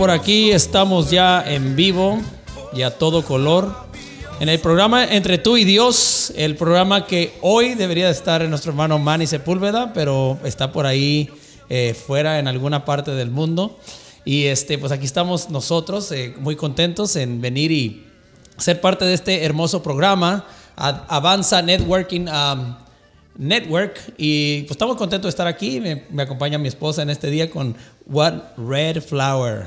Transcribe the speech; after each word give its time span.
por 0.00 0.10
aquí 0.10 0.50
estamos 0.50 1.10
ya 1.10 1.44
en 1.46 1.76
vivo 1.76 2.18
y 2.72 2.80
a 2.80 2.96
todo 2.96 3.22
color. 3.22 3.70
En 4.40 4.48
el 4.48 4.58
programa 4.58 5.04
Entre 5.04 5.36
tú 5.36 5.58
y 5.58 5.64
Dios, 5.64 6.32
el 6.36 6.56
programa 6.56 7.06
que 7.06 7.34
hoy 7.42 7.74
debería 7.74 8.08
estar 8.08 8.40
en 8.40 8.48
nuestro 8.48 8.70
hermano 8.70 8.98
Manny 8.98 9.26
Sepúlveda, 9.26 9.92
pero 9.92 10.38
está 10.42 10.72
por 10.72 10.86
ahí 10.86 11.28
eh, 11.68 11.92
fuera 11.92 12.38
en 12.38 12.48
alguna 12.48 12.86
parte 12.86 13.10
del 13.10 13.30
mundo. 13.30 13.78
Y 14.24 14.46
este, 14.46 14.78
pues 14.78 14.90
aquí 14.90 15.04
estamos 15.04 15.50
nosotros, 15.50 16.10
eh, 16.12 16.34
muy 16.38 16.56
contentos 16.56 17.14
en 17.16 17.42
venir 17.42 17.70
y 17.70 18.06
ser 18.56 18.80
parte 18.80 19.04
de 19.04 19.12
este 19.12 19.44
hermoso 19.44 19.82
programa, 19.82 20.46
Avanza 20.76 21.60
Networking 21.60 22.24
Network. 23.36 23.98
Y 24.18 24.62
pues 24.62 24.72
estamos 24.72 24.96
contentos 24.96 25.24
de 25.26 25.30
estar 25.30 25.46
aquí. 25.46 25.80
Me, 25.80 26.04
me 26.10 26.22
acompaña 26.22 26.58
mi 26.58 26.68
esposa 26.68 27.02
en 27.02 27.10
este 27.10 27.30
día 27.30 27.50
con 27.50 27.74
What 28.06 28.34
Red 28.56 29.02
Flower. 29.02 29.64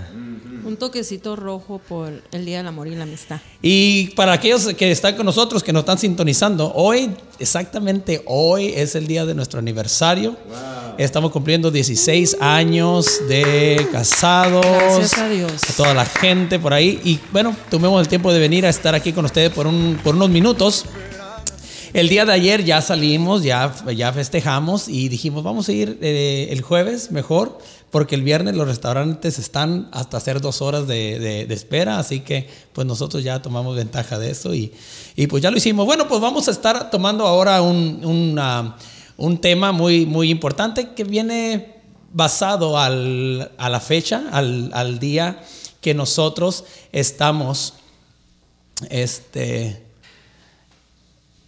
Un 0.66 0.78
toquecito 0.78 1.36
rojo 1.36 1.82
por 1.90 2.22
el 2.32 2.46
Día 2.46 2.58
del 2.58 2.68
Amor 2.68 2.88
y 2.88 2.96
la 2.96 3.04
Amistad. 3.04 3.40
Y 3.62 4.08
para 4.16 4.34
aquellos 4.34 4.66
que 4.76 4.92
están 4.92 5.16
con 5.16 5.26
nosotros, 5.26 5.62
que 5.64 5.74
nos 5.74 5.82
están 5.82 5.98
sintonizando, 5.98 6.72
hoy, 6.74 7.12
exactamente 7.40 8.22
hoy, 8.28 8.68
es 8.76 8.96
el 8.96 9.08
día 9.08 9.26
de 9.26 9.34
nuestro 9.36 9.60
aniversario. 9.60 10.38
Estamos 10.98 11.32
cumpliendo 11.32 11.72
16 11.72 12.38
años 12.40 13.22
de 13.28 13.88
casados. 13.92 14.64
Gracias 14.66 15.18
a 15.18 15.28
Dios. 15.28 15.52
A 15.70 15.74
toda 15.74 15.94
la 15.94 16.06
gente 16.06 16.60
por 16.60 16.74
ahí. 16.74 17.02
Y 17.04 17.20
bueno, 17.32 17.56
tomemos 17.72 18.00
el 18.00 18.08
tiempo 18.08 18.32
de 18.32 18.40
venir 18.40 18.66
a 18.66 18.70
estar 18.70 18.94
aquí 18.94 19.12
con 19.12 19.26
ustedes 19.26 19.50
por, 19.52 19.66
un- 19.68 20.00
por 20.04 20.16
unos 20.16 20.30
minutos. 20.30 20.86
El 21.94 22.10
día 22.10 22.26
de 22.26 22.34
ayer 22.34 22.66
ya 22.66 22.82
salimos, 22.82 23.44
ya, 23.44 23.72
ya 23.96 24.12
festejamos 24.12 24.88
y 24.88 25.10
dijimos, 25.10 25.44
vamos 25.44 25.70
a 25.70 25.74
ir 25.74 26.00
eh, 26.02 26.48
el 26.50 26.62
jueves 26.64 27.12
mejor, 27.12 27.60
porque 27.92 28.16
el 28.16 28.24
viernes 28.24 28.56
los 28.56 28.68
restaurantes 28.68 29.38
están 29.38 29.90
hasta 29.92 30.18
hacer 30.18 30.42
dos 30.42 30.64
horas 30.64 30.88
de, 30.88 31.20
de- 31.20 31.54
espera, 31.54 32.00
así 32.00 32.22
que 32.22 32.50
pues 32.74 32.88
nosotros 32.88 33.24
ya 33.24 33.44
tomamos 33.44 33.76
ventaja 33.76 34.18
de 34.18 34.32
eso 34.32 34.56
y, 34.56 34.74
y 35.16 35.28
pues 35.28 35.44
ya 35.44 35.52
lo 35.52 35.58
hicimos. 35.58 35.86
Bueno, 35.86 36.08
pues 36.08 36.20
vamos 36.20 36.48
a 36.48 36.52
estar 36.52 36.90
tomando 36.90 37.28
ahora 37.28 37.62
un, 37.62 38.36
un 39.18 39.38
tema 39.38 39.72
muy, 39.72 40.08
muy 40.08 40.32
importante 40.32 40.94
que 40.96 41.04
viene 41.04 41.76
basado 42.12 42.80
al- 42.80 43.52
a 43.60 43.70
la 43.70 43.80
fecha, 43.80 44.24
al, 44.32 44.72
al 44.74 44.98
día 44.98 45.44
que 45.80 45.94
nosotros 45.94 46.64
estamos, 46.92 47.76
este, 48.90 49.83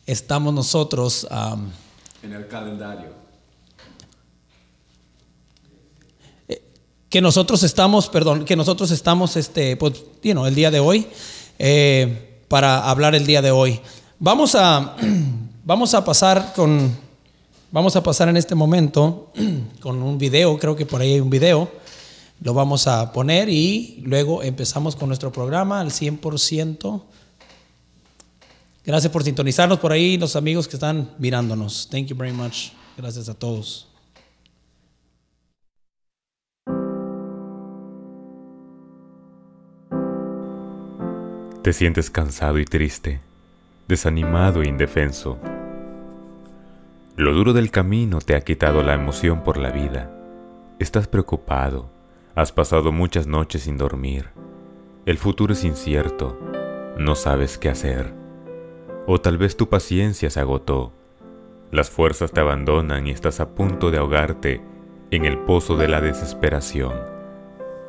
estamos 0.05 0.53
nosotros... 0.53 1.27
am, 1.29 1.71
En 2.23 2.33
el 2.33 2.47
calendario. 2.47 3.25
que 7.15 7.21
nosotros 7.21 7.63
estamos, 7.63 8.09
perdón, 8.09 8.43
que 8.43 8.57
nosotros 8.57 8.91
estamos, 8.91 9.37
este, 9.37 9.77
pues, 9.77 10.03
you 10.21 10.33
know, 10.33 10.45
el 10.47 10.53
día 10.53 10.69
de 10.69 10.81
hoy, 10.81 11.07
eh, 11.57 12.41
para 12.49 12.89
hablar 12.89 13.15
el 13.15 13.25
día 13.25 13.41
de 13.41 13.51
hoy. 13.51 13.79
Vamos 14.19 14.53
a, 14.53 14.97
vamos 15.63 15.93
a 15.93 16.03
pasar 16.03 16.51
con, 16.53 16.93
vamos 17.71 17.95
a 17.95 18.03
pasar 18.03 18.27
en 18.27 18.35
este 18.35 18.53
momento 18.53 19.31
con 19.79 20.03
un 20.03 20.17
video, 20.17 20.57
creo 20.57 20.75
que 20.75 20.85
por 20.85 20.99
ahí 20.99 21.13
hay 21.13 21.19
un 21.21 21.29
video, 21.29 21.71
lo 22.41 22.53
vamos 22.53 22.85
a 22.85 23.13
poner 23.13 23.47
y 23.47 24.01
luego 24.03 24.43
empezamos 24.43 24.97
con 24.97 25.07
nuestro 25.07 25.31
programa 25.31 25.79
al 25.79 25.91
100%. 25.91 27.01
Gracias 28.85 29.11
por 29.11 29.23
sintonizarnos 29.23 29.79
por 29.79 29.91
ahí, 29.91 30.17
los 30.17 30.35
amigos 30.35 30.67
que 30.67 30.75
están 30.75 31.09
mirándonos. 31.17 31.89
Thank 31.89 32.07
you 32.07 32.15
very 32.15 32.31
much. 32.31 32.69
Gracias 32.97 33.27
a 33.29 33.33
todos. 33.33 33.89
Te 41.63 41.73
sientes 41.73 42.11
cansado 42.11 42.59
y 42.59 42.65
triste, 42.65 43.21
desanimado 43.87 44.61
e 44.61 44.67
indefenso. 44.67 45.39
Lo 47.15 47.33
duro 47.33 47.53
del 47.53 47.71
camino 47.71 48.19
te 48.19 48.35
ha 48.35 48.41
quitado 48.41 48.83
la 48.83 48.93
emoción 48.93 49.43
por 49.43 49.57
la 49.57 49.71
vida. 49.71 50.11
Estás 50.77 51.07
preocupado, 51.07 51.89
has 52.35 52.51
pasado 52.51 52.91
muchas 52.91 53.25
noches 53.25 53.63
sin 53.63 53.77
dormir. 53.77 54.29
El 55.07 55.17
futuro 55.17 55.53
es 55.53 55.63
incierto, 55.63 56.37
no 56.99 57.15
sabes 57.15 57.57
qué 57.57 57.69
hacer. 57.69 58.24
O 59.07 59.21
tal 59.21 59.37
vez 59.37 59.55
tu 59.55 59.69
paciencia 59.69 60.29
se 60.29 60.39
agotó. 60.39 60.91
Las 61.71 61.89
fuerzas 61.89 62.31
te 62.31 62.39
abandonan 62.39 63.07
y 63.07 63.11
estás 63.11 63.39
a 63.39 63.49
punto 63.49 63.91
de 63.91 63.97
ahogarte 63.97 64.61
en 65.11 65.25
el 65.25 65.37
pozo 65.39 65.77
de 65.77 65.87
la 65.87 66.01
desesperación. 66.01 66.93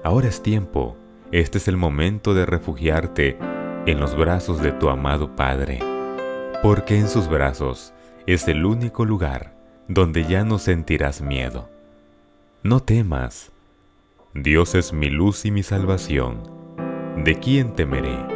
Ahora 0.05 0.29
es 0.29 0.43
tiempo, 0.43 0.97
este 1.33 1.59
es 1.59 1.69
el 1.69 1.77
momento 1.77 2.35
de 2.35 2.47
refugiarte 2.47 3.39
en 3.87 4.01
los 4.01 4.17
brazos 4.17 4.61
de 4.61 4.73
tu 4.73 4.89
amado 4.89 5.35
Padre, 5.35 5.81
porque 6.63 6.99
en 6.99 7.09
sus 7.09 7.29
brazos 7.29 7.93
es 8.27 8.47
el 8.49 8.65
único 8.65 9.05
lugar 9.05 9.57
donde 9.89 10.25
ya 10.25 10.45
no 10.45 10.59
sentirás 10.59 11.23
miedo. 11.23 11.69
No 12.63 12.81
temas, 12.81 13.53
Dios 14.35 14.75
es 14.75 14.93
mi 14.93 15.09
luz 15.09 15.45
y 15.45 15.51
mi 15.51 15.63
salvación, 15.63 16.43
¿de 17.25 17.37
quién 17.37 17.75
temeré? 17.75 18.36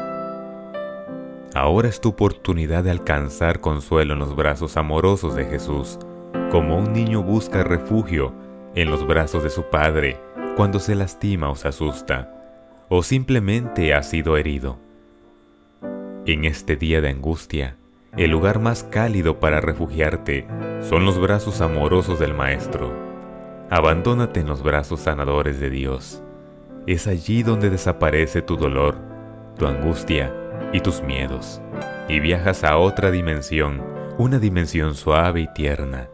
Ahora 1.53 1.89
es 1.89 1.99
tu 1.99 2.09
oportunidad 2.09 2.85
de 2.85 2.91
alcanzar 2.91 3.59
consuelo 3.59 4.13
en 4.13 4.19
los 4.19 4.37
brazos 4.37 4.77
amorosos 4.77 5.35
de 5.35 5.45
Jesús, 5.45 5.99
como 6.49 6.77
un 6.77 6.93
niño 6.93 7.23
busca 7.23 7.63
refugio 7.63 8.33
en 8.73 8.89
los 8.89 9.05
brazos 9.05 9.43
de 9.43 9.49
su 9.49 9.63
padre 9.63 10.17
cuando 10.55 10.79
se 10.79 10.95
lastima 10.95 11.49
o 11.49 11.55
se 11.55 11.67
asusta, 11.67 12.31
o 12.87 13.03
simplemente 13.03 13.93
ha 13.93 14.01
sido 14.01 14.37
herido. 14.37 14.79
En 16.25 16.45
este 16.45 16.77
día 16.77 17.01
de 17.01 17.09
angustia, 17.09 17.75
el 18.15 18.31
lugar 18.31 18.59
más 18.59 18.83
cálido 18.83 19.41
para 19.41 19.59
refugiarte 19.59 20.47
son 20.81 21.03
los 21.03 21.19
brazos 21.19 21.59
amorosos 21.59 22.17
del 22.17 22.33
Maestro. 22.33 22.93
Abandónate 23.69 24.39
en 24.39 24.47
los 24.47 24.63
brazos 24.63 25.01
sanadores 25.01 25.59
de 25.59 25.69
Dios. 25.69 26.23
Es 26.87 27.07
allí 27.07 27.43
donde 27.43 27.69
desaparece 27.69 28.41
tu 28.41 28.55
dolor, 28.55 28.95
tu 29.57 29.65
angustia 29.65 30.33
y 30.73 30.81
tus 30.81 31.01
miedos, 31.01 31.61
y 32.07 32.19
viajas 32.19 32.63
a 32.63 32.77
otra 32.77 33.11
dimensión, 33.11 33.81
una 34.17 34.39
dimensión 34.39 34.95
suave 34.95 35.41
y 35.41 35.47
tierna, 35.53 36.09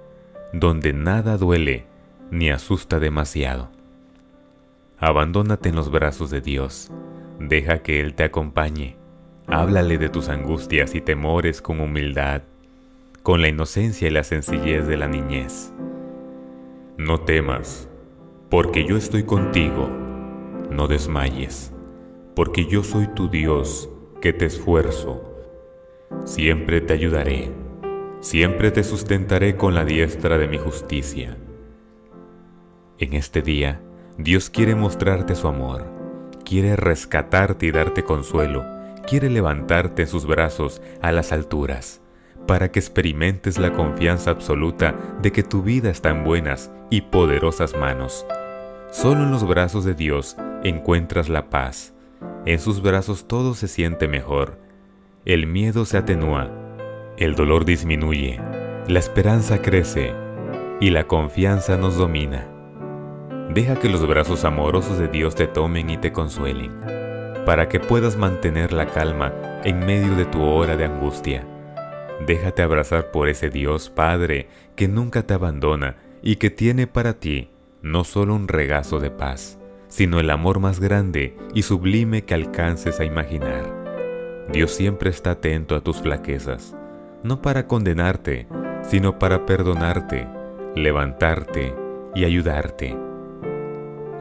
donde 0.54 0.94
nada 0.94 1.38
duele 1.38 1.86
ni 2.32 2.50
asusta 2.50 3.00
demasiado. 3.00 3.70
Abandónate 5.00 5.70
en 5.70 5.76
los 5.76 5.92
brazos 5.92 6.30
de 6.30 6.42
Dios, 6.42 6.92
deja 7.40 7.80
que 7.80 8.00
Él 8.00 8.16
te 8.16 8.24
acompañe, 8.24 8.98
háblale 9.48 9.98
de 9.98 10.10
tus 10.10 10.30
angustias 10.30 10.96
y 10.96 11.02
temores 11.02 11.62
con 11.62 11.80
humildad, 11.80 12.42
con 13.24 13.42
la 13.42 13.48
inocencia 13.48 14.08
y 14.08 14.12
la 14.12 14.24
sencillez 14.24 14.88
de 14.88 14.98
la 14.98 15.08
niñez. 15.08 15.74
No 16.98 17.20
temas, 17.22 17.88
porque 18.50 18.86
yo 18.86 18.98
estoy 18.98 19.24
contigo. 19.24 19.90
No 20.72 20.88
desmayes, 20.88 21.74
porque 22.36 22.66
yo 22.66 22.84
soy 22.84 23.08
tu 23.08 23.30
Dios, 23.30 23.90
que 24.22 24.34
te 24.34 24.46
esfuerzo. 24.46 25.24
Siempre 26.26 26.82
te 26.82 26.94
ayudaré, 26.94 27.52
siempre 28.20 28.72
te 28.72 28.84
sustentaré 28.84 29.56
con 29.56 29.76
la 29.76 29.86
diestra 29.86 30.38
de 30.38 30.48
mi 30.48 30.58
justicia. 30.58 31.38
En 32.98 33.14
este 33.14 33.42
día, 33.42 33.82
Dios 34.18 34.50
quiere 34.50 34.76
mostrarte 34.76 35.36
su 35.36 35.48
amor, 35.48 35.86
quiere 36.44 36.76
rescatarte 36.76 37.68
y 37.68 37.72
darte 37.72 38.04
consuelo, 38.04 38.66
quiere 39.08 39.30
levantarte 39.30 40.04
en 40.04 40.08
sus 40.08 40.26
brazos 40.26 40.82
a 41.02 41.12
las 41.12 41.32
alturas, 41.32 42.02
para 42.48 42.72
que 42.72 42.80
experimentes 42.80 43.60
la 43.60 43.74
confianza 43.74 44.32
absoluta 44.32 44.96
de 45.22 45.32
que 45.32 45.44
tu 45.44 45.62
vida 45.62 45.90
está 45.90 46.10
en 46.10 46.24
buenas 46.24 46.72
y 46.90 47.02
poderosas 47.02 47.76
manos. 47.76 48.26
Solo 48.92 49.24
en 49.24 49.32
los 49.32 49.48
brazos 49.48 49.84
de 49.84 49.94
Dios 49.94 50.38
encuentras 50.64 51.30
la 51.30 51.50
paz. 51.50 51.94
En 52.48 52.60
sus 52.60 52.82
brazos 52.82 53.28
todo 53.28 53.56
se 53.56 53.68
siente 53.68 54.08
mejor. 54.08 54.58
El 55.26 55.48
miedo 55.48 55.84
se 55.84 55.98
atenúa, 55.98 56.50
el 57.18 57.36
dolor 57.36 57.66
disminuye, 57.66 58.40
la 58.88 59.00
esperanza 59.00 59.62
crece 59.62 60.14
y 60.80 60.92
la 60.92 61.08
confianza 61.08 61.76
nos 61.76 61.98
domina. 61.98 62.48
Deja 63.54 63.76
que 63.76 63.90
los 63.90 64.08
brazos 64.08 64.46
amorosos 64.46 64.98
de 64.98 65.10
Dios 65.10 65.36
te 65.36 65.46
tomen 65.46 65.90
y 65.90 65.98
te 65.98 66.14
consuelen, 66.14 66.72
para 67.46 67.68
que 67.68 67.82
puedas 67.82 68.16
mantener 68.16 68.72
la 68.72 68.86
calma 68.86 69.34
en 69.66 69.80
medio 69.80 70.16
de 70.16 70.24
tu 70.24 70.42
hora 70.42 70.78
de 70.78 70.86
angustia. 70.86 71.46
Déjate 72.26 72.62
abrazar 72.62 73.12
por 73.12 73.28
ese 73.28 73.50
Dios 73.50 73.90
Padre 73.90 74.48
que 74.78 74.88
nunca 74.88 75.24
te 75.24 75.34
abandona 75.34 75.98
y 76.22 76.38
que 76.38 76.50
tiene 76.50 76.88
para 76.88 77.20
ti 77.20 77.50
no 77.82 78.06
solo 78.06 78.36
un 78.36 78.48
regazo 78.48 79.02
de 79.02 79.12
paz, 79.12 79.60
sino 79.88 80.20
el 80.20 80.30
amor 80.30 80.60
más 80.60 80.80
grande 80.80 81.36
y 81.54 81.64
sublime 81.64 82.24
que 82.24 82.34
alcances 82.34 83.00
a 83.00 83.06
imaginar. 83.06 84.46
Dios 84.52 84.72
siempre 84.72 85.10
está 85.10 85.32
atento 85.32 85.76
a 85.76 85.82
tus 85.82 85.98
flaquezas, 85.98 86.76
no 87.24 87.42
para 87.42 87.68
condenarte, 87.68 88.48
sino 88.82 89.20
para 89.20 89.46
perdonarte, 89.46 90.28
levantarte 90.76 91.74
y 92.16 92.26
ayudarte. 92.26 92.98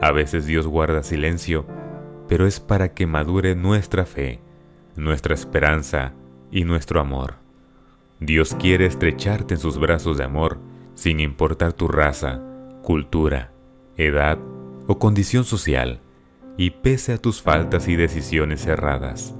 A 0.01 0.11
veces 0.11 0.45
Dios 0.45 0.67
guarda 0.67 1.03
silencio, 1.03 1.65
pero 2.27 2.45
es 2.45 2.59
para 2.59 2.93
que 2.93 3.07
madure 3.07 3.55
nuestra 3.55 4.05
fe, 4.05 4.39
nuestra 4.95 5.33
esperanza 5.33 6.13
y 6.51 6.65
nuestro 6.65 6.99
amor. 6.99 7.35
Dios 8.19 8.55
quiere 8.55 8.85
estrecharte 8.85 9.55
en 9.55 9.59
sus 9.59 9.79
brazos 9.79 10.17
de 10.17 10.23
amor, 10.23 10.59
sin 10.95 11.19
importar 11.19 11.73
tu 11.73 11.87
raza, 11.87 12.41
cultura, 12.81 13.51
edad 13.95 14.39
o 14.87 14.99
condición 14.99 15.43
social, 15.43 15.99
y 16.57 16.71
pese 16.71 17.13
a 17.13 17.17
tus 17.17 17.41
faltas 17.41 17.87
y 17.87 17.95
decisiones 17.95 18.65
erradas. 18.65 19.35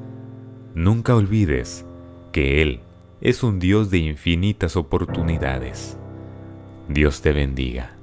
Nunca 0.76 1.16
olvides 1.16 1.86
que 2.32 2.62
Él 2.62 2.82
es 3.22 3.42
un 3.42 3.60
Dios 3.60 3.90
de 3.90 3.98
infinitas 3.98 4.76
oportunidades. 4.76 5.98
Dios 6.88 7.22
te 7.22 7.32
bendiga. 7.32 7.98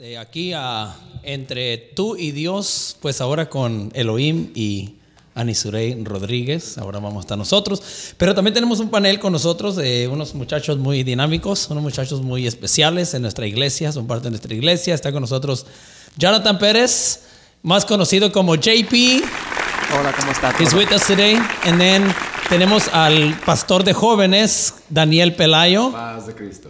Este, 0.00 0.16
aquí 0.16 0.52
ah, 0.54 0.96
entre 1.22 1.76
tú 1.76 2.16
y 2.16 2.30
Dios, 2.30 2.96
pues 3.02 3.20
ahora 3.20 3.50
con 3.50 3.90
Elohim 3.94 4.50
y 4.54 4.99
Anisurey 5.34 6.02
Rodríguez, 6.04 6.76
ahora 6.78 6.98
vamos 6.98 7.18
a 7.18 7.20
estar 7.20 7.38
nosotros. 7.38 8.14
Pero 8.16 8.34
también 8.34 8.54
tenemos 8.54 8.80
un 8.80 8.90
panel 8.90 9.18
con 9.18 9.32
nosotros 9.32 9.78
unos 10.10 10.34
muchachos 10.34 10.78
muy 10.78 11.02
dinámicos, 11.02 11.68
unos 11.70 11.82
muchachos 11.82 12.20
muy 12.22 12.46
especiales 12.46 13.14
en 13.14 13.22
nuestra 13.22 13.46
iglesia, 13.46 13.92
son 13.92 14.06
parte 14.06 14.24
de 14.24 14.30
nuestra 14.30 14.54
iglesia. 14.54 14.94
Está 14.94 15.12
con 15.12 15.20
nosotros 15.20 15.66
Jonathan 16.16 16.58
Pérez, 16.58 17.20
más 17.62 17.84
conocido 17.84 18.32
como 18.32 18.56
JP. 18.56 19.22
Hola, 19.98 20.12
¿cómo 20.18 20.32
estás? 20.32 20.60
He's 20.60 20.74
with 20.74 20.92
us 20.94 21.06
today. 21.06 21.36
And 21.64 21.78
then 21.78 22.04
tenemos 22.48 22.88
al 22.88 23.38
pastor 23.46 23.84
de 23.84 23.92
jóvenes, 23.92 24.74
Daniel 24.88 25.34
Pelayo. 25.34 25.92
Paz 25.92 26.26
de 26.26 26.34
Cristo. 26.34 26.68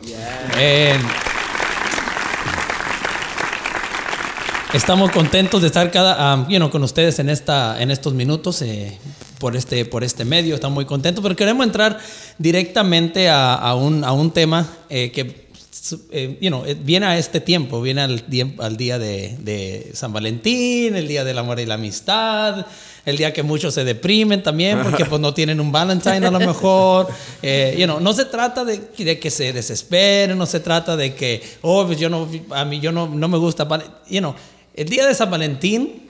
And 0.55 1.40
Estamos 4.73 5.11
contentos 5.11 5.63
de 5.63 5.67
estar 5.67 5.91
cada, 5.91 6.37
um, 6.37 6.71
con 6.71 6.85
ustedes 6.85 7.19
en, 7.19 7.29
esta, 7.29 7.83
en 7.83 7.91
estos 7.91 8.15
minutos 8.15 8.63
eh, 8.63 8.97
por, 9.39 9.57
este, 9.57 9.85
por 9.85 10.05
este 10.05 10.25
medio. 10.25 10.55
Estamos 10.55 10.77
muy 10.77 10.85
contentos, 10.85 11.23
pero 11.23 11.35
queremos 11.35 11.67
entrar 11.67 11.99
directamente 12.39 13.29
a, 13.29 13.75
un, 13.75 14.05
a 14.05 14.13
un 14.13 14.31
tema 14.31 14.69
eh, 14.89 15.11
que 15.11 15.51
eh, 16.13 16.39
eh, 16.41 16.77
viene 16.85 17.07
a 17.07 17.19
este 17.19 17.41
tiempo, 17.41 17.81
viene 17.81 18.03
al, 18.03 18.25
al 18.59 18.77
día 18.77 18.99
de, 18.99 19.91
San 19.95 20.13
Valentín, 20.13 20.95
el 20.95 21.09
día 21.09 21.25
del 21.25 21.39
amor 21.39 21.59
y 21.59 21.67
la 21.67 21.75
amistad, 21.75 22.67
el 23.05 23.17
día 23.17 23.33
que 23.33 23.43
muchos 23.43 23.75
se 23.75 23.83
deprimen 23.85 24.43
también 24.43 24.81
porque 24.83 25.05
pues 25.05 25.21
no 25.21 25.33
tienen 25.35 25.59
un 25.59 25.73
Valentine 25.73 26.27
a 26.27 26.31
lo 26.31 26.39
mejor. 26.39 27.09
Eh, 27.43 27.87
no 28.01 28.13
se 28.13 28.27
trata 28.27 28.65
de, 28.65 28.79
de 28.99 29.19
que 29.19 29.31
se 29.31 29.53
desesperen, 29.53 30.37
no 30.37 30.47
se 30.47 30.61
trata 30.61 30.97
de 30.97 31.15
que, 31.15 31.43
oh, 31.63 31.87
pues 31.87 31.99
yo 31.99 32.09
no, 32.09 32.29
a 32.51 32.65
mí 32.65 32.79
yo 32.79 32.93
no, 32.93 33.09
no 33.09 33.29
me 33.29 33.39
gusta. 33.39 33.67
You 34.09 34.21
know, 34.21 34.35
el 34.75 34.89
día 34.89 35.07
de 35.07 35.15
San 35.15 35.31
Valentín, 35.31 36.09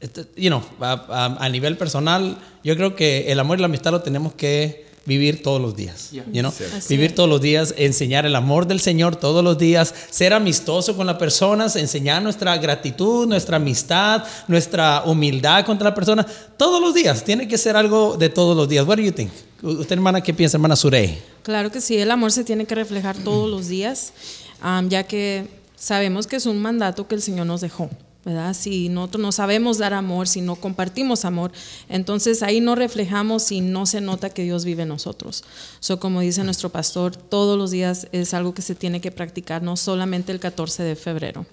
este, 0.00 0.26
you 0.36 0.48
know, 0.48 0.62
a, 0.80 0.92
a- 1.08 1.44
a 1.44 1.48
nivel 1.48 1.76
personal, 1.76 2.36
yo 2.64 2.76
creo 2.76 2.94
que 2.96 3.30
el 3.30 3.38
amor 3.40 3.58
y 3.58 3.60
la 3.60 3.66
amistad 3.66 3.92
lo 3.92 4.02
tenemos 4.02 4.34
que 4.34 4.90
vivir 5.04 5.42
todos 5.42 5.60
los 5.60 5.74
días. 5.74 6.10
Yeah. 6.12 6.24
you 6.32 6.40
know? 6.42 6.52
Vivir 6.88 7.06
es. 7.10 7.14
todos 7.16 7.28
los 7.28 7.40
días, 7.40 7.74
enseñar 7.76 8.24
el 8.24 8.36
amor 8.36 8.66
del 8.68 8.78
Señor 8.80 9.16
todos 9.16 9.42
los 9.42 9.58
días, 9.58 9.92
ser 10.10 10.32
amistoso 10.32 10.96
con 10.96 11.06
las 11.08 11.16
personas, 11.16 11.74
enseñar 11.74 12.22
nuestra 12.22 12.56
gratitud, 12.58 13.26
nuestra 13.26 13.56
amistad, 13.56 14.22
nuestra 14.46 15.02
humildad 15.04 15.64
contra 15.66 15.88
la 15.90 15.94
persona. 15.94 16.24
Todos 16.56 16.80
los 16.80 16.94
días, 16.94 17.24
tiene 17.24 17.48
que 17.48 17.58
ser 17.58 17.76
algo 17.76 18.16
de 18.16 18.28
todos 18.28 18.56
los 18.56 18.68
días. 18.68 18.86
What 18.86 18.96
do 18.98 19.02
you 19.02 19.12
think? 19.12 19.30
Usted, 19.60 19.92
hermana, 19.92 20.20
¿qué 20.20 20.32
piensa, 20.34 20.56
hermana 20.56 20.76
Surey? 20.76 21.18
Claro 21.42 21.70
que 21.72 21.80
sí, 21.80 21.96
el 21.96 22.10
amor 22.10 22.30
se 22.32 22.44
tiene 22.44 22.64
que 22.64 22.74
reflejar 22.76 23.16
todos 23.16 23.48
los 23.50 23.66
días, 23.68 24.12
am, 24.60 24.88
ya 24.88 25.02
que 25.04 25.46
sabemos 25.82 26.28
que 26.28 26.36
es 26.36 26.46
un 26.46 26.62
mandato 26.62 27.08
que 27.08 27.16
el 27.16 27.22
Señor 27.22 27.46
nos 27.46 27.60
dejó. 27.60 27.90
¿verdad? 28.24 28.54
Si 28.54 28.88
nosotros 28.88 29.20
no 29.20 29.32
sabemos 29.32 29.78
dar 29.78 29.94
amor, 29.94 30.28
si 30.28 30.42
no 30.42 30.54
compartimos 30.54 31.24
amor, 31.24 31.50
entonces 31.88 32.44
ahí 32.44 32.60
no 32.60 32.76
reflejamos 32.76 33.50
y 33.50 33.60
no 33.60 33.84
se 33.84 34.00
nota 34.00 34.30
que 34.30 34.44
Dios 34.44 34.64
vive 34.64 34.84
en 34.84 34.90
nosotros. 34.90 35.42
So, 35.80 35.98
como 35.98 36.20
dice 36.20 36.44
nuestro 36.44 36.68
pastor, 36.68 37.16
todos 37.16 37.58
los 37.58 37.72
días 37.72 38.06
es 38.12 38.32
algo 38.32 38.54
que 38.54 38.62
se 38.62 38.76
tiene 38.76 39.00
que 39.00 39.10
practicar, 39.10 39.64
no 39.64 39.76
solamente 39.76 40.30
el 40.30 40.38
14 40.38 40.84
de 40.84 40.94
febrero. 40.94 41.46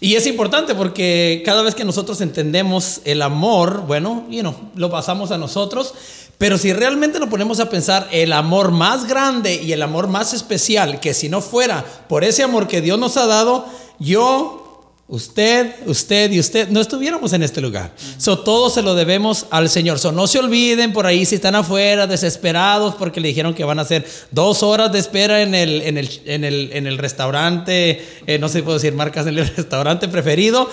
Y 0.00 0.14
es 0.14 0.26
importante 0.26 0.74
porque 0.74 1.42
cada 1.44 1.60
vez 1.60 1.74
que 1.74 1.84
nosotros 1.84 2.22
entendemos 2.22 3.02
el 3.04 3.20
amor, 3.20 3.84
bueno, 3.86 4.26
you 4.30 4.40
know, 4.40 4.54
lo 4.74 4.90
pasamos 4.90 5.32
a 5.32 5.38
nosotros, 5.38 5.92
pero 6.38 6.58
si 6.58 6.72
realmente 6.72 7.18
nos 7.18 7.30
ponemos 7.30 7.60
a 7.60 7.70
pensar 7.70 8.08
el 8.12 8.32
amor 8.32 8.70
más 8.70 9.06
grande 9.06 9.54
y 9.54 9.72
el 9.72 9.82
amor 9.82 10.08
más 10.08 10.34
especial, 10.34 11.00
que 11.00 11.14
si 11.14 11.28
no 11.28 11.40
fuera 11.40 11.84
por 12.08 12.24
ese 12.24 12.42
amor 12.42 12.68
que 12.68 12.82
Dios 12.82 12.98
nos 12.98 13.16
ha 13.16 13.26
dado, 13.26 13.66
yo, 13.98 14.92
usted, 15.08 15.74
usted 15.86 16.30
y 16.32 16.38
usted 16.38 16.68
no 16.68 16.80
estuviéramos 16.80 17.32
en 17.32 17.42
este 17.42 17.62
lugar. 17.62 17.94
So, 18.18 18.40
todo 18.40 18.68
se 18.68 18.82
lo 18.82 18.94
debemos 18.94 19.46
al 19.48 19.70
Señor. 19.70 19.98
So, 19.98 20.12
no 20.12 20.26
se 20.26 20.38
olviden 20.38 20.92
por 20.92 21.06
ahí 21.06 21.24
si 21.24 21.36
están 21.36 21.54
afuera 21.54 22.06
desesperados 22.06 22.96
porque 22.96 23.22
le 23.22 23.28
dijeron 23.28 23.54
que 23.54 23.64
van 23.64 23.78
a 23.78 23.82
hacer 23.82 24.06
dos 24.30 24.62
horas 24.62 24.92
de 24.92 24.98
espera 24.98 25.40
en 25.40 25.54
el, 25.54 25.80
en 25.80 25.96
el, 25.96 26.20
en 26.26 26.44
el, 26.44 26.70
en 26.74 26.86
el 26.86 26.98
restaurante, 26.98 28.06
eh, 28.26 28.38
no 28.38 28.48
sé 28.48 28.58
si 28.58 28.62
puedo 28.62 28.76
decir 28.76 28.92
marcas, 28.92 29.26
en 29.26 29.38
el 29.38 29.48
restaurante 29.56 30.06
preferido. 30.06 30.68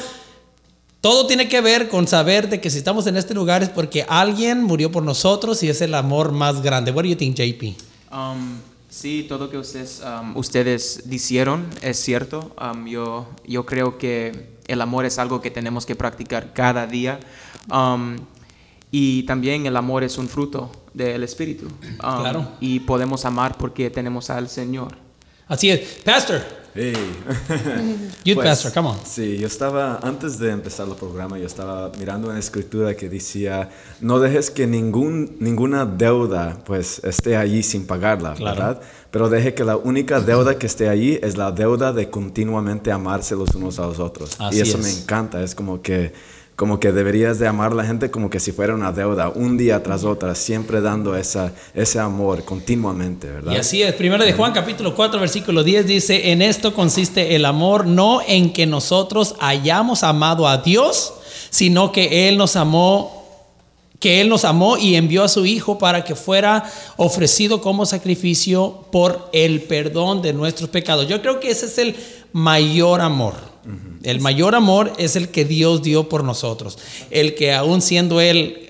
Todo 1.03 1.27
tiene 1.27 1.49
que 1.49 1.59
ver 1.59 1.89
con 1.89 2.07
saber 2.07 2.47
de 2.47 2.61
que 2.61 2.69
si 2.69 2.77
estamos 2.77 3.05
en 3.07 3.17
este 3.17 3.33
lugar 3.33 3.61
es 3.61 3.67
porque 3.67 4.05
alguien 4.07 4.63
murió 4.63 4.89
por 4.89 5.03
nosotros 5.03 5.61
y 5.61 5.67
es 5.67 5.81
el 5.81 5.95
amor 5.95 6.31
más 6.31 6.61
grande. 6.61 6.91
What 6.91 7.03
do 7.03 7.09
you 7.09 7.17
think, 7.17 7.35
JP? 7.35 7.75
Um, 8.09 8.59
sí, 8.89 9.25
todo 9.27 9.49
que 9.49 9.57
ustedes, 9.57 10.01
um, 10.01 10.37
ustedes 10.37 11.01
dijeron 11.03 11.67
es 11.81 11.99
cierto. 11.99 12.55
Um, 12.57 12.87
yo, 12.87 13.27
yo 13.45 13.65
creo 13.65 13.97
que 13.97 14.55
el 14.65 14.79
amor 14.79 15.03
es 15.03 15.19
algo 15.19 15.41
que 15.41 15.51
tenemos 15.51 15.85
que 15.85 15.97
practicar 15.97 16.53
cada 16.53 16.87
día. 16.87 17.19
Um, 17.69 18.15
y 18.89 19.23
también 19.23 19.65
el 19.65 19.75
amor 19.75 20.05
es 20.05 20.17
un 20.17 20.29
fruto 20.29 20.71
del 20.93 21.21
Espíritu. 21.25 21.65
Um, 21.65 22.21
Claro. 22.21 22.47
Y 22.61 22.79
podemos 22.79 23.25
amar 23.25 23.57
porque 23.57 23.89
tenemos 23.89 24.29
al 24.29 24.47
Señor. 24.47 24.95
Así 25.49 25.69
es. 25.69 25.99
Pastor, 26.05 26.62
Hey. 26.75 26.93
Youth 28.25 28.35
Pues, 28.35 28.47
pastor, 28.47 28.73
come 28.73 28.89
on. 28.89 28.97
Sí, 29.05 29.37
yo 29.37 29.45
estaba, 29.45 29.97
antes 30.01 30.39
de 30.39 30.49
empezar 30.49 30.87
el 30.87 30.95
programa, 30.95 31.37
yo 31.37 31.45
estaba 31.45 31.91
mirando 31.99 32.29
una 32.29 32.39
escritura 32.39 32.95
que 32.95 33.09
decía, 33.09 33.69
no 34.01 34.19
dejes 34.19 34.49
que 34.49 34.65
ningún, 34.65 35.37
ninguna 35.39 35.85
deuda 35.85 36.57
pues 36.65 36.99
esté 37.03 37.37
allí 37.37 37.61
sin 37.61 37.85
pagarla, 37.85 38.33
Claro. 38.33 38.55
¿verdad? 38.59 38.81
Pero 39.11 39.29
deje 39.29 39.53
que 39.53 39.63
la 39.63 39.77
única 39.77 40.19
deuda 40.19 40.57
que 40.57 40.65
esté 40.65 40.89
allí 40.89 41.19
es 41.21 41.37
la 41.37 41.51
deuda 41.51 41.93
de 41.93 42.09
continuamente 42.09 42.91
amarse 42.91 43.35
los 43.35 43.53
unos 43.53 43.77
a 43.77 43.85
los 43.85 43.99
otros. 43.99 44.35
Así 44.39 44.57
y 44.57 44.61
eso 44.61 44.79
es. 44.79 44.83
me 44.83 44.89
encanta, 45.03 45.43
es 45.43 45.53
como 45.53 45.81
que, 45.83 46.13
como 46.55 46.79
que 46.79 46.91
deberías 46.91 47.39
de 47.39 47.47
amar 47.47 47.71
a 47.71 47.75
la 47.75 47.83
gente 47.83 48.11
como 48.11 48.29
que 48.29 48.39
si 48.39 48.51
fuera 48.51 48.75
una 48.75 48.91
deuda, 48.91 49.29
un 49.29 49.57
día 49.57 49.81
tras 49.81 50.03
otra, 50.03 50.35
siempre 50.35 50.81
dando 50.81 51.15
esa, 51.15 51.51
ese 51.73 51.99
amor 51.99 52.45
continuamente, 52.45 53.27
¿verdad? 53.27 53.53
Y 53.53 53.55
así 53.55 53.81
es, 53.81 53.93
primero 53.93 54.23
de 54.23 54.33
Juan 54.33 54.53
capítulo 54.53 54.95
4 54.95 55.19
versículo 55.19 55.63
10 55.63 55.87
dice, 55.87 56.31
en 56.31 56.41
esto 56.41 56.73
consiste 56.73 57.35
el 57.35 57.45
amor, 57.45 57.87
no 57.87 58.21
en 58.27 58.53
que 58.53 58.67
nosotros 58.67 59.35
hayamos 59.39 60.03
amado 60.03 60.47
a 60.47 60.57
Dios, 60.57 61.13
sino 61.49 61.91
que 61.91 62.29
Él 62.29 62.37
nos 62.37 62.55
amó, 62.55 63.25
que 63.99 64.21
Él 64.21 64.29
nos 64.29 64.45
amó 64.45 64.77
y 64.77 64.95
envió 64.95 65.23
a 65.23 65.29
su 65.29 65.47
Hijo 65.47 65.79
para 65.79 66.03
que 66.03 66.13
fuera 66.13 66.69
ofrecido 66.97 67.61
como 67.61 67.87
sacrificio 67.87 68.85
por 68.91 69.29
el 69.33 69.63
perdón 69.63 70.21
de 70.21 70.33
nuestros 70.33 70.69
pecados. 70.69 71.07
Yo 71.07 71.21
creo 71.21 71.39
que 71.39 71.49
ese 71.49 71.65
es 71.65 71.77
el 71.79 71.95
mayor 72.31 73.01
amor. 73.01 73.52
El 74.03 74.19
mayor 74.19 74.55
amor 74.55 74.91
es 74.97 75.15
el 75.15 75.29
que 75.29 75.45
Dios 75.45 75.81
dio 75.81 76.09
por 76.09 76.23
nosotros. 76.23 76.77
El 77.09 77.35
que 77.35 77.53
aún 77.53 77.81
siendo 77.81 78.19
Él 78.19 78.69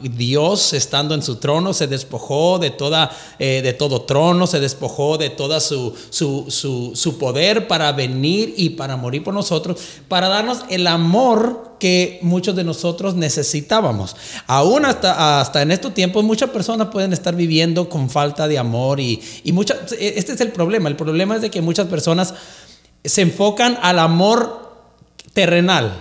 Dios, 0.00 0.72
estando 0.72 1.14
en 1.14 1.22
su 1.22 1.36
trono, 1.36 1.72
se 1.72 1.86
despojó 1.86 2.58
de, 2.58 2.70
toda, 2.70 3.10
eh, 3.38 3.60
de 3.62 3.72
todo 3.72 4.02
trono, 4.02 4.46
se 4.46 4.58
despojó 4.58 5.18
de 5.18 5.30
toda 5.30 5.60
su, 5.60 5.94
su, 6.10 6.46
su, 6.48 6.92
su 6.94 7.18
poder 7.18 7.68
para 7.68 7.92
venir 7.92 8.54
y 8.56 8.70
para 8.70 8.96
morir 8.96 9.22
por 9.22 9.34
nosotros, 9.34 9.80
para 10.08 10.28
darnos 10.28 10.60
el 10.70 10.86
amor 10.86 11.74
que 11.78 12.18
muchos 12.22 12.56
de 12.56 12.64
nosotros 12.64 13.14
necesitábamos. 13.14 14.16
Aún 14.46 14.86
hasta, 14.86 15.40
hasta 15.40 15.62
en 15.62 15.70
estos 15.70 15.92
tiempos 15.92 16.24
muchas 16.24 16.50
personas 16.50 16.88
pueden 16.88 17.12
estar 17.12 17.36
viviendo 17.36 17.88
con 17.88 18.08
falta 18.08 18.48
de 18.48 18.58
amor 18.58 18.98
y, 18.98 19.20
y 19.44 19.52
muchas, 19.52 19.92
este 20.00 20.32
es 20.32 20.40
el 20.40 20.50
problema. 20.50 20.88
El 20.88 20.96
problema 20.96 21.36
es 21.36 21.42
de 21.42 21.50
que 21.50 21.60
muchas 21.60 21.86
personas 21.86 22.34
se 23.04 23.22
enfocan 23.22 23.78
al 23.82 23.98
amor 23.98 24.72
terrenal. 25.32 25.92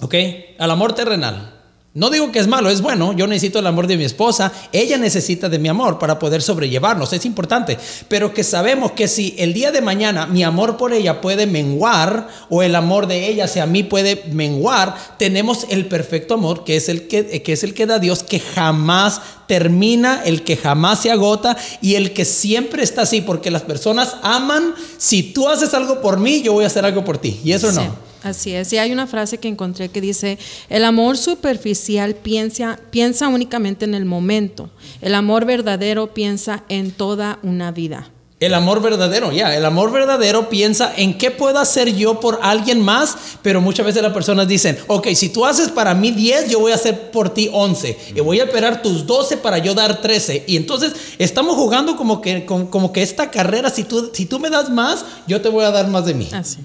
¿Ok? 0.00 0.14
Al 0.58 0.70
amor 0.70 0.94
terrenal. 0.94 1.57
No 1.94 2.10
digo 2.10 2.30
que 2.30 2.38
es 2.38 2.46
malo, 2.46 2.68
es 2.68 2.82
bueno. 2.82 3.14
Yo 3.14 3.26
necesito 3.26 3.58
el 3.58 3.66
amor 3.66 3.86
de 3.86 3.96
mi 3.96 4.04
esposa. 4.04 4.52
Ella 4.72 4.98
necesita 4.98 5.48
de 5.48 5.58
mi 5.58 5.68
amor 5.68 5.98
para 5.98 6.18
poder 6.18 6.42
sobrellevarnos. 6.42 7.12
Es 7.14 7.24
importante. 7.24 7.78
Pero 8.08 8.34
que 8.34 8.44
sabemos 8.44 8.92
que 8.92 9.08
si 9.08 9.34
el 9.38 9.54
día 9.54 9.72
de 9.72 9.80
mañana 9.80 10.26
mi 10.26 10.44
amor 10.44 10.76
por 10.76 10.92
ella 10.92 11.22
puede 11.22 11.46
menguar 11.46 12.28
o 12.50 12.62
el 12.62 12.76
amor 12.76 13.06
de 13.06 13.26
ella 13.28 13.46
hacia 13.46 13.64
mí 13.64 13.82
puede 13.84 14.22
menguar, 14.30 14.96
tenemos 15.18 15.66
el 15.70 15.86
perfecto 15.86 16.34
amor 16.34 16.62
que 16.62 16.76
es 16.76 16.90
el 16.90 17.08
que, 17.08 17.42
es 17.44 17.64
el 17.64 17.72
que 17.72 17.86
da 17.86 17.98
Dios, 17.98 18.22
que 18.22 18.38
jamás 18.38 19.22
termina, 19.46 20.22
el 20.24 20.44
que 20.44 20.58
jamás 20.58 21.00
se 21.00 21.10
agota 21.10 21.56
y 21.80 21.94
el 21.94 22.12
que 22.12 22.26
siempre 22.26 22.82
está 22.82 23.02
así. 23.02 23.22
Porque 23.22 23.50
las 23.50 23.62
personas 23.62 24.16
aman. 24.22 24.74
Si 24.98 25.22
tú 25.22 25.48
haces 25.48 25.72
algo 25.72 26.02
por 26.02 26.20
mí, 26.20 26.42
yo 26.42 26.52
voy 26.52 26.64
a 26.64 26.68
hacer 26.68 26.84
algo 26.84 27.02
por 27.04 27.16
ti. 27.16 27.40
Y 27.42 27.52
eso 27.52 27.72
no. 27.72 28.07
Así 28.22 28.52
es. 28.54 28.72
Y 28.72 28.78
hay 28.78 28.92
una 28.92 29.06
frase 29.06 29.38
que 29.38 29.48
encontré 29.48 29.88
que 29.88 30.00
dice, 30.00 30.38
el 30.68 30.84
amor 30.84 31.16
superficial 31.16 32.14
piensa, 32.14 32.78
piensa 32.90 33.28
únicamente 33.28 33.84
en 33.84 33.94
el 33.94 34.04
momento. 34.04 34.70
El 35.00 35.14
amor 35.14 35.44
verdadero 35.44 36.14
piensa 36.14 36.64
en 36.68 36.90
toda 36.90 37.38
una 37.42 37.70
vida. 37.70 38.10
El 38.40 38.54
amor 38.54 38.80
verdadero, 38.80 39.32
ya, 39.32 39.56
el 39.56 39.64
amor 39.64 39.90
verdadero 39.90 40.48
piensa 40.48 40.92
en 40.96 41.18
qué 41.18 41.32
puedo 41.32 41.58
hacer 41.58 41.96
yo 41.96 42.20
por 42.20 42.38
alguien 42.40 42.80
más, 42.80 43.16
pero 43.42 43.60
muchas 43.60 43.84
veces 43.84 44.00
las 44.00 44.12
personas 44.12 44.46
dicen, 44.46 44.78
ok, 44.86 45.08
si 45.14 45.28
tú 45.28 45.44
haces 45.44 45.70
para 45.70 45.92
mí 45.92 46.12
10, 46.12 46.48
yo 46.48 46.60
voy 46.60 46.70
a 46.70 46.76
hacer 46.76 47.10
por 47.10 47.30
ti 47.30 47.50
11, 47.52 47.98
y 48.14 48.20
voy 48.20 48.38
a 48.38 48.44
esperar 48.44 48.80
tus 48.80 49.04
12 49.04 49.38
para 49.38 49.58
yo 49.58 49.74
dar 49.74 50.00
13. 50.00 50.44
Y 50.46 50.56
entonces 50.56 50.92
estamos 51.18 51.56
jugando 51.56 51.96
como 51.96 52.20
que, 52.20 52.46
como, 52.46 52.70
como 52.70 52.92
que 52.92 53.02
esta 53.02 53.28
carrera, 53.28 53.70
si 53.70 53.82
tú, 53.82 54.12
si 54.12 54.24
tú 54.24 54.38
me 54.38 54.50
das 54.50 54.70
más, 54.70 55.04
yo 55.26 55.40
te 55.40 55.48
voy 55.48 55.64
a 55.64 55.72
dar 55.72 55.88
más 55.88 56.06
de 56.06 56.14
mí. 56.14 56.28
Así. 56.32 56.58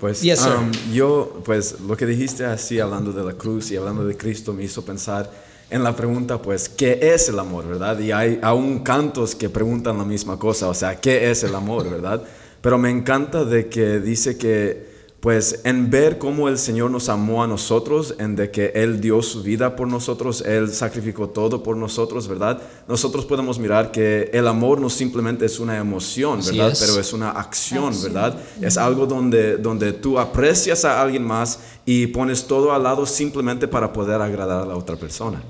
Pues 0.00 0.22
Yes, 0.22 0.44
um, 0.44 0.72
yo, 0.92 1.40
pues 1.44 1.80
lo 1.80 1.96
que 1.96 2.04
dijiste 2.04 2.44
así, 2.44 2.80
hablando 2.80 3.12
de 3.12 3.24
la 3.24 3.34
cruz 3.34 3.70
y 3.70 3.76
hablando 3.76 4.04
de 4.04 4.16
Cristo, 4.16 4.52
me 4.52 4.64
hizo 4.64 4.84
pensar 4.84 5.30
en 5.70 5.84
la 5.84 5.94
pregunta, 5.94 6.40
pues, 6.40 6.68
¿qué 6.68 6.98
es 7.00 7.28
el 7.28 7.38
amor, 7.38 7.66
verdad? 7.68 7.98
Y 8.00 8.10
hay 8.10 8.40
aún 8.42 8.80
cantos 8.80 9.34
que 9.34 9.48
preguntan 9.48 9.98
la 9.98 10.04
misma 10.04 10.38
cosa, 10.38 10.68
o 10.68 10.74
sea, 10.74 11.00
¿qué 11.00 11.30
es 11.30 11.44
el 11.44 11.54
amor, 11.54 11.88
verdad? 11.90 12.22
Pero 12.60 12.78
me 12.78 12.90
encanta 12.90 13.44
de 13.44 13.68
que 13.68 14.00
dice 14.00 14.36
que, 14.36 14.97
pues, 15.20 15.60
en 15.64 15.90
ver 15.90 16.18
cómo 16.18 16.48
el 16.48 16.58
Señor 16.58 16.92
nos 16.92 17.08
amó 17.08 17.42
a 17.42 17.48
nosotros, 17.48 18.14
en 18.20 18.36
de 18.36 18.52
que 18.52 18.70
Él 18.74 19.00
dio 19.00 19.20
su 19.20 19.42
vida 19.42 19.74
por 19.74 19.88
nosotros, 19.88 20.42
Él 20.42 20.72
sacrificó 20.72 21.28
todo 21.28 21.62
por 21.62 21.76
nosotros, 21.76 22.28
¿verdad? 22.28 22.62
Nosotros 22.86 23.24
podemos 23.24 23.58
mirar 23.58 23.90
que 23.90 24.30
el 24.32 24.46
amor 24.46 24.80
no 24.80 24.88
simplemente 24.88 25.44
es 25.44 25.58
una 25.58 25.76
emoción, 25.76 26.40
¿verdad? 26.44 26.70
es. 26.70 26.78
Pero 26.78 27.00
es 27.00 27.12
una 27.12 27.30
acción, 27.30 28.00
¿verdad? 28.00 28.38
Es 28.60 28.76
algo 28.76 29.06
donde, 29.06 29.56
donde 29.56 29.92
tú 29.92 30.20
aprecias 30.20 30.84
a 30.84 31.02
alguien 31.02 31.24
más 31.24 31.58
y 31.84 32.06
pones 32.06 32.46
todo 32.46 32.72
al 32.72 32.84
lado 32.84 33.04
simplemente 33.04 33.66
para 33.66 33.92
poder 33.92 34.22
agradar 34.22 34.62
a 34.62 34.66
la 34.66 34.76
otra 34.76 34.94
persona. 34.94 35.42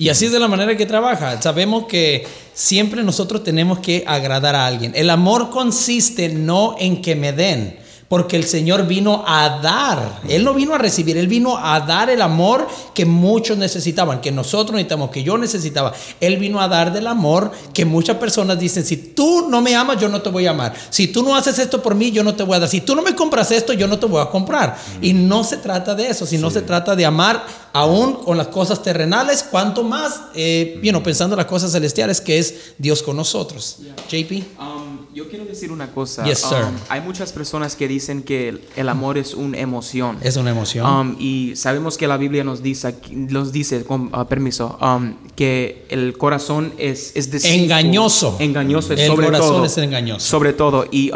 Y 0.00 0.10
así 0.10 0.26
es 0.26 0.32
de 0.32 0.38
la 0.38 0.46
manera 0.46 0.76
que 0.76 0.86
trabaja. 0.86 1.42
Sabemos 1.42 1.86
que 1.86 2.24
siempre 2.54 3.02
nosotros 3.02 3.42
tenemos 3.42 3.80
que 3.80 4.04
agradar 4.06 4.54
a 4.54 4.64
alguien. 4.64 4.92
El 4.94 5.10
amor 5.10 5.50
consiste 5.50 6.28
no 6.28 6.76
en 6.78 7.02
que 7.02 7.16
me 7.16 7.32
den, 7.32 7.80
porque 8.08 8.36
el 8.36 8.44
Señor 8.44 8.86
vino 8.86 9.22
a 9.26 9.60
dar. 9.60 10.20
Él 10.28 10.44
no 10.44 10.54
vino 10.54 10.74
a 10.74 10.78
recibir, 10.78 11.16
Él 11.18 11.28
vino 11.28 11.58
a 11.58 11.80
dar 11.80 12.08
el 12.08 12.22
amor 12.22 12.66
que 12.94 13.04
muchos 13.04 13.58
necesitaban, 13.58 14.20
que 14.20 14.32
nosotros 14.32 14.72
necesitamos, 14.72 15.10
que 15.10 15.22
yo 15.22 15.36
necesitaba. 15.36 15.92
Él 16.20 16.38
vino 16.38 16.60
a 16.60 16.68
dar 16.68 16.92
del 16.92 17.06
amor 17.06 17.52
que 17.74 17.84
muchas 17.84 18.16
personas 18.16 18.58
dicen, 18.58 18.84
si 18.84 18.96
tú 18.96 19.48
no 19.48 19.60
me 19.60 19.74
amas, 19.74 20.00
yo 20.00 20.08
no 20.08 20.22
te 20.22 20.30
voy 20.30 20.46
a 20.46 20.50
amar. 20.50 20.74
Si 20.88 21.08
tú 21.08 21.22
no 21.22 21.36
haces 21.36 21.58
esto 21.58 21.82
por 21.82 21.94
mí, 21.94 22.10
yo 22.10 22.24
no 22.24 22.34
te 22.34 22.42
voy 22.42 22.56
a 22.56 22.60
dar. 22.60 22.68
Si 22.68 22.80
tú 22.80 22.96
no 22.96 23.02
me 23.02 23.14
compras 23.14 23.50
esto, 23.50 23.74
yo 23.74 23.86
no 23.86 23.98
te 23.98 24.06
voy 24.06 24.22
a 24.22 24.30
comprar. 24.30 24.78
Y 25.02 25.12
no 25.12 25.44
se 25.44 25.58
trata 25.58 25.94
de 25.94 26.08
eso, 26.08 26.24
sino 26.24 26.50
se 26.50 26.62
trata 26.62 26.96
de 26.96 27.04
amar 27.04 27.44
aún 27.74 28.14
con 28.24 28.38
las 28.38 28.48
cosas 28.48 28.82
terrenales, 28.82 29.42
cuanto 29.42 29.82
más, 29.82 30.22
eh, 30.34 30.80
you 30.82 30.90
know, 30.90 31.02
pensando 31.02 31.34
en 31.34 31.38
las 31.38 31.46
cosas 31.46 31.72
celestiales, 31.72 32.22
que 32.22 32.38
es 32.38 32.72
Dios 32.78 33.02
con 33.02 33.16
nosotros. 33.16 33.76
JP. 34.08 34.32
Um, 34.58 34.97
yo 35.18 35.28
quiero 35.28 35.44
decir 35.44 35.72
una 35.72 35.90
cosa. 35.90 36.24
Yes, 36.24 36.38
sir. 36.38 36.62
Um, 36.62 36.74
hay 36.88 37.00
muchas 37.00 37.32
personas 37.32 37.74
que 37.74 37.88
dicen 37.88 38.22
que 38.22 38.50
el, 38.50 38.60
el 38.76 38.88
amor 38.88 39.18
es 39.18 39.34
una 39.34 39.58
emoción. 39.58 40.16
Es 40.22 40.36
una 40.36 40.50
emoción. 40.50 40.86
Um, 40.86 41.16
y 41.18 41.56
sabemos 41.56 41.98
que 41.98 42.06
la 42.06 42.16
Biblia 42.16 42.44
nos 42.44 42.62
dice, 42.62 42.94
nos 43.10 43.50
dice 43.50 43.82
con 43.82 44.10
ah, 44.12 44.28
permiso, 44.28 44.78
um, 44.80 45.14
que 45.34 45.86
el 45.88 46.16
corazón 46.16 46.72
es, 46.78 47.10
es 47.16 47.32
deceitful. 47.32 47.62
Engañoso. 47.64 48.36
Engañoso, 48.38 48.94
es 48.94 49.00
El 49.00 49.08
sobre 49.08 49.26
corazón 49.26 49.48
todo. 49.48 49.64
es 49.64 49.78
engañoso. 49.78 50.24
Sobre 50.24 50.52
todo. 50.52 50.86
Y 50.88 51.10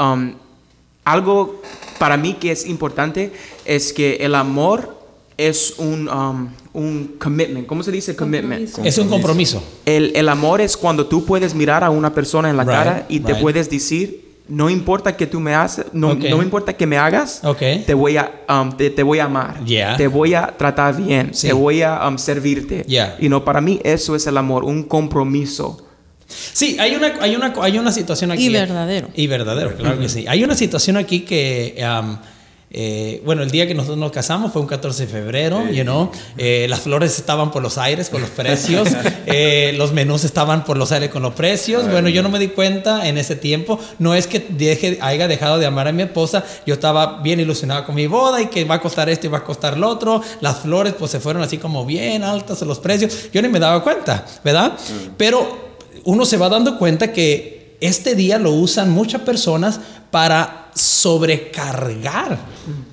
algo 1.04 1.62
para 2.00 2.16
mí 2.16 2.34
que 2.34 2.50
es 2.50 2.66
importante 2.66 3.32
es 3.64 3.92
que 3.92 4.16
el 4.16 4.34
amor 4.34 4.98
es 5.36 5.74
un, 5.78 6.08
un 6.74 7.16
commitment. 7.18 7.66
¿Cómo 7.66 7.82
se 7.82 7.90
dice 7.92 8.16
commitment? 8.16 8.64
Compromiso. 8.70 8.82
es 8.88 8.98
un 8.98 9.08
compromiso. 9.08 9.62
El, 9.84 10.12
el 10.14 10.28
amor 10.28 10.60
es 10.60 10.76
cuando 10.76 11.06
tú 11.06 11.24
puedes 11.24 11.54
mirar 11.54 11.84
a 11.84 11.90
una 11.90 12.14
persona 12.14 12.48
en 12.50 12.56
la 12.56 12.64
Right, 12.64 12.72
cara 12.72 13.06
y 13.08 13.20
te 13.20 13.32
right. 13.32 13.42
puedes 13.42 13.68
decir, 13.70 14.22
no 14.48 14.68
importa 14.70 15.16
que 15.16 15.26
tú 15.26 15.38
me 15.38 15.54
haces, 15.54 15.86
no, 15.92 16.12
Ok. 16.12 16.24
no 16.30 16.42
importa 16.42 16.72
que 16.74 16.86
me 16.86 16.96
hagas, 16.98 17.40
Ok. 17.44 17.58
te, 17.86 17.94
voy 17.94 18.16
a, 18.16 18.32
um, 18.48 18.72
te, 18.76 18.90
te 18.90 19.02
voy 19.02 19.18
a 19.18 19.24
amar, 19.24 19.64
Yeah. 19.64 19.96
te 19.96 20.08
voy 20.08 20.34
a 20.34 20.46
tratar 20.58 20.96
bien, 20.96 21.30
Sí. 21.32 21.46
te 21.46 21.52
voy 21.52 21.82
a 21.82 22.06
um, 22.08 22.18
servirte. 22.18 22.84
Yeah. 22.86 23.16
Y 23.20 23.28
no, 23.28 23.44
para 23.44 23.60
mí 23.60 23.78
eso 23.84 24.16
es 24.16 24.26
el 24.26 24.36
amor, 24.36 24.64
un 24.64 24.82
compromiso. 24.82 25.86
Sí, 26.26 26.76
hay 26.80 26.94
una, 26.94 27.14
hay 27.20 27.36
una, 27.36 27.52
hay 27.60 27.78
una 27.78 27.92
situación 27.92 28.30
aquí. 28.32 28.46
Y 28.46 28.48
verdadero. 28.52 29.08
Y 29.14 29.26
verdadero, 29.26 29.74
claro 29.76 30.00
que 30.00 30.08
sí. 30.08 30.24
Hay 30.26 30.42
una 30.42 30.54
situación 30.54 30.96
aquí 30.96 31.20
que, 31.20 31.76
um, 31.82 32.16
eh, 32.74 33.20
bueno, 33.26 33.42
el 33.42 33.50
día 33.50 33.66
que 33.66 33.74
nosotros 33.74 33.98
nos 33.98 34.12
casamos 34.12 34.50
fue 34.50 34.62
un 34.62 34.66
14 34.66 35.04
de 35.04 35.12
febrero, 35.12 35.68
you 35.70 35.82
know, 35.82 36.10
eh, 36.38 36.66
las 36.70 36.80
flores 36.80 37.18
estaban 37.18 37.50
por 37.50 37.62
los 37.62 37.76
aires 37.76 38.08
con 38.08 38.22
los 38.22 38.30
precios, 38.36 38.88
eh, 39.26 39.74
los 39.76 39.92
menús 39.92 40.24
estaban 40.24 40.64
por 40.64 40.78
los 40.78 40.90
aires 40.90 41.10
con 41.10 41.22
los 41.22 41.34
precios. 41.34 41.90
Bueno, 41.90 42.08
yo 42.08 42.22
no 42.22 42.30
me 42.30 42.38
di 42.38 42.48
cuenta 42.48 43.06
en 43.06 43.18
ese 43.18 43.36
tiempo, 43.36 43.78
no 43.98 44.14
es 44.14 44.26
que 44.26 44.46
deje, 44.48 44.98
haya 45.02 45.28
dejado 45.28 45.58
de 45.58 45.66
amar 45.66 45.86
a 45.86 45.92
mi 45.92 46.02
esposa, 46.02 46.44
yo 46.64 46.72
estaba 46.72 47.20
bien 47.20 47.40
ilusionado 47.40 47.84
con 47.84 47.94
mi 47.94 48.06
boda 48.06 48.40
y 48.40 48.46
que 48.46 48.64
va 48.64 48.76
a 48.76 48.80
costar 48.80 49.10
esto 49.10 49.26
y 49.26 49.30
va 49.30 49.38
a 49.38 49.44
costar 49.44 49.76
lo 49.76 49.88
otro, 49.88 50.22
las 50.40 50.60
flores 50.60 50.94
pues 50.98 51.10
se 51.10 51.20
fueron 51.20 51.42
así 51.42 51.58
como 51.58 51.84
bien 51.84 52.24
altas 52.24 52.62
los 52.62 52.78
precios, 52.78 53.30
yo 53.34 53.42
ni 53.42 53.48
me 53.48 53.58
daba 53.58 53.82
cuenta, 53.82 54.24
¿verdad? 54.42 54.78
Pero 55.18 55.72
uno 56.04 56.24
se 56.24 56.38
va 56.38 56.48
dando 56.48 56.78
cuenta 56.78 57.12
que 57.12 57.76
este 57.80 58.14
día 58.14 58.38
lo 58.38 58.52
usan 58.52 58.90
muchas 58.90 59.20
personas 59.22 59.78
para 60.10 60.61
sobrecargar 60.74 62.38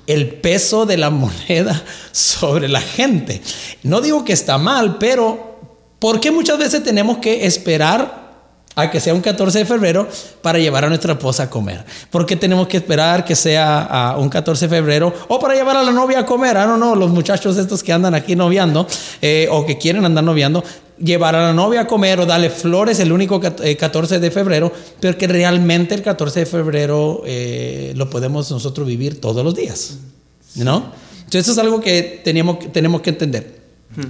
el 0.07 0.29
peso 0.36 0.86
de 0.86 0.98
la 0.98 1.09
moneda 1.09 1.81
sobre 2.12 2.67
la 2.67 2.81
gente. 2.81 3.41
No 3.83 4.01
digo 4.01 4.25
que 4.25 4.33
está 4.33 4.57
mal, 4.57 4.98
pero 4.98 5.57
¿por 6.00 6.19
qué 6.19 6.31
muchas 6.31 6.57
veces 6.57 6.83
tenemos 6.83 7.17
que 7.17 7.45
esperar 7.45 8.29
a 8.75 8.89
que 8.89 9.00
sea 9.00 9.13
un 9.13 9.21
14 9.21 9.59
de 9.59 9.65
febrero 9.65 10.07
para 10.41 10.59
llevar 10.59 10.86
a 10.86 10.89
nuestra 10.89 11.13
esposa 11.13 11.43
a 11.43 11.50
comer. 11.50 11.83
¿Por 12.09 12.25
qué 12.25 12.36
tenemos 12.36 12.67
que 12.67 12.77
esperar 12.77 13.25
que 13.25 13.36
sea 13.36 13.81
a 13.81 14.17
un 14.17 14.29
14 14.29 14.67
de 14.67 14.75
febrero 14.75 15.13
o 15.27 15.39
para 15.39 15.53
llevar 15.55 15.75
a 15.77 15.83
la 15.83 15.91
novia 15.91 16.19
a 16.19 16.25
comer? 16.25 16.55
Ah, 16.57 16.65
no, 16.65 16.77
no, 16.77 16.95
los 16.95 17.09
muchachos 17.09 17.57
estos 17.57 17.83
que 17.83 17.91
andan 17.91 18.15
aquí 18.15 18.36
noviando 18.36 18.88
eh, 19.21 19.48
o 19.51 19.65
que 19.65 19.77
quieren 19.77 20.05
andar 20.05 20.24
noviando, 20.24 20.63
llevar 20.99 21.35
a 21.35 21.47
la 21.47 21.53
novia 21.53 21.81
a 21.81 21.87
comer 21.87 22.19
o 22.19 22.25
darle 22.25 22.49
flores 22.49 22.99
el 22.99 23.11
único 23.11 23.39
14 23.39 24.15
eh, 24.15 24.19
de 24.19 24.31
febrero, 24.31 24.71
pero 24.99 25.17
que 25.17 25.27
realmente 25.27 25.95
el 25.95 26.01
14 26.01 26.41
de 26.41 26.45
febrero 26.45 27.23
eh, 27.25 27.93
lo 27.95 28.09
podemos 28.09 28.49
nosotros 28.51 28.87
vivir 28.87 29.19
todos 29.19 29.43
los 29.43 29.55
días. 29.55 29.97
¿No? 30.55 30.91
Entonces 31.17 31.43
eso 31.43 31.51
es 31.51 31.57
algo 31.59 31.79
que 31.79 32.21
tenemos, 32.23 32.71
tenemos 32.71 33.01
que 33.01 33.11
entender. 33.11 33.59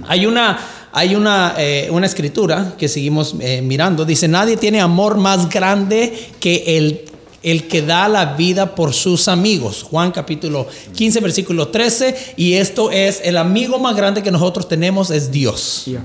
Hay 0.08 0.26
una, 0.26 0.58
hay 0.92 1.14
una, 1.14 1.54
eh, 1.58 1.88
una 1.90 2.06
escritura 2.06 2.74
que 2.78 2.88
seguimos 2.88 3.34
mirando, 3.34 4.04
dice, 4.04 4.28
nadie 4.28 4.56
tiene 4.56 4.80
amor 4.80 5.16
más 5.16 5.48
grande 5.48 6.12
que 6.38 6.76
el, 6.76 7.04
el 7.42 7.66
que 7.66 7.82
da 7.82 8.08
la 8.08 8.34
vida 8.34 8.74
por 8.74 8.92
sus 8.92 9.28
amigos. 9.28 9.82
Juan 9.82 10.12
capítulo 10.12 10.66
15, 10.94 11.20
versículo 11.20 11.68
13, 11.68 12.34
y 12.36 12.54
esto 12.54 12.90
es, 12.90 13.20
el 13.24 13.36
amigo 13.36 13.78
más 13.78 13.96
grande 13.96 14.22
que 14.22 14.30
nosotros 14.30 14.68
tenemos 14.68 15.10
es 15.10 15.30
Dios. 15.30 15.82
¿Sí? 15.84 15.96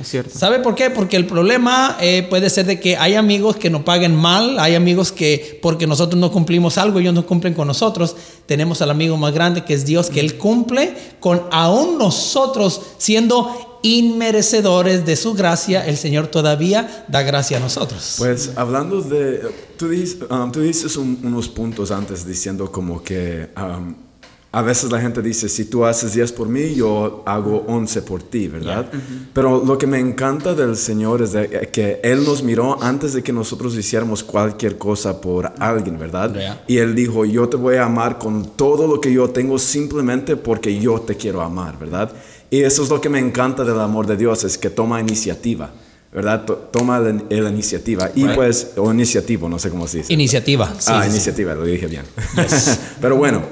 Es 0.00 0.08
cierto. 0.08 0.38
¿Sabe 0.38 0.60
por 0.60 0.74
qué? 0.74 0.90
Porque 0.90 1.16
el 1.16 1.26
problema 1.26 1.96
eh, 2.00 2.26
puede 2.28 2.50
ser 2.50 2.66
de 2.66 2.78
que 2.78 2.96
hay 2.96 3.14
amigos 3.14 3.56
que 3.56 3.70
nos 3.70 3.82
paguen 3.82 4.14
mal, 4.14 4.58
hay 4.58 4.74
amigos 4.74 5.12
que 5.12 5.58
porque 5.62 5.86
nosotros 5.86 6.20
no 6.20 6.30
cumplimos 6.30 6.78
algo, 6.78 6.98
ellos 6.98 7.14
no 7.14 7.26
cumplen 7.26 7.54
con 7.54 7.66
nosotros. 7.66 8.16
Tenemos 8.46 8.82
al 8.82 8.90
amigo 8.90 9.16
más 9.16 9.32
grande 9.32 9.64
que 9.64 9.74
es 9.74 9.86
Dios, 9.86 10.10
que 10.10 10.20
Él 10.20 10.36
cumple 10.36 10.94
con 11.20 11.42
aún 11.50 11.98
nosotros 11.98 12.80
siendo 12.98 13.78
inmerecedores 13.82 15.06
de 15.06 15.16
su 15.16 15.34
gracia, 15.34 15.86
el 15.86 15.96
Señor 15.96 16.26
todavía 16.26 17.06
da 17.08 17.22
gracia 17.22 17.58
a 17.58 17.60
nosotros. 17.60 18.16
Pues 18.18 18.52
hablando 18.56 19.00
de, 19.00 19.42
tú 19.76 19.88
dices, 19.88 20.18
um, 20.28 20.50
tú 20.50 20.60
dices 20.60 20.96
unos 20.96 21.48
puntos 21.48 21.90
antes 21.90 22.26
diciendo 22.26 22.70
como 22.70 23.02
que... 23.02 23.48
Um, 23.56 24.05
a 24.56 24.62
veces 24.62 24.90
la 24.90 24.98
gente 24.98 25.20
dice, 25.20 25.50
si 25.50 25.66
tú 25.66 25.84
haces 25.84 26.14
10 26.14 26.32
por 26.32 26.48
mí, 26.48 26.74
yo 26.74 27.22
hago 27.26 27.66
11 27.68 28.00
por 28.00 28.22
ti, 28.22 28.48
¿verdad? 28.48 28.90
Pero 29.34 29.62
lo 29.62 29.76
que 29.76 29.86
me 29.86 29.98
encanta 29.98 30.54
del 30.54 30.78
Señor 30.78 31.20
es 31.20 31.32
que 31.68 32.00
Él 32.02 32.24
nos 32.24 32.42
miró 32.42 32.82
antes 32.82 33.12
de 33.12 33.22
que 33.22 33.34
nosotros 33.34 33.76
hiciéramos 33.76 34.24
cualquier 34.24 34.78
cosa 34.78 35.20
por 35.20 35.52
alguien, 35.58 35.98
¿verdad? 35.98 36.62
Y 36.66 36.78
Él 36.78 36.94
dijo, 36.94 37.26
yo 37.26 37.50
te 37.50 37.58
voy 37.58 37.76
a 37.76 37.84
amar 37.84 38.16
con 38.16 38.56
todo 38.56 38.86
lo 38.86 38.98
que 38.98 39.12
yo 39.12 39.28
tengo 39.28 39.58
simplemente 39.58 40.36
porque 40.36 40.80
yo 40.80 41.02
te 41.02 41.16
quiero 41.16 41.42
amar, 41.42 41.78
¿verdad? 41.78 42.10
Y 42.48 42.62
eso 42.62 42.82
es 42.82 42.88
lo 42.88 42.98
que 42.98 43.10
me 43.10 43.18
encanta 43.18 43.62
del 43.62 43.78
amor 43.78 44.06
de 44.06 44.16
Dios, 44.16 44.42
es 44.44 44.56
que 44.56 44.70
toma 44.70 45.02
iniciativa. 45.02 45.70
¿verdad? 46.14 46.46
Toma 46.72 46.98
la, 46.98 47.10
iniciativa. 47.50 48.10
Y 48.14 48.24
pues, 48.28 48.70
o 48.78 48.90
iniciativo, 48.90 49.50
no 49.50 49.58
sé 49.58 49.68
cómo 49.68 49.86
se 49.86 49.98
dice. 49.98 50.14
Iniciativa. 50.14 50.72
ah, 50.86 51.06
iniciativa, 51.06 51.54
lo 51.54 51.66
dije 51.66 51.88
bien. 51.88 52.04
Pero 53.02 53.16
bueno, 53.16 53.42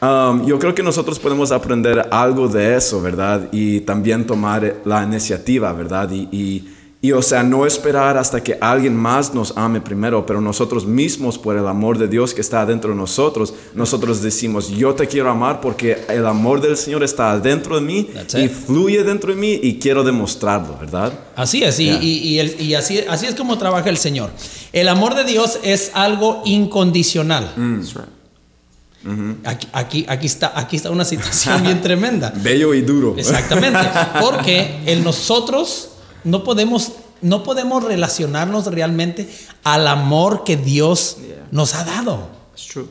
Um, 0.00 0.46
yo 0.46 0.58
creo 0.58 0.74
que 0.74 0.82
nosotros 0.82 1.18
podemos 1.18 1.50
aprender 1.50 2.08
algo 2.10 2.46
de 2.46 2.76
eso, 2.76 3.00
¿verdad? 3.02 3.48
Y 3.50 3.80
también 3.80 4.26
tomar 4.26 4.76
la 4.84 5.02
iniciativa, 5.02 5.72
¿verdad? 5.72 6.08
Y, 6.12 6.64
y, 7.00 7.12
o 7.12 7.22
sea, 7.22 7.42
no 7.42 7.66
esperar 7.66 8.16
hasta 8.16 8.42
que 8.42 8.58
alguien 8.60 8.94
más 8.94 9.34
nos 9.34 9.56
ame 9.56 9.80
primero, 9.80 10.24
pero 10.24 10.40
nosotros 10.40 10.86
mismos, 10.86 11.36
por 11.36 11.56
el 11.56 11.66
amor 11.66 11.98
de 11.98 12.06
Dios 12.06 12.32
que 12.32 12.40
está 12.40 12.64
dentro 12.64 12.90
de 12.90 12.96
nosotros, 12.96 13.54
nosotros 13.74 14.22
decimos, 14.22 14.68
yo 14.68 14.94
te 14.94 15.08
quiero 15.08 15.30
amar 15.30 15.60
porque 15.60 15.98
el 16.08 16.26
amor 16.26 16.60
del 16.60 16.76
Señor 16.76 17.02
está 17.02 17.38
dentro 17.40 17.76
de 17.76 17.80
mí 17.80 18.08
y 18.36 18.48
fluye 18.48 19.02
dentro 19.02 19.34
de 19.34 19.40
mí 19.40 19.58
y 19.62 19.78
quiero 19.80 20.04
demostrarlo, 20.04 20.76
¿verdad? 20.78 21.12
Así 21.34 21.64
es, 21.64 21.78
y, 21.80 21.88
y, 21.88 22.74
así, 22.74 23.00
así 23.08 23.26
es 23.26 23.34
como 23.34 23.58
trabaja 23.58 23.88
el 23.90 23.98
Señor. 23.98 24.30
El 24.72 24.88
amor 24.88 25.16
de 25.16 25.24
Dios 25.24 25.58
es 25.64 25.90
algo 25.94 26.42
incondicional. 26.44 27.52
Mm 27.56 28.17
aquí, 29.44 30.04
aquí, 30.08 30.26
está, 30.26 30.52
aquí 30.58 30.76
está 30.76 30.90
una 30.90 31.04
situación 31.04 31.62
bien 31.62 31.80
tremenda. 31.82 32.32
Bello 32.36 32.74
y 32.74 32.82
duro. 32.82 33.14
Exactamente. 33.16 33.80
Porque 34.20 34.80
en 34.86 35.04
nosotros 35.04 35.90
no 36.24 36.44
podemos, 36.44 36.92
no 37.20 37.42
podemos 37.42 37.84
relacionarnos 37.84 38.66
realmente 38.66 39.28
al 39.64 39.86
amor 39.86 40.44
que 40.44 40.56
Dios 40.56 41.18
nos 41.50 41.74
ha 41.74 41.84
dado. 41.84 42.38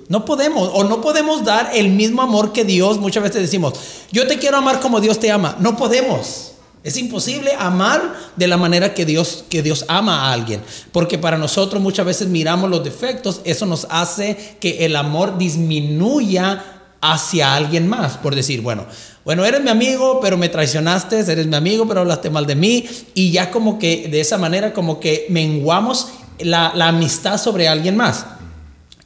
No 0.08 0.24
podemos, 0.24 0.70
o 0.74 0.86
no 0.86 1.02
podemos 1.02 1.44
dar 1.44 1.72
el 1.74 1.90
mismo 1.90 2.22
amor 2.22 2.54
que 2.54 2.64
Dios. 2.64 3.00
Muchas 3.00 3.24
veces 3.24 3.42
decimos, 3.42 3.74
yo 4.12 4.26
te 4.26 4.38
quiero 4.38 4.58
amar 4.58 4.80
como 4.80 5.02
Dios 5.02 5.20
te 5.20 5.30
ama. 5.30 5.58
No 5.60 5.76
podemos. 5.76 6.54
Es 6.84 6.98
imposible 6.98 7.52
amar 7.58 8.14
de 8.36 8.48
la 8.48 8.58
manera 8.58 8.94
que 8.94 9.06
Dios, 9.06 9.44
que 9.50 9.62
Dios 9.62 9.86
ama 9.88 10.22
a 10.22 10.34
alguien, 10.34 10.62
porque 10.92 11.18
para 11.18 11.38
nosotros 11.38 11.82
muchas 11.82 12.06
veces 12.06 12.28
miramos 12.28 12.70
los 12.70 12.84
defectos, 12.84 13.42
eso 13.44 13.66
nos 13.66 13.88
hace 13.90 14.56
que 14.60 14.86
el 14.86 14.96
amor 14.96 15.38
disminuya 15.38 16.64
hacia 17.02 17.56
alguien 17.56 17.88
más, 17.88 18.18
por 18.18 18.36
decir, 18.36 18.62
bueno, 18.62 18.86
bueno, 19.26 19.44
eres 19.44 19.62
mi 19.62 19.70
amigo, 19.70 20.20
pero 20.22 20.38
me 20.38 20.50
traicionaste, 20.50 21.20
eres 21.20 21.48
mi 21.48 21.56
amigo, 21.56 21.88
pero 21.88 22.02
hablaste 22.02 22.30
mal 22.30 22.46
de 22.46 22.56
mí, 22.56 22.86
y 23.14 23.32
ya 23.32 23.52
como 23.52 23.78
que 23.80 24.08
de 24.08 24.22
esa 24.22 24.38
manera 24.38 24.72
como 24.72 25.00
que 25.00 25.26
menguamos 25.30 26.08
la, 26.40 26.72
la 26.76 26.88
amistad 26.88 27.38
sobre 27.38 27.68
alguien 27.68 27.98
más. 27.98 28.26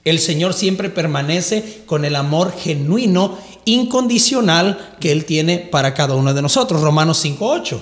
El 0.04 0.20
Señor 0.20 0.54
siempre 0.54 0.90
permanece 0.90 1.84
con 1.86 2.06
el 2.06 2.16
amor 2.16 2.54
genuino 2.58 3.38
incondicional 3.66 4.96
que 5.00 5.12
Él 5.12 5.26
tiene 5.26 5.60
para 5.60 5.94
cada 5.94 6.16
uno 6.16 6.34
de 6.34 6.42
nosotros. 6.42 6.82
Romanos 6.82 7.24
5.8. 7.24 7.80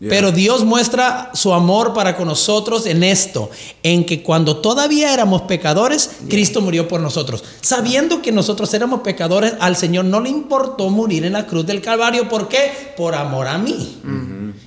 Pero 0.00 0.30
Dios 0.30 0.64
muestra 0.64 1.30
su 1.34 1.52
amor 1.52 1.92
para 1.92 2.16
con 2.16 2.28
nosotros 2.28 2.86
en 2.86 3.02
esto, 3.02 3.50
en 3.82 4.06
que 4.06 4.22
cuando 4.22 4.58
todavía 4.58 5.12
éramos 5.12 5.42
pecadores, 5.42 6.10
Cristo 6.28 6.60
murió 6.60 6.86
por 6.86 7.00
nosotros. 7.00 7.42
Sabiendo 7.60 8.22
que 8.22 8.30
nosotros 8.30 8.72
éramos 8.74 9.00
pecadores, 9.00 9.54
al 9.58 9.74
Señor 9.74 10.04
no 10.04 10.20
le 10.20 10.30
importó 10.30 10.88
morir 10.88 11.24
en 11.24 11.32
la 11.32 11.46
cruz 11.46 11.66
del 11.66 11.80
Calvario. 11.80 12.28
¿Por 12.28 12.48
qué? 12.48 12.94
Por 12.96 13.16
amor 13.16 13.48
a 13.48 13.58
mí. 13.58 13.98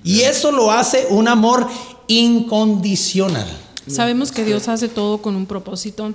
Y 0.03 0.21
eso 0.21 0.51
lo 0.51 0.69
hace 0.69 1.07
un 1.09 1.29
amor 1.29 1.67
incondicional. 2.07 3.47
Sabemos 3.87 4.31
que 4.31 4.43
Dios 4.43 4.67
hace 4.67 4.89
todo 4.89 5.19
con 5.19 5.35
un 5.35 5.45
propósito. 5.45 6.13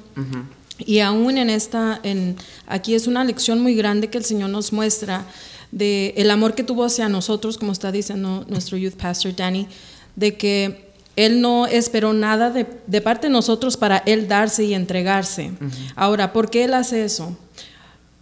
Y 0.78 1.00
aún 1.00 1.38
en 1.38 1.50
esta, 1.50 2.00
en, 2.02 2.36
aquí 2.66 2.94
es 2.94 3.06
una 3.06 3.24
lección 3.24 3.60
muy 3.60 3.74
grande 3.74 4.08
que 4.08 4.18
el 4.18 4.24
Señor 4.24 4.50
nos 4.50 4.72
muestra 4.72 5.26
de 5.72 6.14
el 6.16 6.30
amor 6.30 6.54
que 6.54 6.64
tuvo 6.64 6.84
hacia 6.84 7.08
nosotros, 7.08 7.58
como 7.58 7.72
está 7.72 7.90
diciendo 7.92 8.44
nuestro 8.48 8.76
youth 8.76 8.94
pastor 8.94 9.34
Danny, 9.34 9.66
de 10.14 10.36
que 10.36 10.92
Él 11.16 11.40
no 11.40 11.66
esperó 11.66 12.12
nada 12.12 12.50
de, 12.50 12.66
de 12.86 13.00
parte 13.00 13.28
de 13.28 13.32
nosotros 13.32 13.76
para 13.76 13.98
Él 13.98 14.28
darse 14.28 14.64
y 14.64 14.74
entregarse. 14.74 15.52
Ahora, 15.94 16.32
¿por 16.32 16.50
qué 16.50 16.64
Él 16.64 16.74
hace 16.74 17.04
eso? 17.04 17.36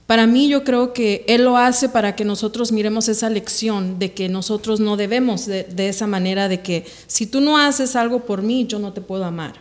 Para 0.06 0.26
mí 0.26 0.48
yo 0.48 0.64
creo 0.64 0.92
que 0.92 1.24
Él 1.28 1.44
lo 1.44 1.56
hace 1.56 1.88
para 1.88 2.14
que 2.14 2.26
nosotros 2.26 2.72
miremos 2.72 3.08
esa 3.08 3.30
lección 3.30 3.98
de 3.98 4.12
que 4.12 4.28
nosotros 4.28 4.78
no 4.78 4.98
debemos 4.98 5.46
de, 5.46 5.88
esa 5.88 6.06
manera 6.06 6.48
de 6.48 6.60
que 6.60 6.84
si 7.06 7.26
tú 7.26 7.40
no 7.40 7.56
haces 7.56 7.96
algo 7.96 8.26
por 8.26 8.42
mí, 8.42 8.66
yo 8.66 8.78
no 8.78 8.92
te 8.92 9.00
puedo 9.00 9.24
amar. 9.24 9.54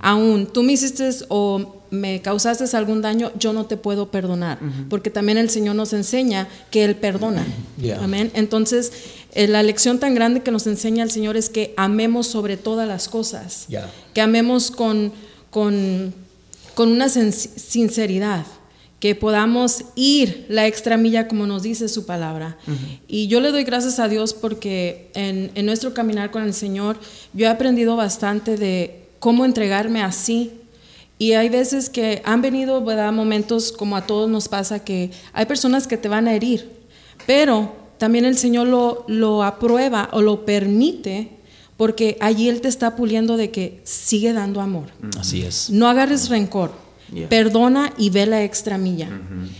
Aún 0.00 0.46
tú 0.46 0.64
me 0.64 0.72
hiciste 0.72 1.08
o 1.28 1.83
me 1.94 2.20
causaste 2.20 2.64
algún 2.76 3.02
daño, 3.02 3.32
yo 3.38 3.52
no 3.52 3.66
te 3.66 3.76
puedo 3.76 4.10
perdonar, 4.10 4.58
porque 4.90 5.10
también 5.10 5.38
el 5.38 5.50
Señor 5.50 5.76
nos 5.76 5.92
enseña 5.92 6.48
que 6.70 6.84
Él 6.84 6.96
perdona. 6.96 7.46
Amén. 8.00 8.30
Entonces, 8.34 8.92
eh, 9.32 9.48
la 9.48 9.62
lección 9.62 9.98
tan 9.98 10.14
grande 10.14 10.42
que 10.42 10.50
nos 10.50 10.66
enseña 10.66 11.02
el 11.02 11.10
Señor 11.10 11.36
es 11.36 11.48
que 11.48 11.74
amemos 11.76 12.26
sobre 12.26 12.56
todas 12.56 12.86
las 12.86 13.08
cosas, 13.08 13.66
que 14.12 14.20
amemos 14.20 14.70
con, 14.70 15.12
con, 15.50 16.14
con 16.74 16.90
una 16.90 17.08
sinceridad 17.08 18.46
que 19.00 19.14
podamos 19.14 19.84
ir 19.96 20.46
la 20.48 20.66
extra 20.66 20.96
milla 20.96 21.28
como 21.28 21.46
nos 21.46 21.62
dice 21.62 21.90
su 21.90 22.06
palabra. 22.06 22.56
Y 23.06 23.26
yo 23.26 23.40
le 23.40 23.50
doy 23.50 23.64
gracias 23.64 23.98
a 23.98 24.08
Dios 24.08 24.32
porque 24.32 25.10
en, 25.14 25.50
en, 25.54 25.66
nuestro 25.66 25.92
caminar 25.92 26.30
con 26.30 26.42
el 26.42 26.54
Señor 26.54 26.98
yo 27.34 27.44
he 27.44 27.50
aprendido 27.50 27.96
bastante 27.96 28.56
de 28.56 29.04
cómo 29.18 29.44
entregarme 29.44 30.02
así. 30.02 30.52
Y 31.18 31.32
hay 31.32 31.48
veces 31.48 31.88
que 31.88 32.22
han 32.24 32.42
venido 32.42 32.84
¿verdad? 32.84 33.12
momentos 33.12 33.72
como 33.72 33.96
a 33.96 34.06
todos 34.06 34.28
nos 34.28 34.48
pasa 34.48 34.84
que 34.84 35.10
hay 35.32 35.46
personas 35.46 35.86
que 35.86 35.96
te 35.96 36.08
van 36.08 36.26
a 36.26 36.34
herir, 36.34 36.70
pero 37.26 37.72
también 37.98 38.24
el 38.24 38.36
Señor 38.36 38.66
lo, 38.66 39.04
lo 39.06 39.42
aprueba 39.42 40.08
o 40.12 40.22
lo 40.22 40.44
permite 40.44 41.30
porque 41.76 42.16
allí 42.20 42.48
Él 42.48 42.60
te 42.60 42.68
está 42.68 42.96
puliendo 42.96 43.36
de 43.36 43.50
que 43.50 43.80
sigue 43.84 44.32
dando 44.32 44.60
amor. 44.60 44.86
Así 45.18 45.42
es. 45.42 45.70
No 45.70 45.88
agarres 45.88 46.28
rencor 46.28 46.83
Perdona 47.28 47.92
y 47.96 48.10
ve 48.10 48.26
la 48.26 48.42
extra 48.42 48.78
milla. 48.78 49.08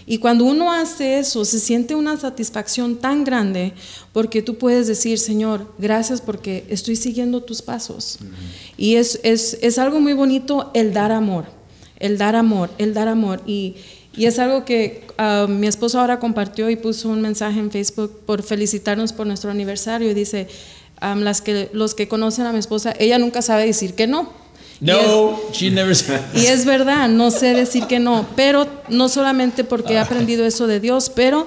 Y 0.06 0.18
cuando 0.18 0.44
uno 0.44 0.72
hace 0.72 1.18
eso, 1.18 1.44
se 1.44 1.60
siente 1.60 1.94
una 1.94 2.16
satisfacción 2.16 2.96
tan 2.96 3.24
grande 3.24 3.74
porque 4.12 4.42
tú 4.42 4.56
puedes 4.56 4.86
decir, 4.86 5.18
Señor, 5.18 5.72
gracias 5.78 6.20
porque 6.20 6.64
estoy 6.68 6.96
siguiendo 6.96 7.42
tus 7.42 7.62
pasos. 7.62 8.18
Y 8.76 8.96
es, 8.96 9.20
es, 9.22 9.58
es, 9.62 9.78
algo 9.78 10.00
muy 10.00 10.14
bonito 10.14 10.70
el 10.74 10.92
dar 10.92 11.12
amor, 11.12 11.44
el 11.98 12.18
dar 12.18 12.34
amor, 12.34 12.70
el 12.78 12.94
dar 12.94 13.08
amor. 13.08 13.42
Y, 13.46 13.76
y 14.16 14.26
es 14.26 14.38
algo 14.38 14.64
que 14.64 15.06
ah, 15.18 15.46
mi 15.48 15.66
esposo 15.66 16.00
ahora 16.00 16.18
compartió 16.18 16.70
y 16.70 16.76
puso 16.76 17.08
un 17.08 17.20
mensaje 17.20 17.60
en 17.60 17.70
Facebook 17.70 18.20
por 18.26 18.42
felicitarnos 18.42 19.12
por 19.12 19.26
nuestro 19.26 19.50
aniversario 19.50 20.10
y 20.10 20.14
dice, 20.14 20.48
am, 21.00 21.20
las 21.20 21.40
que, 21.40 21.70
los 21.72 21.94
que 21.94 22.08
conocen 22.08 22.46
a 22.46 22.52
mi 22.52 22.58
esposa, 22.58 22.94
ella 22.98 23.18
nunca 23.18 23.42
sabe 23.42 23.66
decir 23.66 23.94
que 23.94 24.06
no. 24.06 24.43
Y 24.80 24.90
es- 24.90 25.06
No, 25.06 25.40
she 25.52 25.70
never 25.70 25.94
said. 25.94 26.20
y 26.34 26.46
es 26.46 26.64
verdad, 26.64 27.08
no 27.08 27.30
sé 27.30 27.54
decir 27.54 27.84
que 27.86 27.98
no, 27.98 28.26
pero 28.36 28.66
no 28.88 29.08
solamente 29.08 29.64
porque 29.64 29.94
he 29.94 29.98
aprendido 29.98 30.44
eso 30.44 30.66
de 30.66 30.80
Dios, 30.80 31.10
pero 31.14 31.46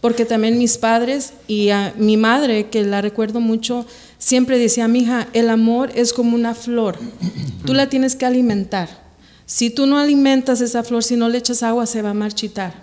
porque 0.00 0.24
también 0.24 0.58
mis 0.58 0.76
padres 0.78 1.32
y 1.48 1.70
a 1.70 1.92
mi 1.96 2.16
madre, 2.16 2.68
que 2.68 2.82
la 2.84 3.00
recuerdo 3.00 3.40
mucho, 3.40 3.86
siempre 4.18 4.58
decía, 4.58 4.86
mija, 4.88 5.26
el 5.32 5.48
amor 5.50 5.90
es 5.94 6.12
como 6.12 6.34
una 6.36 6.54
flor, 6.54 6.98
tú 7.64 7.74
la 7.74 7.88
tienes 7.88 8.14
que 8.14 8.26
alimentar. 8.26 9.04
Si 9.48 9.70
tú 9.70 9.86
no 9.86 9.96
alimentas 10.00 10.60
esa 10.60 10.82
flor, 10.82 11.04
si 11.04 11.14
no 11.14 11.28
le 11.28 11.38
echas 11.38 11.62
agua, 11.62 11.86
se 11.86 12.02
va 12.02 12.10
a 12.10 12.14
marchitar. 12.14 12.74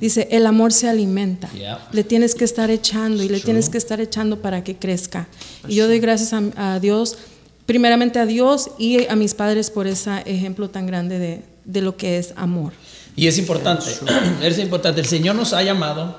Dice, 0.00 0.28
el 0.30 0.46
amor 0.46 0.72
se 0.72 0.88
alimenta. 0.88 1.50
Yeah. 1.50 1.88
Le 1.90 2.04
tienes 2.04 2.36
que 2.36 2.44
estar 2.44 2.70
echando 2.70 3.24
y 3.24 3.28
le 3.28 3.40
tienes 3.40 3.68
que 3.68 3.76
estar 3.76 4.00
echando 4.00 4.40
para 4.40 4.62
que 4.62 4.76
crezca. 4.76 5.26
Y 5.66 5.74
yo 5.74 5.88
doy 5.88 5.98
gracias 5.98 6.32
a, 6.32 6.74
a 6.74 6.78
Dios, 6.78 7.18
primeramente 7.66 8.18
a 8.18 8.26
Dios 8.26 8.70
y 8.78 9.06
a 9.06 9.16
mis 9.16 9.34
padres 9.34 9.70
por 9.70 9.86
ese 9.86 10.22
ejemplo 10.26 10.70
tan 10.70 10.86
grande 10.86 11.18
de, 11.18 11.42
de 11.64 11.82
lo 11.82 11.96
que 11.96 12.18
es 12.18 12.32
amor. 12.36 12.72
Y 13.16 13.26
es 13.26 13.38
importante, 13.38 13.90
es 14.42 14.58
importante. 14.58 15.00
El 15.00 15.06
Señor 15.06 15.36
nos 15.36 15.52
ha 15.52 15.62
llamado, 15.62 16.16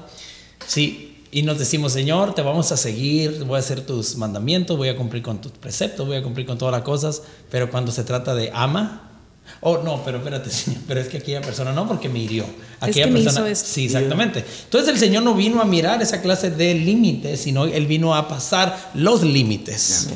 sí, 0.67 1.13
y 1.31 1.41
nos 1.41 1.57
decimos, 1.57 1.93
Señor, 1.93 2.35
te 2.35 2.43
vamos 2.43 2.71
a 2.71 2.77
seguir, 2.77 3.43
voy 3.45 3.55
a 3.55 3.59
hacer 3.59 3.81
tus 3.81 4.15
mandamientos, 4.17 4.77
voy 4.77 4.89
a 4.89 4.95
cumplir 4.95 5.23
con 5.23 5.41
tus 5.41 5.51
preceptos, 5.51 6.05
voy 6.05 6.17
a 6.17 6.23
cumplir 6.23 6.45
con 6.45 6.59
todas 6.59 6.71
las 6.71 6.83
cosas, 6.83 7.23
pero 7.49 7.71
cuando 7.71 7.91
se 7.91 8.03
trata 8.03 8.35
de 8.35 8.51
ama, 8.53 9.09
oh, 9.61 9.79
no, 9.79 10.03
pero 10.05 10.19
espérate, 10.19 10.49
Señor, 10.51 10.81
pero 10.87 10.99
es 10.99 11.07
que 11.07 11.17
aquella 11.17 11.41
persona 11.41 11.73
no, 11.73 11.87
porque 11.87 12.07
me 12.07 12.19
hirió. 12.19 12.45
Aquella 12.79 13.05
que 13.05 13.11
me 13.11 13.23
persona, 13.23 13.47
hizo 13.47 13.51
esto. 13.51 13.67
sí, 13.67 13.85
exactamente. 13.85 14.45
Entonces 14.65 14.89
el 14.93 14.99
Señor 14.99 15.23
no 15.23 15.33
vino 15.33 15.59
a 15.59 15.65
mirar 15.65 16.03
esa 16.03 16.21
clase 16.21 16.51
de 16.51 16.75
límites, 16.75 17.41
sino 17.41 17.65
Él 17.65 17.87
vino 17.87 18.13
a 18.13 18.27
pasar 18.27 18.91
los 18.93 19.23
límites. 19.23 20.09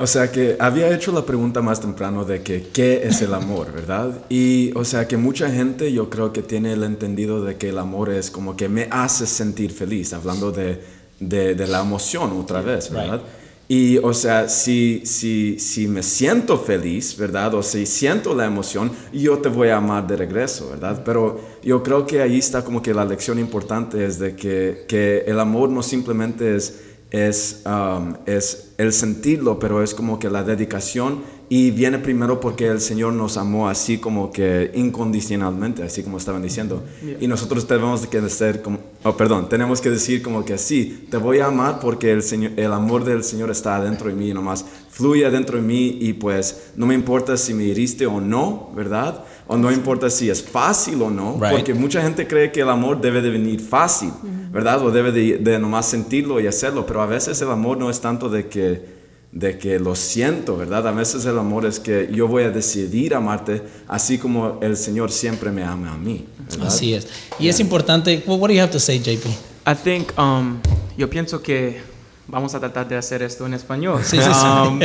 O 0.00 0.06
sea 0.06 0.30
que 0.30 0.56
había 0.60 0.94
hecho 0.94 1.10
la 1.10 1.26
pregunta 1.26 1.60
más 1.60 1.80
temprano 1.80 2.24
de 2.24 2.40
que 2.40 2.68
qué 2.72 3.02
es 3.02 3.20
el 3.20 3.34
amor, 3.34 3.72
¿verdad? 3.74 4.24
Y 4.28 4.70
o 4.76 4.84
sea 4.84 5.08
que 5.08 5.16
mucha 5.16 5.50
gente 5.50 5.92
yo 5.92 6.08
creo 6.08 6.32
que 6.32 6.42
tiene 6.42 6.72
el 6.72 6.84
entendido 6.84 7.44
de 7.44 7.56
que 7.56 7.70
el 7.70 7.78
amor 7.78 8.10
es 8.10 8.30
como 8.30 8.56
que 8.56 8.68
me 8.68 8.86
hace 8.90 9.26
sentir 9.26 9.72
feliz, 9.72 10.12
hablando 10.12 10.52
de, 10.52 10.80
de, 11.18 11.56
de 11.56 11.66
la 11.66 11.80
emoción 11.80 12.30
otra 12.40 12.62
vez, 12.62 12.90
¿verdad? 12.90 13.22
Y 13.70 13.98
o 13.98 14.14
sea, 14.14 14.48
si, 14.48 15.02
si, 15.04 15.58
si 15.58 15.88
me 15.88 16.02
siento 16.02 16.56
feliz, 16.56 17.18
¿verdad? 17.18 17.54
O 17.54 17.62
si 17.62 17.84
siento 17.84 18.34
la 18.34 18.46
emoción, 18.46 18.90
yo 19.12 19.38
te 19.38 19.50
voy 19.50 19.68
a 19.68 19.76
amar 19.76 20.06
de 20.06 20.16
regreso, 20.16 20.70
¿verdad? 20.70 21.02
Pero 21.04 21.38
yo 21.62 21.82
creo 21.82 22.06
que 22.06 22.22
ahí 22.22 22.38
está 22.38 22.64
como 22.64 22.82
que 22.82 22.94
la 22.94 23.04
lección 23.04 23.38
importante 23.38 24.06
es 24.06 24.18
de 24.18 24.34
que, 24.34 24.86
que 24.88 25.24
el 25.26 25.38
amor 25.38 25.68
no 25.68 25.82
simplemente 25.82 26.56
es 26.56 26.82
es, 27.10 27.62
um, 27.64 28.14
es 28.26 28.72
el 28.78 28.92
sentirlo, 28.92 29.58
pero 29.58 29.82
es 29.82 29.94
como 29.94 30.18
que 30.18 30.30
la 30.30 30.44
dedicación 30.44 31.22
y 31.50 31.70
viene 31.70 31.98
primero 31.98 32.40
porque 32.40 32.66
el 32.66 32.80
Señor 32.80 33.14
nos 33.14 33.38
amó 33.38 33.70
así 33.70 33.96
como 33.96 34.30
que 34.30 34.70
incondicionalmente, 34.74 35.82
así 35.82 36.02
como 36.02 36.18
estaban 36.18 36.42
diciendo. 36.42 36.84
Y 37.20 37.26
nosotros 37.26 37.66
tenemos 37.66 38.06
que 38.06 38.28
ser 38.28 38.60
como, 38.60 38.78
oh, 39.02 39.16
perdón, 39.16 39.48
tenemos 39.48 39.80
que 39.80 39.88
decir 39.88 40.20
como 40.20 40.44
que 40.44 40.58
sí, 40.58 41.06
te 41.10 41.16
voy 41.16 41.38
a 41.38 41.46
amar 41.46 41.80
porque 41.80 42.12
el, 42.12 42.22
Señor, 42.22 42.52
el 42.56 42.70
amor 42.72 43.04
del 43.04 43.24
Señor 43.24 43.50
está 43.50 43.76
adentro 43.76 44.08
de 44.08 44.14
mí, 44.14 44.34
nomás 44.34 44.66
fluye 44.90 45.24
adentro 45.24 45.56
de 45.56 45.62
mí 45.62 45.96
y 46.00 46.12
pues 46.12 46.72
no 46.76 46.84
me 46.84 46.94
importa 46.94 47.36
si 47.38 47.54
me 47.54 47.70
heriste 47.70 48.06
o 48.06 48.20
no, 48.20 48.70
¿verdad? 48.76 49.24
O 49.50 49.56
no 49.56 49.72
importa 49.72 50.10
si 50.10 50.28
es 50.28 50.42
fácil 50.42 51.00
o 51.02 51.10
no, 51.10 51.38
Right. 51.40 51.50
porque 51.52 51.74
mucha 51.74 52.02
gente 52.02 52.26
cree 52.28 52.52
que 52.52 52.60
el 52.60 52.68
amor 52.68 53.00
debe 53.00 53.22
de 53.22 53.30
venir 53.30 53.60
fácil, 53.60 54.12
¿verdad? 54.52 54.84
O 54.84 54.90
debe 54.90 55.10
de, 55.10 55.38
de 55.38 55.58
nomás 55.58 55.86
sentirlo 55.86 56.38
y 56.38 56.46
hacerlo, 56.46 56.84
pero 56.86 57.00
a 57.02 57.06
veces 57.06 57.40
el 57.40 57.50
amor 57.50 57.78
no 57.78 57.88
es 57.90 58.00
tanto 58.00 58.28
de 58.28 58.46
que, 58.48 58.98
de 59.32 59.56
que 59.58 59.78
lo 59.80 59.94
siento, 59.94 60.56
¿verdad? 60.56 60.86
A 60.86 60.92
veces 60.92 61.24
el 61.24 61.38
amor 61.38 61.64
es 61.64 61.80
que 61.80 62.10
yo 62.12 62.28
voy 62.28 62.42
a 62.44 62.50
decidir 62.50 63.14
amarte 63.14 63.62
así 63.88 64.18
como 64.18 64.58
el 64.60 64.76
Señor 64.76 65.10
siempre 65.10 65.50
me 65.50 65.64
ama 65.64 65.92
a 65.94 65.96
mí, 65.96 66.26
¿verdad? 66.50 66.66
Así 66.68 66.92
es. 66.94 67.08
Y 67.38 67.48
es 67.48 67.58
importante, 67.58 68.22
well, 68.26 68.38
what 68.38 68.48
do 68.48 68.54
you 68.54 68.60
have 68.60 68.70
to 68.72 68.78
say, 68.80 68.98
JP? 68.98 69.26
I 69.66 69.74
think, 69.74 70.12
um, 70.18 70.58
yo 70.96 71.08
pienso 71.08 71.40
que 71.42 71.80
vamos 72.26 72.54
a 72.54 72.60
tratar 72.60 72.86
de 72.86 72.96
hacer 72.96 73.22
esto 73.22 73.46
en 73.46 73.54
español. 73.54 74.00
Sí, 74.04 74.18
sí, 74.18 74.22
sí. 74.30 74.46
Um, 74.46 74.80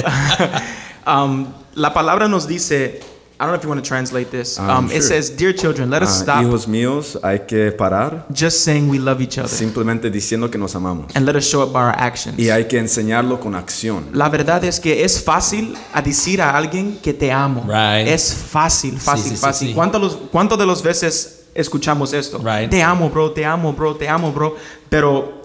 um, 1.08 1.48
la 1.76 1.94
palabra 1.94 2.28
nos 2.30 2.48
dice, 2.48 3.00
I 3.44 3.46
don't 3.46 3.52
know 3.52 3.58
if 3.58 3.64
you 3.64 3.70
want 3.70 3.84
to 3.84 3.88
translate 3.88 4.32
this. 4.32 4.58
Um, 4.58 4.70
Um, 4.70 4.88
sure. 4.88 4.98
It 4.98 5.02
says, 5.04 5.30
Dear 5.36 5.54
children, 5.54 5.90
let 5.90 6.02
us 6.02 6.22
Ah, 6.22 6.24
stop 6.24 6.44
hijos 6.44 6.68
míos, 6.68 7.20
hay 7.22 7.40
que 7.46 7.72
parar 7.74 8.26
just 8.34 8.64
saying 8.64 8.90
we 8.90 8.98
love 9.00 9.20
each 9.22 9.38
other 9.38 9.50
simplemente 9.50 10.10
diciendo 10.10 10.50
que 10.50 10.58
nos 10.58 10.74
amamos. 10.76 11.14
and 11.16 11.26
let 11.26 11.36
us 11.36 11.46
show 11.46 11.62
it 11.64 11.74
by 11.74 11.82
our 11.84 11.96
actions. 11.98 12.40
Y 12.40 12.50
hay 12.50 12.66
que 12.66 12.80
enseñarlo 12.80 13.40
con 13.40 13.54
acción. 13.56 14.06
La 14.14 14.30
verdad 14.30 14.64
es 14.64 14.80
que 14.80 15.04
es 15.04 15.22
fácil 15.22 15.76
a 15.94 16.02
decir 16.02 16.42
a 16.42 16.56
alguien 16.56 16.98
que 17.04 17.14
te 17.14 17.32
amo. 17.32 17.64
Right. 17.68 18.08
Es 18.08 18.34
fácil, 18.34 18.98
fácil, 18.98 19.24
sí, 19.32 19.36
sí, 19.36 19.36
fácil. 19.42 19.68
sí. 19.70 19.74
¿Cuánto, 19.74 20.00
los, 20.00 20.18
¿Cuánto 20.32 20.56
de 20.56 20.66
las 20.66 20.82
veces 20.82 21.42
escuchamos 21.54 22.14
esto? 22.14 22.40
Right. 22.40 22.70
Te 22.70 22.82
amo, 22.82 23.10
bro, 23.10 23.32
te 23.32 23.46
amo, 23.46 23.74
bro, 23.74 23.96
te 23.96 24.08
amo, 24.08 24.32
bro. 24.32 24.56
Pero 24.90 25.43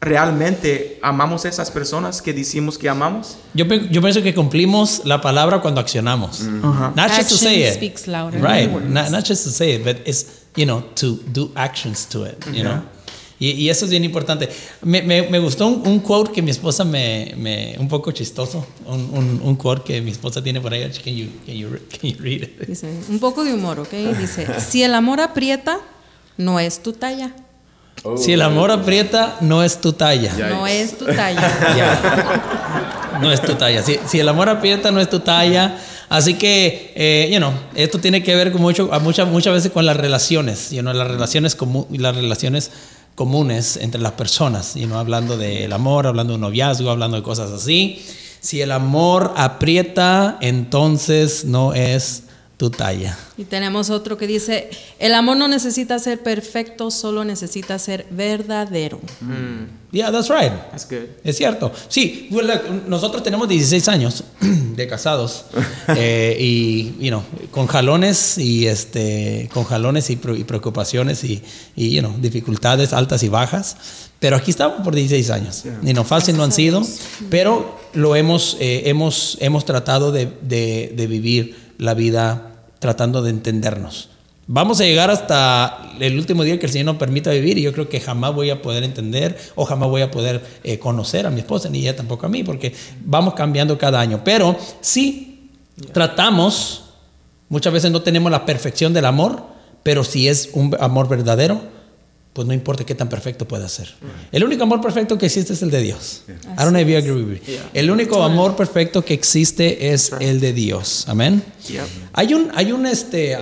realmente 0.00 0.98
amamos 1.02 1.44
a 1.44 1.48
esas 1.48 1.70
personas 1.70 2.22
que 2.22 2.32
decimos 2.32 2.78
que 2.78 2.88
amamos. 2.88 3.36
Yo, 3.54 3.64
yo 3.66 4.00
pienso 4.00 4.22
que 4.22 4.34
cumplimos 4.34 5.02
la 5.04 5.20
palabra 5.20 5.60
cuando 5.60 5.80
accionamos. 5.80 6.40
Not 6.40 7.10
just 7.10 7.30
to 7.30 7.36
say 7.36 7.64
Action 7.64 7.68
it. 7.68 7.74
speaks 7.74 8.06
louder 8.06 8.40
Right. 8.40 8.70
Not, 8.70 9.10
not 9.10 9.24
just 9.26 9.44
to 9.44 9.50
say 9.50 9.74
it, 9.74 9.84
but 9.84 9.96
it's, 10.06 10.44
you 10.56 10.64
know, 10.66 10.82
to 10.96 11.18
do 11.32 11.50
actions 11.56 12.06
to 12.10 12.24
it, 12.24 12.44
you 12.52 12.62
know. 12.62 12.82
Y, 13.40 13.52
y 13.52 13.68
eso 13.68 13.84
es 13.84 13.92
bien 13.92 14.02
importante. 14.04 14.48
Me, 14.82 15.00
me, 15.02 15.22
me 15.30 15.38
gustó 15.38 15.68
un, 15.68 15.86
un 15.86 16.00
quote 16.00 16.32
que 16.32 16.42
mi 16.42 16.50
esposa 16.50 16.84
me, 16.84 17.34
me 17.36 17.76
un 17.78 17.86
poco 17.86 18.10
chistoso, 18.10 18.66
un, 18.84 19.10
un, 19.12 19.40
un 19.44 19.54
quote 19.56 19.84
que 19.84 20.00
mi 20.00 20.10
esposa 20.10 20.42
tiene 20.42 20.60
por 20.60 20.72
ahí. 20.72 20.90
Can 21.04 21.14
you, 21.14 21.28
can 21.46 21.54
you, 21.54 21.68
can 21.88 22.10
you 22.10 22.16
read 22.18 22.42
it? 22.42 22.66
Dice, 22.66 22.88
un 23.08 23.20
poco 23.20 23.44
de 23.44 23.54
humor, 23.54 23.78
¿ok? 23.78 23.92
Dice, 24.18 24.46
si 24.60 24.82
el 24.82 24.92
amor 24.92 25.20
aprieta, 25.20 25.78
no 26.36 26.58
es 26.58 26.82
tu 26.82 26.92
talla. 26.92 27.32
Si 28.16 28.32
el 28.32 28.42
amor 28.42 28.70
aprieta, 28.70 29.36
no 29.40 29.62
es 29.62 29.80
tu 29.80 29.92
talla. 29.92 30.32
No 30.48 30.66
es 30.66 30.96
tu 30.98 31.04
talla. 31.16 31.50
No 33.20 33.32
es 33.32 33.42
tu 33.42 33.54
talla. 33.54 33.82
Si, 33.82 33.98
si 34.06 34.20
el 34.20 34.28
amor 34.28 34.48
aprieta, 34.48 34.90
no 34.90 35.00
es 35.00 35.10
tu 35.10 35.20
talla. 35.20 35.78
Así 36.08 36.34
que, 36.34 36.92
eh, 36.94 37.28
you 37.30 37.38
know, 37.38 37.52
esto 37.74 37.98
tiene 37.98 38.22
que 38.22 38.34
ver 38.34 38.50
con 38.52 38.62
mucho, 38.62 38.88
a 38.92 38.98
muchas, 38.98 39.28
muchas 39.28 39.52
veces 39.52 39.72
con 39.72 39.84
las 39.84 39.96
relaciones, 39.96 40.70
you 40.70 40.80
know, 40.80 40.92
las 40.94 41.06
relaciones, 41.06 41.58
comu- 41.58 41.86
las 41.98 42.14
relaciones 42.16 42.70
comunes 43.14 43.76
entre 43.76 44.00
las 44.00 44.12
personas, 44.12 44.74
you 44.74 44.86
know, 44.86 44.98
hablando 44.98 45.36
del 45.36 45.70
amor, 45.72 46.06
hablando 46.06 46.32
de 46.32 46.34
un 46.36 46.40
noviazgo, 46.40 46.90
hablando 46.90 47.16
de 47.18 47.22
cosas 47.22 47.50
así. 47.50 48.02
Si 48.40 48.62
el 48.62 48.70
amor 48.72 49.34
aprieta, 49.36 50.38
entonces 50.40 51.44
no 51.44 51.74
es 51.74 52.22
tu 52.58 52.70
talla. 52.70 53.16
Y 53.38 53.44
tenemos 53.44 53.88
otro 53.88 54.18
que 54.18 54.26
dice, 54.26 54.68
el 54.98 55.14
amor 55.14 55.36
no 55.38 55.46
necesita 55.48 55.98
ser 56.00 56.22
perfecto, 56.22 56.90
solo 56.90 57.24
necesita 57.24 57.78
ser 57.78 58.06
verdadero. 58.10 59.00
Yeah, 59.92 60.10
that's 60.12 60.28
right. 60.28 60.52
That's 60.70 60.86
good. 60.86 61.06
Es 61.24 61.36
cierto. 61.38 61.72
Sí, 61.88 62.28
well, 62.30 62.46
look, 62.46 62.88
nosotros 62.88 63.22
tenemos 63.22 63.48
16 63.48 63.88
años 63.88 64.24
de 64.40 64.86
casados 64.86 65.46
eh, 65.96 66.36
y, 66.38 66.94
you 66.98 67.08
know, 67.10 67.22
con 67.52 67.68
jalones 67.68 68.36
y 68.38 68.66
este, 68.66 69.48
con 69.54 69.64
jalones 69.64 70.10
y, 70.10 70.16
preocupaciones 70.16 71.24
y, 71.24 71.42
y, 71.76 71.90
you 71.94 72.00
know, 72.00 72.12
dificultades 72.20 72.92
altas 72.92 73.22
y 73.22 73.28
bajas. 73.28 73.76
Pero 74.18 74.34
aquí 74.36 74.50
estamos 74.50 74.82
por 74.82 74.94
16 74.96 75.30
años. 75.30 75.62
Y 75.84 75.92
no 75.94 76.02
fácil 76.04 76.36
no 76.36 76.42
han 76.42 76.50
sido, 76.52 76.82
pero 77.30 77.78
lo 77.94 78.16
hemos, 78.16 78.56
eh, 78.58 78.82
hemos, 78.86 79.38
hemos 79.40 79.64
tratado 79.64 80.10
de, 80.10 80.26
de- 80.42 80.92
de 80.96 81.06
vivir 81.06 81.68
la 81.78 81.94
vida 81.94 82.47
tratando 82.78 83.22
de 83.22 83.30
entendernos. 83.30 84.10
Vamos 84.50 84.80
a 84.80 84.84
llegar 84.84 85.10
hasta 85.10 85.92
el 86.00 86.16
último 86.16 86.42
día 86.42 86.58
que 86.58 86.64
el 86.64 86.72
Señor 86.72 86.86
nos 86.86 86.96
permita 86.96 87.30
vivir 87.30 87.58
y 87.58 87.62
yo 87.62 87.74
creo 87.74 87.90
que 87.90 88.00
jamás 88.00 88.34
voy 88.34 88.48
a 88.48 88.62
poder 88.62 88.82
entender 88.82 89.36
o 89.56 89.66
jamás 89.66 89.90
voy 89.90 90.00
a 90.00 90.10
poder 90.10 90.42
eh, 90.64 90.78
conocer 90.78 91.26
a 91.26 91.30
mi 91.30 91.40
esposa 91.40 91.68
ni 91.68 91.80
ella 91.80 91.94
tampoco 91.94 92.24
a 92.24 92.30
mí 92.30 92.42
porque 92.42 92.72
vamos 93.04 93.34
cambiando 93.34 93.76
cada 93.76 94.00
año. 94.00 94.22
Pero 94.24 94.56
sí 94.80 95.50
tratamos, 95.92 96.84
muchas 97.50 97.74
veces 97.74 97.90
no 97.90 98.00
tenemos 98.00 98.32
la 98.32 98.46
perfección 98.46 98.94
del 98.94 99.04
amor, 99.04 99.42
pero 99.82 100.02
si 100.02 100.28
es 100.28 100.48
un 100.54 100.74
amor 100.80 101.08
verdadero, 101.08 101.60
pues 102.38 102.46
no 102.46 102.54
importa 102.54 102.86
qué 102.86 102.94
tan 102.94 103.08
perfecto 103.08 103.48
pueda 103.48 103.68
ser. 103.68 103.92
El 104.30 104.44
único 104.44 104.62
amor 104.62 104.80
perfecto 104.80 105.18
que 105.18 105.26
existe 105.26 105.54
es 105.54 105.62
el 105.62 105.72
de 105.72 105.80
Dios. 105.80 106.22
I 106.28 106.32
don't 106.58 106.68
know 106.68 106.80
if 106.80 106.86
you 106.86 106.96
agree 106.96 107.10
with 107.10 107.26
me. 107.26 107.40
El 107.74 107.90
único 107.90 108.22
amor 108.22 108.54
perfecto 108.54 109.04
que 109.04 109.12
existe 109.12 109.92
es 109.92 110.12
el 110.20 110.38
de 110.38 110.52
Dios. 110.52 111.06
Amén. 111.08 111.42
Hay 112.12 112.34
un, 112.34 112.52
hay 112.54 112.70
un 112.70 112.86
este, 112.86 113.36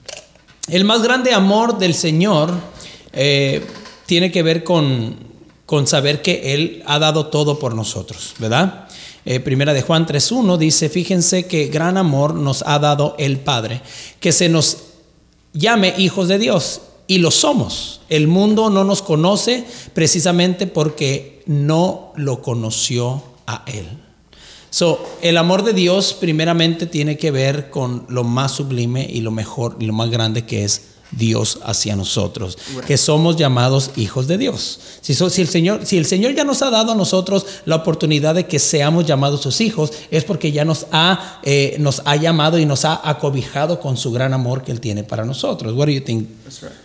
el 0.68 0.84
más 0.86 1.02
grande 1.02 1.34
amor 1.34 1.76
del 1.76 1.92
Señor 1.92 2.50
eh, 3.12 3.62
tiene 4.06 4.32
que 4.32 4.42
ver 4.42 4.64
con, 4.64 5.16
con 5.66 5.86
saber 5.86 6.22
que 6.22 6.54
Él 6.54 6.82
ha 6.86 6.98
dado 6.98 7.26
todo 7.26 7.58
por 7.58 7.74
nosotros, 7.74 8.36
¿verdad? 8.38 8.88
Eh, 9.26 9.38
primera 9.40 9.74
de 9.74 9.82
Juan 9.82 10.06
3.1 10.06 10.56
dice, 10.56 10.88
fíjense 10.88 11.46
que 11.46 11.66
gran 11.66 11.98
amor 11.98 12.32
nos 12.32 12.64
ha 12.66 12.78
dado 12.78 13.16
el 13.18 13.40
Padre, 13.40 13.82
que 14.18 14.32
se 14.32 14.48
nos 14.48 14.78
llame 15.52 15.92
hijos 15.98 16.28
de 16.28 16.38
Dios 16.38 16.80
y 17.06 17.18
lo 17.18 17.30
somos. 17.30 18.00
El 18.08 18.28
mundo 18.28 18.70
no 18.70 18.84
nos 18.84 19.02
conoce 19.02 19.64
precisamente 19.92 20.66
porque 20.66 21.42
no 21.46 22.12
lo 22.16 22.42
conoció 22.42 23.22
a 23.46 23.64
Él. 23.66 23.86
So, 24.70 25.04
el 25.22 25.36
amor 25.36 25.62
de 25.62 25.72
Dios 25.72 26.14
primeramente 26.14 26.86
tiene 26.86 27.16
que 27.16 27.30
ver 27.30 27.70
con 27.70 28.06
lo 28.08 28.24
más 28.24 28.52
sublime 28.52 29.06
y 29.08 29.20
lo 29.20 29.30
mejor 29.30 29.76
y 29.78 29.86
lo 29.86 29.92
más 29.92 30.10
grande 30.10 30.46
que 30.46 30.64
es 30.64 30.93
Dios 31.16 31.58
hacia 31.64 31.96
nosotros, 31.96 32.58
que 32.86 32.96
somos 32.96 33.36
llamados 33.36 33.90
hijos 33.96 34.26
de 34.26 34.38
Dios. 34.38 34.80
Si, 35.00 35.14
so- 35.14 35.30
si 35.30 35.42
el 35.42 35.48
Señor, 35.48 35.84
si 35.86 35.96
el 35.98 36.06
Señor 36.06 36.34
ya 36.34 36.44
nos 36.44 36.62
ha 36.62 36.70
dado 36.70 36.92
a 36.92 36.94
nosotros 36.94 37.46
la 37.64 37.76
oportunidad 37.76 38.34
de 38.34 38.46
que 38.46 38.58
seamos 38.58 39.06
llamados 39.06 39.40
sus 39.42 39.60
hijos, 39.60 39.92
es 40.10 40.24
porque 40.24 40.52
ya 40.52 40.64
nos 40.64 40.86
ha, 40.92 41.40
eh, 41.42 41.76
nos 41.78 42.02
ha 42.04 42.16
llamado 42.16 42.58
y 42.58 42.66
nos 42.66 42.84
ha 42.84 43.00
acobijado 43.08 43.80
con 43.80 43.96
su 43.96 44.12
gran 44.12 44.32
amor 44.32 44.62
que 44.62 44.72
Él 44.72 44.80
tiene 44.80 45.04
para 45.04 45.24
nosotros. 45.24 45.72
What 45.74 45.86
do 45.86 45.92
you 45.92 46.00
think, 46.00 46.28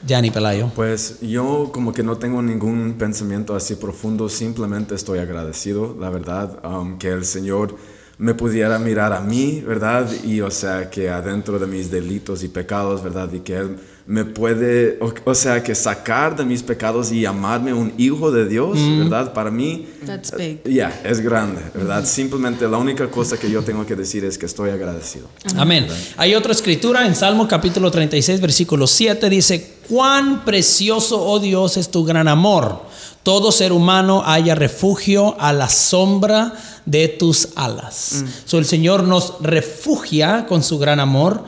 Gianni 0.05 0.31
Pelayo? 0.31 0.71
Pues 0.75 1.19
yo 1.21 1.69
como 1.73 1.93
que 1.93 2.03
no 2.03 2.17
tengo 2.17 2.41
ningún 2.41 2.95
pensamiento 2.97 3.55
así 3.55 3.75
profundo, 3.75 4.29
simplemente 4.29 4.95
estoy 4.95 5.19
agradecido, 5.19 5.95
la 5.99 6.09
verdad, 6.09 6.59
um, 6.65 6.97
que 6.97 7.09
el 7.09 7.25
Señor 7.25 7.75
me 8.17 8.33
pudiera 8.33 8.77
mirar 8.79 9.13
a 9.13 9.21
mí, 9.21 9.61
¿verdad? 9.65 10.09
Y 10.25 10.41
o 10.41 10.51
sea, 10.51 10.89
que 10.89 11.09
adentro 11.09 11.57
de 11.57 11.67
mis 11.67 11.89
delitos 11.89 12.43
y 12.43 12.49
pecados, 12.49 13.01
¿verdad? 13.01 13.31
Y 13.31 13.39
que 13.39 13.55
Él 13.55 13.77
me 14.09 14.25
puede, 14.25 14.97
o, 15.01 15.13
o 15.23 15.35
sea, 15.35 15.61
que 15.61 15.75
sacar 15.75 16.35
de 16.35 16.43
mis 16.43 16.63
pecados 16.63 17.11
y 17.11 17.21
llamarme 17.21 17.73
un 17.73 17.93
hijo 17.95 18.31
de 18.31 18.47
Dios, 18.47 18.75
¿verdad? 18.97 19.33
Para 19.33 19.51
mí, 19.51 19.87
That's 20.03 20.35
big. 20.35 20.63
ya, 20.63 20.99
es 21.03 21.19
grande, 21.19 21.61
¿verdad? 21.75 22.03
Simplemente 22.05 22.67
la 22.67 22.79
única 22.79 23.07
cosa 23.11 23.37
que 23.37 23.51
yo 23.51 23.61
tengo 23.61 23.85
que 23.85 23.95
decir 23.95 24.25
es 24.25 24.39
que 24.39 24.47
estoy 24.47 24.71
agradecido. 24.71 25.27
Amén. 25.55 25.85
Hay 26.17 26.33
otra 26.33 26.53
escritura 26.53 27.05
en 27.05 27.13
Salmo 27.13 27.47
capítulo 27.47 27.91
36, 27.91 28.41
versículo 28.41 28.87
7, 28.87 29.29
dice, 29.29 29.75
cuán 29.87 30.43
precioso, 30.43 31.23
oh 31.23 31.39
Dios, 31.39 31.77
es 31.77 31.91
tu 31.91 32.03
gran 32.03 32.27
amor. 32.27 32.81
Todo 33.21 33.51
ser 33.51 33.71
humano 33.71 34.23
haya 34.25 34.55
refugio 34.55 35.39
a 35.39 35.53
la 35.53 35.69
sombra 35.69 36.53
de 36.87 37.09
tus 37.09 37.49
alas. 37.55 38.25
So, 38.45 38.57
el 38.57 38.65
Señor 38.65 39.03
nos 39.03 39.35
refugia 39.39 40.47
con 40.47 40.63
su 40.63 40.79
gran 40.79 40.99
amor, 40.99 41.43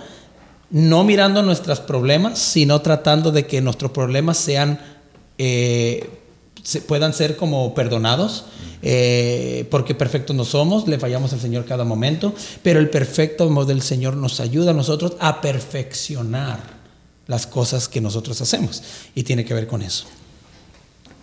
no 0.72 1.04
mirando 1.04 1.44
nuestros 1.44 1.80
problemas, 1.80 2.40
sino 2.40 2.82
tratando 2.82 3.32
de 3.32 3.46
que 3.46 3.62
nuestros 3.62 3.92
problemas 3.92 4.38
sean 4.38 4.80
eh, 5.38 6.10
se- 6.64 6.82
puedan 6.82 7.14
ser 7.14 7.36
como 7.36 7.74
perdonados, 7.74 8.46
eh, 8.84 9.68
porque 9.70 9.96
perfectos 9.96 10.36
no 10.36 10.46
somos, 10.46 10.88
le 10.88 10.98
fallamos 11.00 11.34
al 11.34 11.40
Señor 11.40 11.66
cada 11.66 11.84
momento, 11.84 12.34
pero 12.64 12.80
el 12.80 12.90
perfecto 12.90 13.46
amor 13.46 13.66
del 13.66 13.82
Señor 13.82 14.16
nos 14.16 14.40
ayuda 14.40 14.72
a 14.72 14.74
nosotros 14.74 15.14
a 15.20 15.42
perfeccionar 15.42 16.60
las 17.28 17.48
cosas 17.48 17.88
que 17.88 18.02
nosotros 18.02 18.42
hacemos, 18.42 18.82
y 19.16 19.24
tiene 19.24 19.46
que 19.46 19.54
ver 19.54 19.68
con 19.68 19.82
eso. 19.82 20.06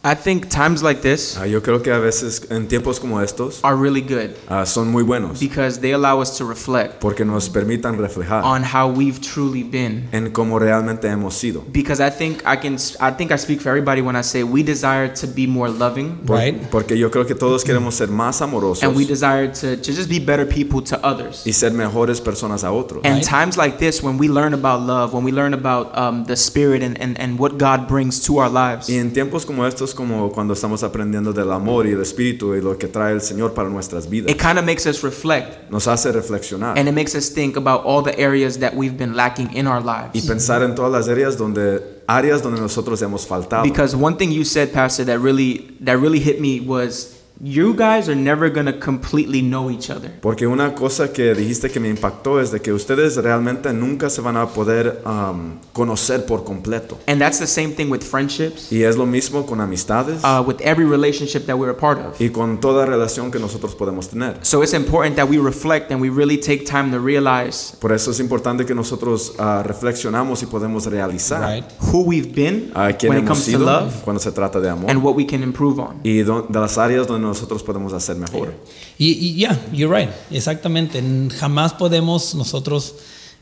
I 0.05 0.15
think 0.15 0.49
times 0.49 0.81
like 0.83 1.03
this 1.03 1.37
Ah, 1.37 1.45
yo 1.47 1.61
creo 1.61 1.83
que 1.83 1.91
a 1.91 1.99
veces 1.99 2.47
en 2.51 2.69
tiempos 2.69 3.01
como 3.01 3.21
estos 3.21 3.59
are 3.65 3.75
really 3.77 4.01
good 4.01 4.31
ah, 4.49 4.65
son 4.65 4.89
muy 4.93 5.03
buenos 5.03 5.41
because 5.41 5.81
they 5.81 5.93
allow 5.93 6.21
us 6.21 6.39
to 6.39 6.45
reflect 6.47 7.01
porque 7.01 7.25
nos 7.25 7.49
permitan 7.49 7.99
reflejar 7.99 8.45
on 8.45 8.63
how 8.63 8.87
we've 8.89 9.21
truly 9.21 9.65
been. 9.65 10.09
en 10.13 10.31
cómo 10.31 10.59
realmente 10.61 11.09
hemos 11.09 11.35
sido. 11.35 11.65
Because 11.73 12.01
I 12.01 12.11
think 12.11 12.43
I 12.47 12.57
can 12.57 12.77
I 13.01 13.11
think 13.11 13.33
I 13.33 13.37
speak 13.39 13.61
for 13.61 13.71
everybody 13.71 14.01
when 14.01 14.15
I 14.17 14.23
say 14.23 14.45
we 14.45 14.63
desire 14.63 15.09
to 15.21 15.27
be 15.27 15.47
more 15.49 15.69
loving 15.69 16.17
Por- 16.25 16.37
Right. 16.39 16.55
Porque 16.71 16.97
yo 16.97 17.11
creo 17.11 17.27
que 17.27 17.35
todos 17.35 17.65
queremos 17.65 17.95
ser 17.97 18.09
más 18.09 18.41
amorosos 18.41 18.85
and 18.85 18.97
we 18.97 19.05
desire 19.05 19.49
to, 19.49 19.77
to 19.77 19.93
just 19.93 20.09
be 20.09 20.21
better 20.21 20.47
people 20.47 20.81
to 20.83 20.97
others. 21.05 21.43
y 21.45 21.53
ser 21.53 21.73
mejores 21.73 22.21
personas 22.21 22.63
a 22.63 22.71
otros. 22.71 23.05
And 23.05 23.17
Right. 23.17 23.25
times 23.29 23.57
like 23.57 23.79
this, 23.79 24.01
when 24.03 24.17
we 24.17 24.29
learn 24.29 24.55
about 24.55 24.81
love, 24.87 25.13
when 25.13 25.25
we 25.25 25.33
learn 25.33 25.55
about 25.55 25.91
um, 25.99 26.25
the 26.25 26.37
Spirit 26.37 26.83
and, 26.83 26.97
and, 27.01 27.19
and 27.19 27.37
what 27.39 27.59
God 27.59 27.89
brings 27.89 28.21
to 28.27 28.39
our 28.39 28.49
lives, 28.49 28.89
Y 28.89 28.95
en 28.97 29.13
tiempos 29.13 29.45
como 29.45 29.65
estos, 29.67 29.88
como 29.95 30.31
cuando 30.31 30.55
estamos 30.55 30.83
aprendiendo 30.83 31.33
del 31.33 31.51
amor 31.53 31.87
y 31.87 31.93
el 31.93 32.03
espíritu 32.03 32.55
y 32.55 32.61
lo 32.61 32.77
que 32.77 32.89
trae 32.89 33.13
el 33.13 33.21
Señor 33.21 33.55
para 33.55 33.69
nuestras 33.69 34.09
vidas, 34.09 34.31
it 34.31 34.41
kind 34.41 34.59
of 34.59 34.65
makes 34.65 34.87
us 34.87 35.03
reflect 35.03 35.71
nos 35.71 35.87
hace 35.87 36.13
reflexionar 36.13 36.79
and 36.79 36.89
it 36.89 36.95
makes 36.95 37.15
us 37.15 37.33
think 37.33 37.57
about 37.57 37.83
all 37.85 38.03
the 38.03 38.17
areas 38.19 38.59
that 38.59 38.75
we've 38.75 38.97
been 38.97 39.15
lacking 39.15 39.53
in 39.55 39.67
our 39.67 39.83
y 39.83 40.13
lives. 40.15 40.27
pensar 40.27 40.63
en 40.63 40.75
todas 40.75 40.93
las 40.93 41.09
áreas 41.09 41.37
donde 41.37 41.99
áreas 42.07 42.43
donde 42.43 42.61
nosotros 42.61 43.01
hemos 43.03 43.27
faltado. 43.27 43.63
Because 43.63 43.95
one 43.95 44.17
thing 44.17 44.33
you 44.33 44.45
said, 44.45 44.73
Pastor, 44.73 45.05
that 45.05 45.21
really 45.21 45.77
that 45.81 45.99
really 45.99 46.21
hit 46.21 46.41
me 46.41 46.61
was 46.61 47.18
you 47.41 47.73
guys 47.75 48.09
are 48.09 48.17
never 48.17 48.51
gonna 48.53 48.73
completely 48.73 49.41
know 49.41 49.71
each 49.71 49.91
other. 49.91 50.11
Porque 50.21 50.47
una 50.47 50.75
cosa 50.75 51.13
que 51.13 51.35
dijiste 51.35 51.71
que 51.71 51.79
me 51.79 51.89
impactó 51.89 52.41
es 52.41 52.51
de 52.51 52.61
que 52.61 52.73
ustedes 52.73 53.17
realmente 53.17 53.73
nunca 53.73 54.11
se 54.11 54.21
van 54.21 54.37
a 54.37 54.47
poder 54.49 55.03
um, 55.07 55.59
conocer 55.73 56.27
por 56.27 56.43
completo. 56.43 56.99
And 57.07 57.21
that's 57.21 57.39
the 57.39 57.47
same 57.47 57.69
thing 57.75 57.91
with 57.91 58.01
friendships, 58.03 58.73
Y 58.73 58.83
es 58.83 58.97
lo 58.97 59.07
mismo 59.07 59.47
con 59.47 59.61
amistades 59.61 60.23
uh, 60.25 60.43
with 60.45 60.57
every 60.63 60.85
relationship 60.85 61.47
that 61.47 61.57
we're 61.57 61.71
a 61.71 61.77
part 61.77 61.99
of. 62.01 62.21
y 62.21 62.31
con 62.31 62.59
toda 62.61 62.85
relación 62.87 63.31
que 63.31 63.39
nosotros 63.39 63.75
podemos 63.77 64.09
tener. 64.09 64.39
So 64.43 64.63
it's 64.65 64.75
important 64.75 65.15
that 65.17 65.29
we 65.29 65.39
reflect 65.39 65.93
and 65.93 66.01
we 66.01 66.11
really 66.11 66.39
take 66.39 66.65
time 66.65 66.91
to 66.91 66.99
realize 66.99 67.77
Por 67.79 67.93
eso 67.93 68.11
es 68.11 68.19
importante 68.19 68.67
que 68.67 68.75
nosotros 68.75 69.35
ah, 69.39 69.63
reflexionamos 69.65 70.43
y 70.43 70.47
podemos 70.47 70.87
realizar 70.87 71.41
Right? 71.49 71.65
who 71.93 72.03
we've 72.03 72.35
been 72.35 72.73
when 72.75 73.19
it 73.19 73.27
comes 73.29 73.47
to 73.47 73.59
love 73.59 73.93
cuando 74.05 74.19
se 74.21 74.33
trata 74.33 74.59
de 74.61 74.69
amor 74.71 74.91
and 74.91 75.05
what 75.05 75.15
we 75.15 75.25
can 75.25 75.45
improve 75.45 75.79
on. 75.81 76.01
y 76.03 76.23
do- 76.25 76.47
de 76.49 76.59
las 76.59 76.77
áreas 76.79 77.07
donde 77.07 77.28
nosotros 77.29 77.63
podemos 77.63 77.93
hacer 77.93 78.17
mejor. 78.17 78.55
Y, 78.99 79.13
y 79.13 79.37
ya, 79.37 79.61
you're 79.73 79.95
right, 79.95 80.11
exactamente. 80.31 81.03
Jamás 81.39 81.73
podemos 81.73 82.35
nosotros 82.35 82.95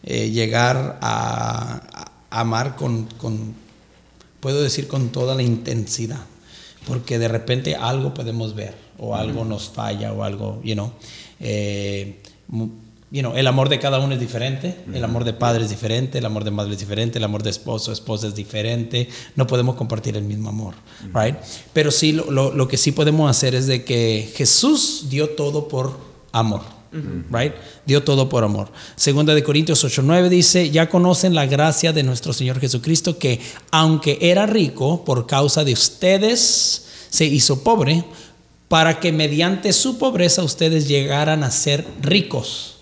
eh, 0.02 0.30
llegar 0.30 0.98
a, 1.00 1.80
a 2.30 2.40
amar 2.40 2.76
con, 2.76 3.06
con, 3.18 3.54
puedo 4.40 4.62
decir, 4.62 4.86
con 4.88 5.08
toda 5.08 5.34
la 5.34 5.42
intensidad, 5.42 6.20
porque 6.86 7.18
de 7.18 7.28
repente 7.28 7.74
algo 7.74 8.12
podemos 8.12 8.54
ver 8.54 8.74
o 8.98 9.14
algo 9.14 9.44
nos 9.44 9.68
falla 9.68 10.12
o 10.12 10.22
algo, 10.22 10.60
you 10.62 10.74
know. 10.74 10.92
eh, 11.40 12.22
you 13.10 13.20
know, 13.20 13.34
el 13.36 13.46
amor 13.46 13.68
de 13.68 13.78
cada 13.78 13.98
uno 14.00 14.14
es 14.14 14.20
diferente, 14.20 14.76
el 14.92 15.04
amor 15.04 15.24
de 15.24 15.32
padre 15.32 15.62
es 15.64 15.70
diferente, 15.70 16.18
el 16.18 16.26
amor 16.26 16.42
de 16.44 16.50
madre 16.50 16.72
es 16.72 16.78
diferente, 16.80 17.18
el 17.18 17.24
amor 17.24 17.42
de 17.42 17.50
esposo, 17.50 17.92
esposa 17.92 18.26
es 18.26 18.34
diferente, 18.34 19.08
no 19.36 19.46
podemos 19.46 19.76
compartir 19.76 20.16
el 20.16 20.24
mismo 20.24 20.48
amor, 20.48 20.74
right? 21.14 21.36
Pero 21.72 21.90
sí, 21.90 22.12
lo, 22.12 22.30
lo- 22.30 22.52
lo 22.52 22.66
que 22.68 22.76
sí 22.76 22.92
podemos 22.92 23.30
hacer 23.30 23.54
es 23.54 23.66
de 23.68 23.84
que 23.84 24.30
Jesús 24.36 25.06
dio 25.08 25.30
todo 25.30 25.68
por 25.68 25.96
amor, 26.32 26.62
right? 27.30 27.52
Dio 27.84 28.02
todo 28.02 28.28
por 28.28 28.42
amor. 28.42 28.70
Segunda 28.96 29.34
de 29.34 29.42
Corintios 29.44 29.84
8:9 29.84 30.28
dice, 30.28 30.70
ya 30.70 30.88
conocen 30.88 31.34
la 31.34 31.46
gracia 31.46 31.92
de 31.92 32.02
nuestro 32.02 32.32
Señor 32.32 32.58
Jesucristo 32.58 33.18
que 33.18 33.38
aunque 33.70 34.18
era 34.20 34.46
rico 34.46 35.04
por 35.04 35.26
causa 35.26 35.62
de 35.62 35.74
ustedes 35.74 36.86
se 37.10 37.24
hizo 37.26 37.62
pobre 37.62 38.04
para 38.68 38.98
que 38.98 39.12
mediante 39.12 39.72
su 39.72 39.96
pobreza 39.98 40.42
ustedes 40.42 40.88
llegaran 40.88 41.44
a 41.44 41.50
ser 41.50 41.86
ricos. 42.02 42.75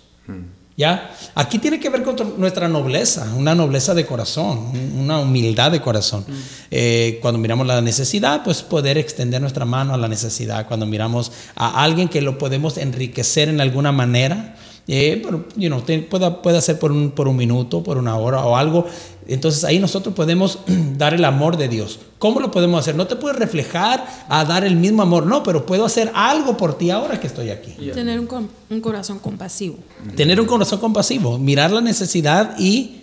¿Ya? 0.77 1.15
Aquí 1.35 1.57
tiene 1.59 1.79
que 1.79 1.89
ver 1.89 2.03
con 2.03 2.17
nuestra 2.37 2.67
nobleza, 2.67 3.33
una 3.37 3.55
nobleza 3.55 3.93
de 3.93 4.05
corazón, 4.05 4.71
un- 4.73 4.99
una 5.03 5.19
humildad 5.19 5.71
de 5.71 5.79
corazón. 5.79 6.25
Eh, 6.69 7.17
cuando 7.21 7.39
miramos 7.39 7.65
la 7.65 7.79
necesidad, 7.81 8.43
pues 8.43 8.61
poder 8.61 8.97
extender 8.97 9.39
nuestra 9.39 9.63
mano 9.63 9.93
a 9.93 9.97
la 9.97 10.09
necesidad. 10.09 10.67
Cuando 10.67 10.85
miramos 10.85 11.31
a 11.55 11.81
alguien 11.81 12.09
que 12.09 12.19
lo 12.21 12.37
podemos 12.37 12.77
enriquecer 12.77 13.47
en 13.47 13.61
alguna 13.61 13.93
manera, 13.93 14.55
eh, 14.87 15.21
pero, 15.23 15.45
you 15.55 15.67
know, 15.69 15.81
te- 15.81 15.99
pueda, 15.99 16.41
pueda 16.41 16.61
ser 16.61 16.77
por 16.79 16.91
un, 16.91 17.11
por 17.11 17.27
un 17.27 17.35
minuto, 17.35 17.81
por 17.83 17.97
una 17.97 18.15
hora 18.17 18.45
o 18.45 18.55
algo. 18.55 18.85
Entonces 19.27 19.63
ahí 19.63 19.79
nosotros 19.79 20.13
podemos 20.13 20.59
dar 20.97 21.13
el 21.13 21.25
amor 21.25 21.57
de 21.57 21.67
Dios. 21.67 21.99
¿Cómo 22.19 22.39
lo 22.39 22.51
podemos 22.51 22.79
hacer? 22.79 22.95
No 22.95 23.07
te 23.07 23.15
puedes 23.15 23.37
reflejar 23.37 24.05
a 24.29 24.45
dar 24.45 24.63
el 24.63 24.75
mismo 24.75 25.01
amor, 25.01 25.25
no, 25.25 25.41
pero 25.43 25.65
puedo 25.65 25.85
hacer 25.85 26.11
algo 26.13 26.55
por 26.57 26.77
ti 26.77 26.89
ahora 26.91 27.19
que 27.19 27.27
estoy 27.27 27.49
aquí. 27.49 27.73
Tener 27.93 28.19
un 28.19 28.81
corazón 28.81 29.19
compasivo. 29.19 29.77
Tener 30.15 30.39
un 30.39 30.47
corazón 30.47 30.79
compasivo, 30.79 31.37
mirar 31.39 31.71
la 31.71 31.81
necesidad 31.81 32.55
y 32.59 33.01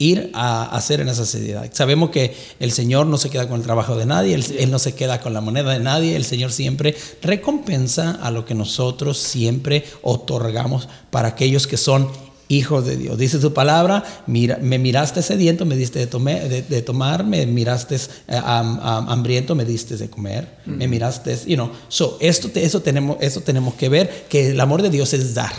ir 0.00 0.30
a 0.32 0.64
hacer 0.64 1.00
en 1.00 1.08
esa 1.08 1.20
necesidad. 1.20 1.68
Sabemos 1.72 2.08
que 2.08 2.34
el 2.58 2.72
Señor 2.72 3.06
no 3.06 3.18
se 3.18 3.28
queda 3.28 3.46
con 3.46 3.60
el 3.60 3.66
trabajo 3.66 3.96
de 3.96 4.06
nadie, 4.06 4.34
él, 4.34 4.44
Él 4.58 4.70
no 4.70 4.78
se 4.78 4.94
queda 4.94 5.20
con 5.20 5.34
la 5.34 5.42
moneda 5.42 5.72
de 5.72 5.78
nadie, 5.78 6.16
el 6.16 6.24
Señor 6.24 6.50
siempre 6.52 6.96
recompensa 7.20 8.18
a 8.22 8.30
lo 8.30 8.46
que 8.46 8.54
nosotros 8.54 9.18
siempre 9.18 9.84
otorgamos 10.02 10.88
para 11.10 11.28
aquellos 11.28 11.66
que 11.66 11.76
son 11.76 12.08
hijos 12.50 12.84
de 12.84 12.96
Dios. 12.96 13.16
Dice 13.16 13.40
su 13.40 13.54
palabra, 13.54 14.04
mira, 14.26 14.58
me 14.60 14.78
miraste 14.78 15.22
sediento, 15.22 15.64
me 15.64 15.76
diste 15.76 15.98
de, 16.00 16.06
tome- 16.10 16.46
de- 16.48 16.62
de 16.62 16.82
tomar, 16.82 17.24
me 17.24 17.46
miraste 17.46 17.96
ham- 18.28 18.78
ham- 18.82 19.06
hambriento, 19.08 19.54
me 19.54 19.64
diste 19.64 19.96
de 19.96 20.10
comer, 20.10 20.48
me 20.66 20.86
miraste, 20.86 21.34
you 21.46 21.54
know. 21.54 21.70
So, 21.88 22.18
esto, 22.20 22.50
eso, 22.54 22.82
tenemos, 22.82 23.16
eso 23.20 23.40
tenemos 23.40 23.74
que 23.74 23.88
ver, 23.88 24.26
que 24.28 24.50
el 24.50 24.60
amor 24.60 24.82
de 24.82 24.90
Dios 24.90 25.14
es 25.14 25.32
dar. 25.34 25.52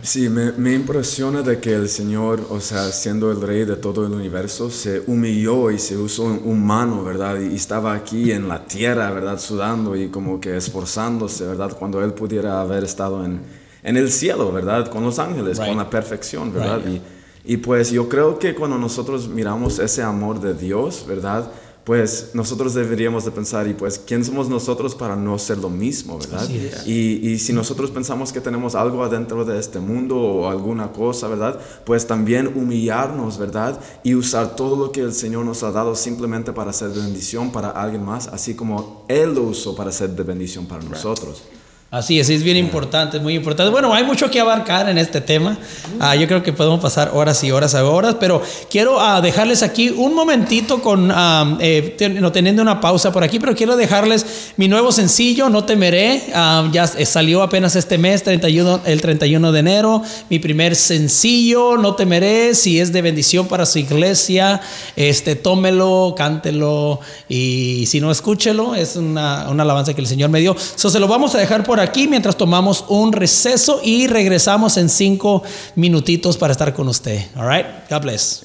Sí, 0.00 0.28
me, 0.30 0.52
me 0.52 0.72
impresiona 0.72 1.42
de 1.42 1.58
que 1.60 1.74
el 1.74 1.88
Señor, 1.90 2.46
o 2.50 2.60
sea, 2.60 2.90
siendo 2.92 3.30
el 3.30 3.42
rey 3.42 3.64
de 3.66 3.76
todo 3.76 4.06
el 4.06 4.12
universo, 4.12 4.70
se 4.70 5.02
humilló 5.06 5.70
y 5.70 5.78
se 5.78 5.96
usó 5.98 6.24
humano, 6.24 7.04
¿verdad? 7.04 7.38
Y 7.40 7.54
estaba 7.54 7.92
aquí 7.94 8.32
en 8.32 8.48
la 8.48 8.64
tierra, 8.66 9.10
¿verdad? 9.10 9.38
Sudando 9.38 9.94
y 9.94 10.08
como 10.08 10.40
que 10.40 10.56
esforzándose, 10.56 11.44
¿verdad? 11.44 11.76
Cuando 11.78 12.02
Él 12.02 12.12
pudiera 12.14 12.60
haber 12.62 12.84
estado 12.84 13.22
en, 13.24 13.40
en 13.86 13.96
el 13.96 14.10
cielo, 14.10 14.52
¿verdad? 14.52 14.90
Con 14.90 15.02
los 15.04 15.18
ángeles, 15.18 15.56
Right. 15.58 15.68
con 15.68 15.78
la 15.78 15.88
perfección, 15.88 16.52
¿verdad? 16.52 16.80
Right. 16.84 17.00
Y, 17.46 17.54
y 17.54 17.56
pues 17.58 17.90
yo 17.90 18.08
creo 18.08 18.38
que 18.38 18.54
cuando 18.54 18.76
nosotros 18.76 19.28
miramos 19.28 19.78
ese 19.78 20.02
amor 20.02 20.40
de 20.40 20.52
Dios, 20.52 21.04
¿verdad? 21.08 21.50
pues 21.86 22.30
nosotros 22.34 22.74
deberíamos 22.74 23.24
de 23.24 23.30
pensar, 23.30 23.68
y 23.68 23.72
pues, 23.72 24.00
¿quién 24.04 24.24
somos 24.24 24.48
nosotros 24.48 24.96
para 24.96 25.14
no 25.14 25.38
ser 25.38 25.58
lo 25.58 25.70
mismo, 25.70 26.18
verdad? 26.18 26.42
Así 26.42 26.56
es. 26.66 26.84
Y, 26.84 27.20
y 27.28 27.38
si 27.38 27.52
nosotros 27.52 27.92
pensamos 27.92 28.32
que 28.32 28.40
tenemos 28.40 28.74
algo 28.74 29.04
adentro 29.04 29.44
de 29.44 29.60
este 29.60 29.78
mundo 29.78 30.16
o 30.18 30.48
alguna 30.50 30.90
cosa, 30.90 31.28
¿verdad? 31.28 31.60
Pues 31.84 32.04
también 32.08 32.48
humillarnos, 32.56 33.38
¿verdad? 33.38 33.78
Y 34.02 34.16
usar 34.16 34.56
todo 34.56 34.74
lo 34.74 34.90
que 34.90 35.00
el 35.02 35.14
Señor 35.14 35.44
nos 35.44 35.62
ha 35.62 35.70
dado 35.70 35.94
simplemente 35.94 36.52
para 36.52 36.72
ser 36.72 36.88
de 36.88 37.00
bendición 37.02 37.52
para 37.52 37.70
alguien 37.70 38.04
más, 38.04 38.26
así 38.26 38.56
como 38.56 39.04
Él 39.06 39.36
lo 39.36 39.44
usó 39.44 39.76
para 39.76 39.92
ser 39.92 40.10
de 40.10 40.24
bendición 40.24 40.66
para 40.66 40.82
nosotros. 40.82 41.44
Así 41.88 42.18
es, 42.18 42.28
es 42.30 42.42
bien 42.42 42.56
importante, 42.56 43.16
es 43.18 43.22
muy 43.22 43.34
importante. 43.36 43.70
Bueno, 43.70 43.94
hay 43.94 44.02
mucho 44.02 44.28
que 44.28 44.40
abarcar 44.40 44.88
en 44.88 44.98
este 44.98 45.20
tema. 45.20 45.56
Ah, 46.00 46.16
yo 46.16 46.26
creo 46.26 46.42
que 46.42 46.52
podemos 46.52 46.80
pasar 46.80 47.12
horas 47.14 47.42
y 47.44 47.52
horas 47.52 47.76
a 47.76 47.84
horas, 47.86 48.16
pero 48.18 48.42
quiero 48.68 49.00
ah, 49.00 49.20
dejarles 49.20 49.62
aquí 49.62 49.90
un 49.90 50.12
momentito 50.12 50.82
con, 50.82 51.12
ah, 51.14 51.56
eh, 51.60 51.94
ten- 51.96 52.20
no, 52.20 52.32
teniendo 52.32 52.60
una 52.60 52.80
pausa 52.80 53.12
por 53.12 53.22
aquí, 53.22 53.38
pero 53.38 53.54
quiero 53.54 53.76
dejarles 53.76 54.26
mi 54.56 54.66
nuevo 54.66 54.90
sencillo, 54.90 55.48
No 55.48 55.62
temeré. 55.64 56.24
Ah, 56.34 56.68
ya 56.72 56.88
salió 56.88 57.40
apenas 57.40 57.76
este 57.76 57.98
mes, 57.98 58.24
31, 58.24 58.80
el 58.84 59.00
31 59.00 59.52
de 59.52 59.60
enero. 59.60 60.02
Mi 60.28 60.40
primer 60.40 60.74
sencillo, 60.74 61.76
No 61.76 61.94
temeré, 61.94 62.56
si 62.56 62.80
es 62.80 62.92
de 62.92 63.00
bendición 63.00 63.46
para 63.46 63.64
su 63.64 63.78
iglesia, 63.78 64.60
este, 64.96 65.36
tómelo, 65.36 66.14
cántelo 66.18 66.98
y 67.28 67.84
si 67.86 68.00
no, 68.00 68.10
escúchelo. 68.10 68.74
Es 68.74 68.96
una, 68.96 69.48
una 69.48 69.62
alabanza 69.62 69.94
que 69.94 70.00
el 70.00 70.08
Señor 70.08 70.30
me 70.30 70.40
dio. 70.40 70.56
So, 70.74 70.90
se 70.90 70.98
lo 70.98 71.06
vamos 71.06 71.32
a 71.36 71.38
dejar 71.38 71.62
por 71.62 71.75
aquí 71.80 72.08
mientras 72.08 72.36
tomamos 72.36 72.84
un 72.88 73.12
receso 73.12 73.80
y 73.82 74.06
regresamos 74.06 74.76
en 74.76 74.88
cinco 74.88 75.42
minutitos 75.74 76.36
para 76.36 76.52
estar 76.52 76.72
con 76.74 76.88
usted. 76.88 77.26
All 77.36 77.48
right? 77.48 77.66
God 77.90 78.02
bless. 78.02 78.44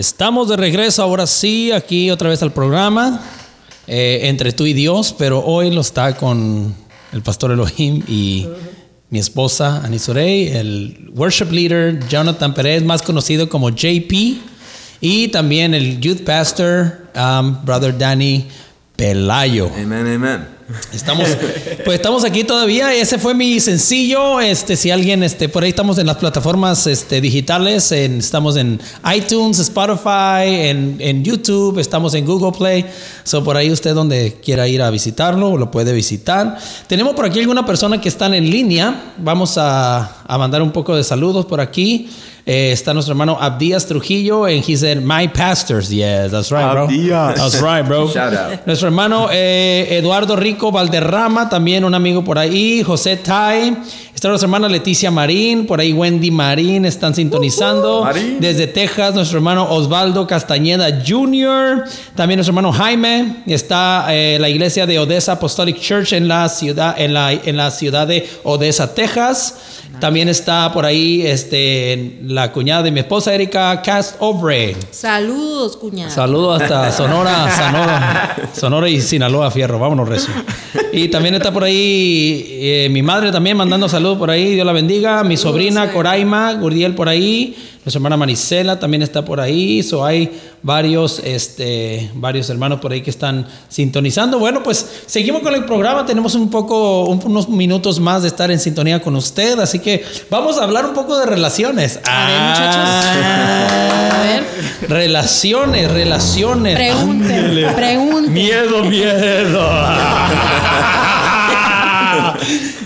Estamos 0.00 0.48
de 0.48 0.56
regreso 0.56 1.02
ahora 1.02 1.26
sí, 1.26 1.72
aquí 1.72 2.10
otra 2.10 2.30
vez 2.30 2.42
al 2.42 2.54
programa, 2.54 3.20
eh, 3.86 4.20
entre 4.22 4.50
tú 4.52 4.64
y 4.64 4.72
Dios, 4.72 5.14
pero 5.18 5.44
hoy 5.44 5.70
lo 5.70 5.82
está 5.82 6.16
con 6.16 6.74
el 7.12 7.22
pastor 7.22 7.52
Elohim 7.52 8.02
y 8.08 8.48
mi 9.10 9.18
esposa 9.18 9.82
Anisurey, 9.84 10.48
el 10.56 11.10
worship 11.14 11.50
leader 11.50 12.00
Jonathan 12.08 12.54
Pérez, 12.54 12.82
más 12.82 13.02
conocido 13.02 13.50
como 13.50 13.68
JP, 13.68 14.38
y 15.02 15.28
también 15.28 15.74
el 15.74 16.00
youth 16.00 16.22
pastor, 16.24 17.06
um, 17.14 17.62
brother 17.62 17.98
Danny 17.98 18.48
Pelayo. 18.96 19.70
Amén, 19.76 20.14
amén. 20.14 20.59
Estamos, 20.92 21.26
pues 21.84 21.96
estamos 21.96 22.24
aquí 22.24 22.44
todavía. 22.44 22.94
Ese 22.94 23.18
fue 23.18 23.34
mi 23.34 23.58
sencillo. 23.60 24.40
Este, 24.40 24.76
si 24.76 24.90
alguien, 24.90 25.22
este, 25.22 25.48
por 25.48 25.62
ahí 25.62 25.70
estamos 25.70 25.98
en 25.98 26.06
las 26.06 26.16
plataformas 26.16 26.86
este, 26.86 27.20
digitales. 27.20 27.90
en- 27.92 28.18
estamos 28.18 28.56
en 28.56 28.80
iTunes, 29.14 29.58
Spotify, 29.58 30.68
en, 30.68 30.96
en 31.00 31.24
YouTube, 31.24 31.78
estamos 31.78 32.14
en 32.14 32.24
Google 32.24 32.56
Play. 32.56 32.86
So, 33.24 33.42
por 33.42 33.56
ahí 33.56 33.70
usted 33.70 33.94
donde 33.94 34.38
quiera 34.44 34.68
ir 34.68 34.82
a 34.82 34.90
visitarlo, 34.90 35.56
lo 35.56 35.70
puede 35.70 35.92
visitar. 35.92 36.58
Tenemos 36.86 37.14
por 37.14 37.24
aquí 37.24 37.40
alguna 37.40 37.64
persona 37.66 38.00
que 38.00 38.08
están 38.08 38.34
en 38.34 38.48
línea. 38.50 39.14
Vamos 39.18 39.56
a, 39.58 40.22
a 40.26 40.38
mandar 40.38 40.62
un 40.62 40.70
poco 40.72 40.94
de 40.94 41.02
saludos 41.04 41.46
por 41.46 41.60
aquí. 41.60 42.08
Eh, 42.46 42.72
está 42.72 42.94
nuestro 42.94 43.12
hermano 43.12 43.36
Abdías 43.40 43.86
Trujillo, 43.86 44.44
and 44.44 44.64
he 44.66 44.76
said, 44.76 45.02
My 45.02 45.28
pastors. 45.28 45.90
Yes, 45.90 46.30
that's 46.30 46.50
right, 46.50 46.72
bro. 46.72 46.86
Abdías. 46.86 47.34
That's 47.36 47.60
right, 47.60 47.86
bro. 47.86 48.08
Shout 48.12 48.34
out. 48.34 48.66
Nuestro 48.66 48.88
hermano 48.88 49.28
eh, 49.30 49.98
Eduardo 49.98 50.36
Rico 50.36 50.72
Valderrama, 50.72 51.48
también 51.48 51.84
un 51.84 51.94
amigo 51.94 52.24
por 52.24 52.38
ahí. 52.38 52.82
José 52.82 53.16
Tai. 53.16 53.76
Está 54.20 54.28
nuestra 54.28 54.46
hermana 54.46 54.68
Leticia 54.68 55.10
Marín. 55.10 55.66
Por 55.66 55.80
ahí 55.80 55.94
Wendy 55.94 56.30
Marín 56.30 56.84
están 56.84 57.14
sintonizando. 57.14 58.06
Desde 58.38 58.66
Texas, 58.66 59.14
nuestro 59.14 59.38
hermano 59.38 59.66
Osvaldo 59.70 60.26
Castañeda 60.26 61.02
Jr. 61.06 61.84
También 62.16 62.36
nuestro 62.36 62.50
hermano 62.50 62.70
Jaime. 62.70 63.36
Está 63.46 64.08
eh, 64.10 64.36
la 64.38 64.50
iglesia 64.50 64.86
de 64.86 64.98
Odessa 64.98 65.32
Apostolic 65.32 65.80
Church 65.80 66.12
en 66.12 66.28
la 66.28 66.50
ciudad, 66.50 67.00
en 67.00 67.14
la, 67.14 67.32
en 67.32 67.56
la 67.56 67.70
ciudad 67.70 68.06
de 68.06 68.28
Odessa, 68.44 68.94
Texas. 68.94 69.54
También 70.00 70.28
está 70.28 70.72
por 70.72 70.86
ahí 70.86 71.22
este, 71.26 72.18
la 72.30 72.52
cuñada 72.52 72.84
de 72.84 72.92
mi 72.92 73.00
esposa, 73.00 73.34
Erika 73.34 73.82
Cast 73.82 74.14
Obre. 74.20 74.76
Saludos, 74.92 75.76
cuñada. 75.76 76.10
Saludos 76.10 76.62
hasta 76.62 76.92
Sonora, 76.92 77.50
Sonora, 77.56 78.36
Sonora 78.52 78.88
y 78.88 79.00
Sinaloa, 79.00 79.50
Fierro. 79.50 79.80
Vámonos, 79.80 80.08
recio. 80.08 80.32
Y 80.92 81.08
también 81.08 81.34
está 81.34 81.52
por 81.52 81.64
ahí 81.64 82.46
eh, 82.48 82.88
mi 82.90 83.02
madre 83.02 83.32
también 83.32 83.56
mandando 83.56 83.88
saludos 83.88 84.16
por 84.16 84.30
ahí. 84.30 84.54
Dios 84.54 84.64
la 84.64 84.72
bendiga. 84.72 85.24
Mi 85.24 85.36
sobrina 85.36 85.90
Coraima, 85.90 86.52
Gurdiel 86.54 86.94
por 86.94 87.08
ahí. 87.08 87.56
Nuestra 87.82 87.96
hermana 87.98 88.18
Marisela 88.18 88.78
también 88.78 89.00
está 89.02 89.24
por 89.24 89.40
ahí. 89.40 89.82
So 89.82 90.04
hay 90.04 90.38
varios, 90.62 91.18
este, 91.24 92.10
varios 92.14 92.50
hermanos 92.50 92.78
por 92.78 92.92
ahí 92.92 93.00
que 93.00 93.08
están 93.08 93.46
sintonizando. 93.70 94.38
Bueno, 94.38 94.62
pues 94.62 94.84
seguimos 95.06 95.40
con 95.40 95.54
el 95.54 95.64
programa. 95.64 96.04
Tenemos 96.04 96.34
un 96.34 96.50
poco, 96.50 97.06
un- 97.06 97.22
unos 97.24 97.48
minutos 97.48 97.98
más 97.98 98.20
de 98.20 98.28
estar 98.28 98.50
en 98.50 98.60
sintonía 98.60 99.00
con 99.00 99.16
usted. 99.16 99.58
Así 99.60 99.78
que 99.78 100.04
vamos 100.28 100.58
a 100.58 100.64
hablar 100.64 100.84
un 100.84 100.92
poco 100.92 101.18
de 101.18 101.24
relaciones. 101.24 101.98
A 102.04 102.26
ver, 102.26 102.36
Ah, 102.38 102.48
muchachos. 102.50 104.18
A 104.18 104.22
ver. 104.24 104.44
Relaciones, 104.90 105.90
relaciones. 105.90 106.74
Pregunten, 106.76 107.74
pregunten. 107.74 108.30
Miedo, 108.32 108.84
miedo. 108.84 109.70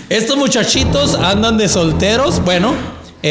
Estos 0.09 0.37
muchachitos 0.37 1.15
andan 1.15 1.57
de 1.57 1.67
solteros. 1.67 2.41
Bueno, 2.45 2.73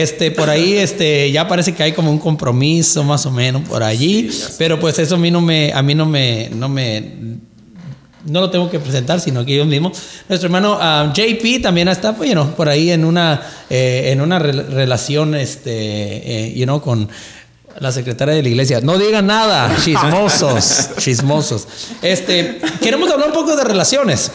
este, 0.02 0.32
por 0.32 0.50
ahí, 0.50 0.72
este, 0.78 1.30
ya 1.30 1.46
parece 1.46 1.72
que 1.72 1.82
hay 1.84 1.92
como 1.92 2.10
un 2.10 2.18
compromiso 2.18 3.04
más 3.04 3.24
o 3.26 3.30
menos 3.30 3.62
por 3.68 3.82
allí. 3.84 4.28
pero 4.58 4.78
pues 4.80 4.98
eso 4.98 5.14
a 5.14 5.18
mí 5.18 5.30
no 5.30 5.40
me, 5.40 5.72
a 5.72 5.82
mí 5.82 5.94
no 5.94 6.04
me, 6.04 6.50
no 6.52 6.68
me, 6.68 7.12
no 8.26 8.40
lo 8.40 8.50
tengo 8.50 8.68
que 8.70 8.80
presentar, 8.80 9.20
sino 9.20 9.44
que 9.44 9.56
yo 9.56 9.64
mismo. 9.64 9.92
Nuestro 10.28 10.48
hermano 10.48 10.76
ah, 10.80 11.12
JP 11.14 11.62
también 11.62 11.86
está, 11.88 12.16
pues, 12.16 12.28
you 12.28 12.34
know, 12.34 12.54
por 12.56 12.68
ahí 12.68 12.90
en 12.90 13.04
una, 13.04 13.40
eh, 13.70 14.10
en 14.12 14.20
una 14.20 14.40
rel- 14.40 14.66
relación, 14.66 15.34
este, 15.36 15.70
eh, 16.46 16.54
you 16.56 16.64
know, 16.64 16.80
con 16.80 17.08
la 17.78 17.92
secretaria 17.92 18.34
de 18.34 18.42
la 18.42 18.48
iglesia. 18.48 18.80
No 18.80 18.98
digan 18.98 19.26
nada, 19.26 19.76
chismosos, 19.84 20.90
chismosos. 20.98 21.68
Este, 22.02 22.60
queremos 22.80 23.10
hablar 23.10 23.28
un 23.28 23.34
poco 23.34 23.56
de 23.56 23.62
relaciones. 23.64 24.30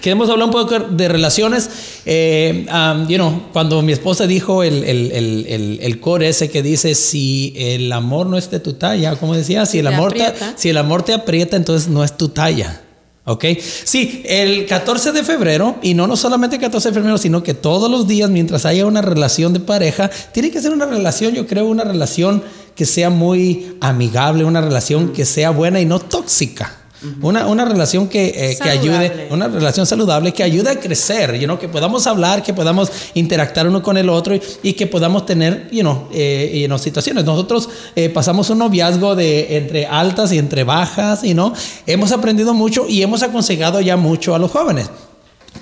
Queremos 0.00 0.28
hablar 0.30 0.46
un 0.46 0.52
poco 0.52 0.78
de 0.78 1.08
relaciones. 1.08 1.68
Eh, 2.06 2.66
um, 2.72 3.08
you 3.08 3.16
know, 3.16 3.48
cuando 3.52 3.82
mi 3.82 3.92
esposa 3.92 4.26
dijo 4.26 4.62
el, 4.62 4.84
el, 4.84 5.12
el, 5.12 5.78
el, 5.80 6.00
core 6.00 6.28
ese 6.28 6.50
que 6.50 6.62
dice, 6.62 6.94
si 6.94 7.52
el 7.56 7.92
amor 7.92 8.26
no 8.26 8.36
es 8.36 8.50
de 8.50 8.60
tu 8.60 8.74
talla, 8.74 9.16
como 9.16 9.34
decía, 9.34 9.66
si 9.66 9.78
el, 9.78 9.86
amor 9.86 10.12
te, 10.12 10.32
si 10.56 10.68
el 10.68 10.76
amor 10.76 11.02
te 11.02 11.12
aprieta, 11.12 11.56
entonces 11.56 11.88
no 11.88 12.04
es 12.04 12.16
tu 12.16 12.28
talla. 12.28 12.82
¿Ok? 13.26 13.44
Sí, 13.84 14.22
el 14.24 14.66
14 14.66 15.12
de 15.12 15.22
febrero, 15.22 15.76
y 15.82 15.94
no, 15.94 16.06
no 16.06 16.16
solamente 16.16 16.56
el 16.56 16.62
14 16.62 16.88
de 16.88 16.94
febrero, 16.94 17.18
sino 17.18 17.42
que 17.42 17.54
todos 17.54 17.90
los 17.90 18.08
días, 18.08 18.30
mientras 18.30 18.64
haya 18.66 18.86
una 18.86 19.02
relación 19.02 19.52
de 19.52 19.60
pareja, 19.60 20.10
tiene 20.32 20.50
que 20.50 20.60
ser 20.60 20.72
una 20.72 20.86
relación, 20.86 21.34
yo 21.34 21.46
creo, 21.46 21.66
una 21.66 21.84
relación 21.84 22.42
que 22.74 22.86
sea 22.86 23.10
muy 23.10 23.76
amigable, 23.80 24.44
una 24.44 24.60
relación 24.60 25.12
que 25.12 25.26
sea 25.26 25.50
buena 25.50 25.80
y 25.80 25.84
no 25.84 25.98
tóxica. 25.98 26.79
Una, 27.22 27.46
una 27.46 27.64
relación 27.64 28.08
que, 28.08 28.28
eh, 28.28 28.58
que 28.62 28.68
ayude, 28.68 29.28
una 29.30 29.48
relación 29.48 29.86
saludable 29.86 30.32
que 30.32 30.42
ayude 30.42 30.70
a 30.70 30.78
crecer, 30.78 31.38
you 31.38 31.46
know, 31.46 31.58
que 31.58 31.68
podamos 31.68 32.06
hablar, 32.06 32.42
que 32.42 32.52
podamos 32.52 32.92
interactuar 33.14 33.68
uno 33.68 33.82
con 33.82 33.96
el 33.96 34.08
otro 34.10 34.34
y, 34.34 34.42
y 34.62 34.72
que 34.74 34.86
podamos 34.86 35.24
tener 35.24 35.68
you 35.70 35.80
know, 35.80 36.08
eh, 36.12 36.58
you 36.60 36.66
know, 36.66 36.78
situaciones. 36.78 37.24
Nosotros 37.24 37.68
eh, 37.96 38.10
pasamos 38.10 38.50
un 38.50 38.58
noviazgo 38.58 39.14
de 39.16 39.56
entre 39.56 39.86
altas 39.86 40.32
y 40.32 40.38
entre 40.38 40.64
bajas 40.64 41.24
y 41.24 41.32
no 41.32 41.54
hemos 41.86 42.12
aprendido 42.12 42.52
mucho 42.52 42.86
y 42.86 43.02
hemos 43.02 43.22
aconsejado 43.22 43.80
ya 43.80 43.96
mucho 43.96 44.34
a 44.34 44.38
los 44.38 44.50
jóvenes. 44.50 44.90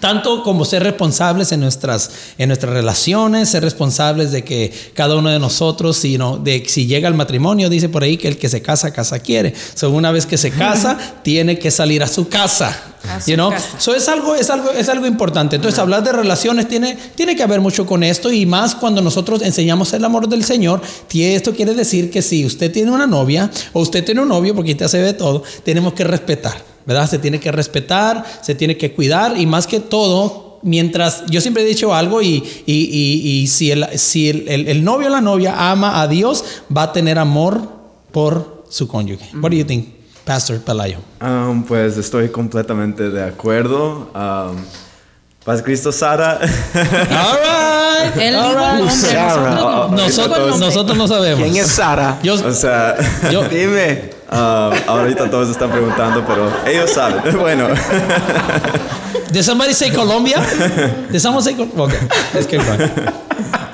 Tanto 0.00 0.44
como 0.44 0.64
ser 0.64 0.84
responsables 0.84 1.50
en 1.50 1.58
nuestras, 1.58 2.10
en 2.38 2.48
nuestras 2.48 2.72
relaciones, 2.72 3.48
ser 3.48 3.64
responsables 3.64 4.30
de 4.30 4.44
que 4.44 4.72
cada 4.94 5.16
uno 5.16 5.28
de 5.28 5.40
nosotros, 5.40 5.96
si, 5.96 6.18
no, 6.18 6.38
de, 6.38 6.62
si 6.68 6.86
llega 6.86 7.08
al 7.08 7.14
matrimonio, 7.14 7.68
dice 7.68 7.88
por 7.88 8.04
ahí 8.04 8.16
que 8.16 8.28
el 8.28 8.38
que 8.38 8.48
se 8.48 8.62
casa, 8.62 8.92
casa 8.92 9.18
quiere. 9.18 9.54
So, 9.74 9.90
una 9.90 10.12
vez 10.12 10.24
que 10.24 10.38
se 10.38 10.52
casa, 10.52 10.96
tiene 11.24 11.58
que 11.58 11.72
salir 11.72 12.04
a 12.04 12.06
su 12.06 12.28
casa. 12.28 12.80
A 13.08 13.20
su 13.20 13.30
you 13.30 13.34
know? 13.34 13.50
casa. 13.50 13.80
So, 13.80 13.92
es, 13.92 14.08
algo, 14.08 14.36
es, 14.36 14.50
algo, 14.50 14.70
es 14.70 14.88
algo 14.88 15.04
importante. 15.04 15.56
Entonces, 15.56 15.80
hablar 15.80 16.04
de 16.04 16.12
relaciones 16.12 16.68
tiene, 16.68 16.96
tiene 17.16 17.34
que 17.34 17.42
haber 17.42 17.60
mucho 17.60 17.84
con 17.84 18.04
esto 18.04 18.30
y 18.30 18.46
más 18.46 18.76
cuando 18.76 19.02
nosotros 19.02 19.42
enseñamos 19.42 19.92
el 19.94 20.04
amor 20.04 20.28
del 20.28 20.44
Señor. 20.44 20.80
Esto 21.12 21.52
quiere 21.52 21.74
decir 21.74 22.08
que 22.08 22.22
si 22.22 22.46
usted 22.46 22.70
tiene 22.70 22.92
una 22.92 23.08
novia 23.08 23.50
o 23.72 23.80
usted 23.80 24.04
tiene 24.04 24.20
un 24.20 24.28
novio, 24.28 24.54
porque 24.54 24.72
usted 24.72 24.86
se 24.86 25.00
ve 25.00 25.12
todo, 25.12 25.42
tenemos 25.64 25.92
que 25.94 26.04
respetar. 26.04 26.67
¿Verdad? 26.88 27.08
Se 27.08 27.18
tiene 27.18 27.38
que 27.38 27.52
respetar, 27.52 28.24
se 28.40 28.54
tiene 28.54 28.78
que 28.78 28.92
cuidar 28.94 29.36
y 29.38 29.44
más 29.44 29.66
que 29.66 29.78
todo, 29.78 30.58
mientras 30.62 31.26
yo 31.26 31.42
siempre 31.42 31.62
he 31.62 31.66
dicho 31.66 31.94
algo 31.94 32.22
y, 32.22 32.42
y, 32.64 32.72
y, 32.74 33.42
y 33.42 33.46
si, 33.46 33.70
el, 33.70 33.86
si 33.98 34.30
el, 34.30 34.48
el, 34.48 34.68
el 34.68 34.82
novio 34.82 35.08
o 35.08 35.10
la 35.10 35.20
novia 35.20 35.70
ama 35.70 36.00
a 36.00 36.08
Dios, 36.08 36.42
va 36.74 36.84
a 36.84 36.92
tener 36.94 37.18
amor 37.18 37.60
por 38.10 38.64
su 38.70 38.88
cónyuge. 38.88 39.28
What 39.34 39.50
do 39.50 39.56
you 39.58 39.64
think, 39.66 39.86
Pastor 40.24 40.60
Pelayo? 40.60 40.96
Um, 41.20 41.62
pues 41.62 41.98
estoy 41.98 42.30
completamente 42.30 43.10
de 43.10 43.22
acuerdo. 43.22 44.10
Um, 44.14 44.56
Paz 45.44 45.62
Cristo, 45.62 45.92
Sara. 45.92 46.38
All 46.74 47.36
right. 47.36 48.16
Él 48.16 48.34
all 48.34 48.54
right. 48.54 48.78
nombre, 48.78 48.90
Sarah. 48.90 49.88
nosotros 49.90 49.90
no. 49.90 49.96
Nosotros, 49.96 50.60
nosotros 50.60 50.96
no 50.96 51.06
sabemos. 51.06 51.42
¿Quién 51.42 51.56
es 51.56 51.70
Sara? 51.70 52.18
Yo, 52.22 52.34
o 52.34 52.52
sea, 52.52 52.96
yo, 53.30 53.42
Dime. 53.50 54.17
Um, 54.30 54.72
ahorita 54.86 55.30
todos 55.30 55.48
están 55.50 55.70
preguntando, 55.70 56.24
pero 56.26 56.50
ellos 56.66 56.90
saben. 56.90 57.22
Bueno, 57.38 57.68
¿Did 59.30 59.42
somebody 59.42 59.74
say 59.74 59.90
Colombia? 59.90 60.40
¿Did 61.10 61.20
someone 61.20 61.42
say 61.42 61.54
Colombia? 61.54 61.96
Okay, 61.96 62.08
let's 62.34 62.46
keep 62.46 62.60
going. 62.64 62.90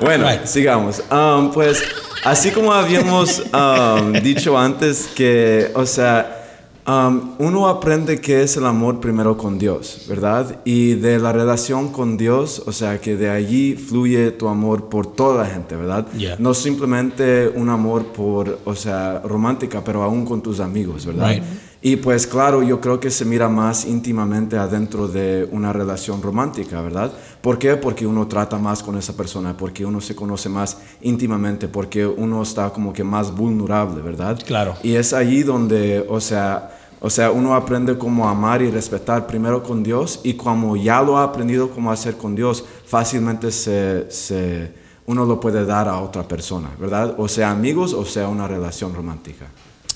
bueno, 0.00 0.26
Right. 0.26 0.44
sigamos. 0.46 1.00
Um, 1.10 1.50
pues 1.52 1.82
así 2.24 2.50
como 2.50 2.72
habíamos 2.72 3.40
um, 3.52 4.12
dicho 4.14 4.58
antes 4.58 5.06
que, 5.14 5.70
o 5.74 5.86
sea, 5.86 6.43
um, 6.86 7.32
uno 7.38 7.68
aprende 7.68 8.20
qué 8.20 8.42
es 8.42 8.56
el 8.56 8.66
amor 8.66 9.00
primero 9.00 9.36
con 9.36 9.58
Dios, 9.58 10.06
¿verdad? 10.08 10.60
Y 10.64 10.94
de 10.94 11.18
la 11.18 11.32
relación 11.32 11.90
con 11.92 12.16
Dios, 12.16 12.62
o 12.66 12.72
sea, 12.72 13.00
que 13.00 13.16
de 13.16 13.30
allí 13.30 13.74
fluye 13.74 14.30
tu 14.30 14.48
amor 14.48 14.88
por 14.88 15.06
toda 15.06 15.44
la 15.44 15.50
gente, 15.50 15.76
¿verdad? 15.76 16.06
Yeah. 16.12 16.36
No 16.38 16.54
simplemente 16.54 17.48
un 17.48 17.68
amor 17.68 18.06
por, 18.06 18.58
o 18.64 18.74
sea, 18.74 19.20
romántica, 19.24 19.82
pero 19.84 20.02
aún 20.02 20.24
con 20.24 20.42
tus 20.42 20.60
amigos, 20.60 21.06
¿verdad? 21.06 21.30
Right. 21.30 21.42
Y 21.86 21.96
pues 21.96 22.26
claro, 22.26 22.62
yo 22.62 22.80
creo 22.80 22.98
que 22.98 23.10
se 23.10 23.26
mira 23.26 23.46
más 23.46 23.84
íntimamente 23.84 24.56
adentro 24.56 25.06
de 25.06 25.46
una 25.52 25.70
relación 25.70 26.22
romántica, 26.22 26.80
¿verdad? 26.80 27.12
¿Por 27.42 27.58
qué? 27.58 27.76
Porque 27.76 28.06
uno 28.06 28.26
trata 28.26 28.56
más 28.56 28.82
con 28.82 28.96
esa 28.96 29.14
persona, 29.14 29.54
porque 29.54 29.84
uno 29.84 30.00
se 30.00 30.16
conoce 30.16 30.48
más 30.48 30.78
íntimamente, 31.02 31.68
porque 31.68 32.06
uno 32.06 32.42
está 32.42 32.70
como 32.70 32.90
que 32.90 33.04
más 33.04 33.36
vulnerable, 33.36 34.00
¿verdad? 34.00 34.40
Claro. 34.46 34.76
Y 34.82 34.94
es 34.94 35.12
allí 35.12 35.42
donde, 35.42 36.02
o 36.08 36.22
sea, 36.22 36.74
o 37.00 37.10
sea, 37.10 37.30
uno 37.30 37.54
aprende 37.54 37.98
cómo 37.98 38.26
amar 38.26 38.62
y 38.62 38.70
respetar 38.70 39.26
primero 39.26 39.62
con 39.62 39.82
Dios 39.82 40.20
y 40.22 40.32
como 40.32 40.76
ya 40.76 41.02
lo 41.02 41.18
ha 41.18 41.24
aprendido 41.24 41.68
cómo 41.68 41.92
hacer 41.92 42.16
con 42.16 42.34
Dios, 42.34 42.64
fácilmente 42.86 43.52
se, 43.52 44.10
se 44.10 44.72
uno 45.04 45.26
lo 45.26 45.38
puede 45.38 45.66
dar 45.66 45.86
a 45.88 45.98
otra 45.98 46.26
persona, 46.26 46.70
¿verdad? 46.80 47.14
O 47.18 47.28
sea 47.28 47.50
amigos 47.50 47.92
o 47.92 48.06
sea 48.06 48.26
una 48.28 48.48
relación 48.48 48.94
romántica. 48.94 49.48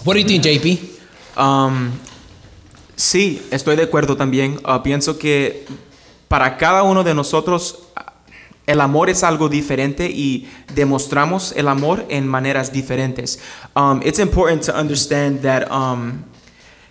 What 0.05 0.17
do 0.17 0.21
you 0.21 0.27
think, 0.27 0.43
JP? 0.43 0.98
Um, 1.39 1.91
sí, 2.97 3.47
estoy 3.51 3.77
de 3.77 3.85
acuerdo 3.85 4.17
también. 4.17 4.59
Uh, 4.65 4.83
pienso 4.83 5.19
que 5.19 5.67
para 6.27 6.57
cada 6.57 6.83
uno 6.83 7.05
de 7.05 7.15
nosotros 7.15 7.85
ah, 7.97 8.15
el 8.67 8.81
amor 8.81 9.09
es 9.09 9.23
algo 9.23 9.49
diferente 9.49 10.11
y 10.11 10.49
demostramos 10.75 11.53
el 11.57 11.69
amor 11.69 12.05
en 12.09 12.27
maneras 12.27 12.73
diferentes. 12.73 13.39
Um, 13.75 14.01
it's 14.05 14.19
important 14.19 14.65
to 14.67 14.73
understand 14.79 15.41
that 15.43 15.71
um, 15.71 16.25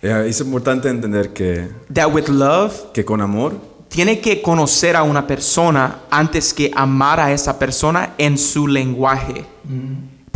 Eh, 0.00 0.26
es 0.28 0.40
importante 0.40 0.88
entender 0.88 1.32
que, 1.32 1.68
that 1.92 2.12
with 2.12 2.28
love 2.28 2.92
que 2.92 3.04
con 3.04 3.20
amor 3.20 3.60
tiene 3.88 4.20
que 4.20 4.40
conocer 4.42 4.94
a 4.94 5.02
una 5.02 5.26
persona 5.26 6.02
antes 6.10 6.54
que 6.54 6.70
amar 6.74 7.18
a 7.18 7.32
esa 7.32 7.58
persona 7.58 8.14
en 8.16 8.38
su 8.38 8.68
lenguaje. 8.68 9.44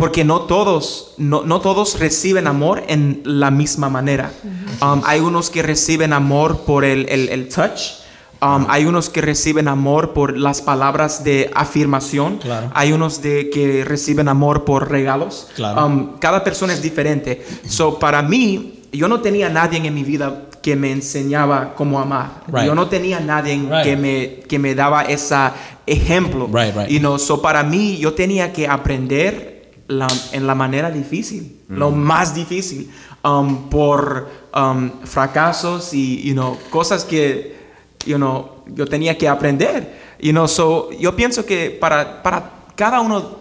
Porque 0.02 0.24
no 0.24 0.40
todos, 0.42 1.14
no, 1.16 1.42
no 1.44 1.60
todos 1.60 2.00
reciben 2.00 2.48
amor 2.48 2.82
en 2.88 3.20
la 3.24 3.52
misma 3.52 3.88
manera. 3.88 4.32
Um, 4.80 5.00
hay 5.04 5.20
unos 5.20 5.48
que 5.48 5.62
reciben 5.62 6.12
amor 6.12 6.62
por 6.66 6.84
el, 6.84 7.08
el- 7.08 7.28
el 7.28 7.48
touch. 7.48 8.02
Um, 8.40 8.66
hay 8.68 8.84
unos 8.86 9.08
que 9.08 9.20
reciben 9.20 9.68
amor 9.68 10.12
por 10.12 10.36
las 10.36 10.60
palabras 10.60 11.22
de 11.22 11.48
afirmación. 11.54 12.38
Claro. 12.38 12.72
Hay 12.74 12.90
unos 12.92 13.22
de 13.22 13.48
que 13.50 13.84
reciben 13.84 14.26
amor 14.28 14.64
por 14.64 14.90
regalos. 14.90 15.46
Claro. 15.54 15.86
Um, 15.86 16.18
cada 16.18 16.42
persona 16.42 16.72
es 16.72 16.82
diferente. 16.82 17.40
So, 17.68 18.00
para 18.00 18.22
mí, 18.22 18.80
yo 18.92 19.06
no 19.06 19.20
tenía 19.20 19.48
nadie 19.50 19.78
en 19.86 19.94
mi 19.94 20.02
vida 20.02 20.48
que 20.60 20.74
me 20.74 20.90
enseñaba 20.90 21.74
cómo 21.76 22.00
amar. 22.00 22.42
Right. 22.48 22.66
Yo 22.66 22.74
no 22.74 22.88
tenía 22.88 23.20
nadie 23.20 23.54
Right. 23.54 23.84
que, 23.84 23.96
me, 23.96 24.40
que 24.48 24.58
me 24.58 24.74
daba 24.74 25.02
ese 25.02 25.36
ejemplo. 25.86 26.48
Right. 26.52 26.88
You 26.88 26.98
know, 26.98 27.20
so 27.20 27.40
para 27.40 27.62
mí, 27.62 27.98
yo 27.98 28.14
tenía 28.14 28.52
que 28.52 28.66
aprender 28.66 29.51
la- 29.98 30.08
en 30.32 30.46
la 30.46 30.54
manera 30.54 30.90
difícil, 30.90 31.60
lo 31.68 31.90
más 31.90 32.34
difícil, 32.34 32.90
um, 33.24 33.68
por 33.70 34.28
um, 34.54 34.90
fracasos 35.04 35.92
y 35.94 36.22
you 36.22 36.32
know, 36.34 36.58
cosas 36.70 37.04
que 37.04 37.56
you 38.06 38.16
know, 38.16 38.64
yo 38.74 38.86
tenía 38.86 39.16
que 39.16 39.28
aprender. 39.28 40.00
You 40.20 40.32
know, 40.32 40.46
so, 40.48 40.90
yo 40.92 41.14
pienso 41.16 41.44
que 41.44 41.70
para, 41.70 42.22
para 42.22 42.50
cada 42.76 43.00
uno 43.00 43.38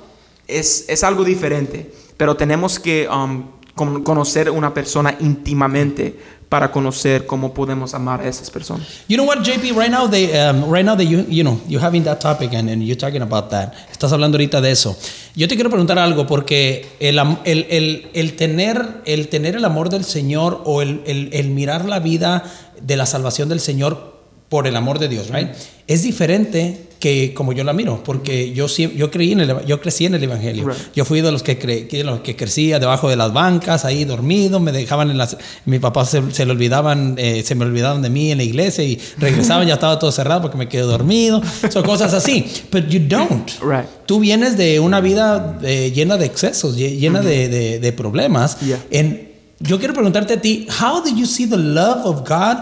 es, 0.47 0.86
es 0.89 1.04
algo 1.04 1.24
diferente, 1.24 1.91
pero 2.18 2.36
tenemos 2.36 2.80
que 2.80 3.08
um, 3.08 3.43
con- 3.76 4.03
conocer 4.03 4.49
una 4.49 4.74
persona 4.74 5.15
íntimamente 5.19 6.17
para 6.51 6.69
conocer 6.69 7.26
cómo 7.26 7.53
podemos 7.53 7.93
amar 7.93 8.19
a 8.19 8.28
esas 8.28 8.51
personas. 8.51 8.86
You 9.07 9.15
know 9.15 9.26
what, 9.26 9.41
JP? 9.41 9.72
Right 9.74 9.89
now, 9.89 10.09
they, 10.09 10.38
um, 10.38 10.69
right 10.69 10.84
now, 10.86 10.97
that 10.97 11.05
you, 11.05 11.26
you 11.30 11.43
know, 11.43 11.61
you're 11.65 11.82
having 11.82 12.03
that 12.03 12.19
topic 12.19 12.53
and, 12.53 12.69
you're 12.84 12.97
talking 12.97 13.22
about 13.22 13.49
that. 13.51 13.74
Estás 13.89 14.11
hablando 14.11 14.36
ahorita 14.36 14.59
de 14.59 14.72
eso. 14.72 14.97
Yo 15.34 15.47
te 15.47 15.55
quiero 15.55 15.69
preguntar 15.69 15.97
algo 15.97 16.28
porque 16.28 16.89
el, 16.99 17.17
el, 17.45 17.67
el, 17.69 18.09
el 18.13 18.36
tener, 18.36 19.01
el 19.05 19.30
tener 19.30 19.55
el 19.55 19.63
amor 19.63 19.89
del 19.89 20.03
Señor 20.03 20.61
o 20.65 20.82
el, 20.82 21.01
el 21.05 21.49
mirar 21.51 21.86
la 21.86 21.99
vida 21.99 22.43
de 22.82 22.97
la 22.97 23.05
salvación 23.05 23.47
del 23.47 23.61
Señor 23.61 24.20
por 24.52 24.68
el 24.68 24.76
amor 24.76 24.99
de 24.99 25.08
Dios, 25.08 25.30
right? 25.30 25.47
Es 25.88 26.04
diferente 26.04 26.88
que 26.99 27.34
como 27.34 27.54
yo 27.54 27.64
la 27.64 27.72
miro, 27.72 28.04
porque 28.04 28.52
yo 28.54 28.68
yo 28.68 29.10
creí 29.10 29.32
en 29.32 29.39
el, 29.39 29.66
yo 29.66 29.80
crecí 29.80 30.06
en 30.06 30.14
el 30.16 30.24
evangelio. 30.24 30.68
Right. 30.68 30.78
Yo 30.93 31.06
fui 31.06 31.22
de 31.22 31.32
los 31.32 31.41
que 31.41 31.58
cre- 31.58 31.89
de 31.89 32.04
los 32.04 32.20
que 32.20 32.36
crecía 32.36 32.78
debajo 32.78 33.10
de 33.10 33.16
las 33.16 33.32
bancas, 33.32 33.86
ahí 33.86 34.04
dormido, 34.04 34.60
me 34.60 34.74
dejaban 34.74 35.10
en 35.10 35.18
las 35.18 35.38
mi 35.66 35.80
papá 35.80 36.04
se, 36.06 36.22
se 36.32 36.45
le 36.45 36.52
olvidaban 36.52 37.16
eh, 37.18 37.43
se 37.45 37.56
me 37.56 37.64
olvidaban 37.64 38.02
de 38.02 38.10
mí 38.10 38.30
en 38.34 38.39
la 38.39 38.43
iglesia 38.43 38.84
y 38.84 38.99
regresaban 39.18 39.66
ya 39.68 39.76
estaba 39.76 39.97
todo 39.97 40.12
cerrado 40.12 40.41
porque 40.41 40.58
me 40.58 40.68
quedé 40.68 40.82
dormido. 40.84 41.41
Son 41.72 41.84
cosas 41.84 42.14
así, 42.14 42.45
but 42.74 42.88
you 42.89 42.99
don't. 43.08 43.49
Right. 43.62 43.86
Tú 44.06 44.20
vienes 44.20 44.58
de 44.58 44.82
una 44.82 44.99
vida 44.99 45.58
eh, 45.64 45.93
llena 45.95 46.18
de 46.18 46.26
excesos, 46.26 46.76
lle- 46.78 46.97
llena 46.99 47.22
de, 47.22 47.47
de- 47.47 47.80
de 47.80 47.91
problemas. 47.93 48.60
Yeah. 48.60 48.80
En- 48.91 49.32
yo 49.62 49.80
quiero 49.80 49.93
preguntarte 49.93 50.34
a 50.34 50.41
ti, 50.41 50.68
how 50.82 51.02
did 51.02 51.16
you 51.16 51.26
see 51.26 51.47
the 51.47 51.58
love 51.58 52.06
of 52.06 52.28
God 52.28 52.58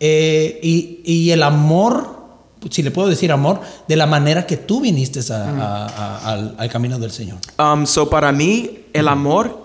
eh, 0.00 0.58
y, 0.62 1.00
y 1.04 1.30
el 1.30 1.42
amor, 1.42 2.18
si 2.70 2.82
le 2.82 2.90
puedo 2.90 3.08
decir 3.08 3.30
amor, 3.30 3.60
de 3.86 3.96
la 3.96 4.06
manera 4.06 4.46
que 4.46 4.56
tú 4.56 4.80
viniste 4.80 5.20
al 5.32 6.68
camino 6.72 6.98
del 6.98 7.10
Señor? 7.10 7.38
Um, 7.58 7.86
so 7.86 8.08
para 8.08 8.32
mí, 8.32 8.86
el 8.92 9.08
amor 9.08 9.59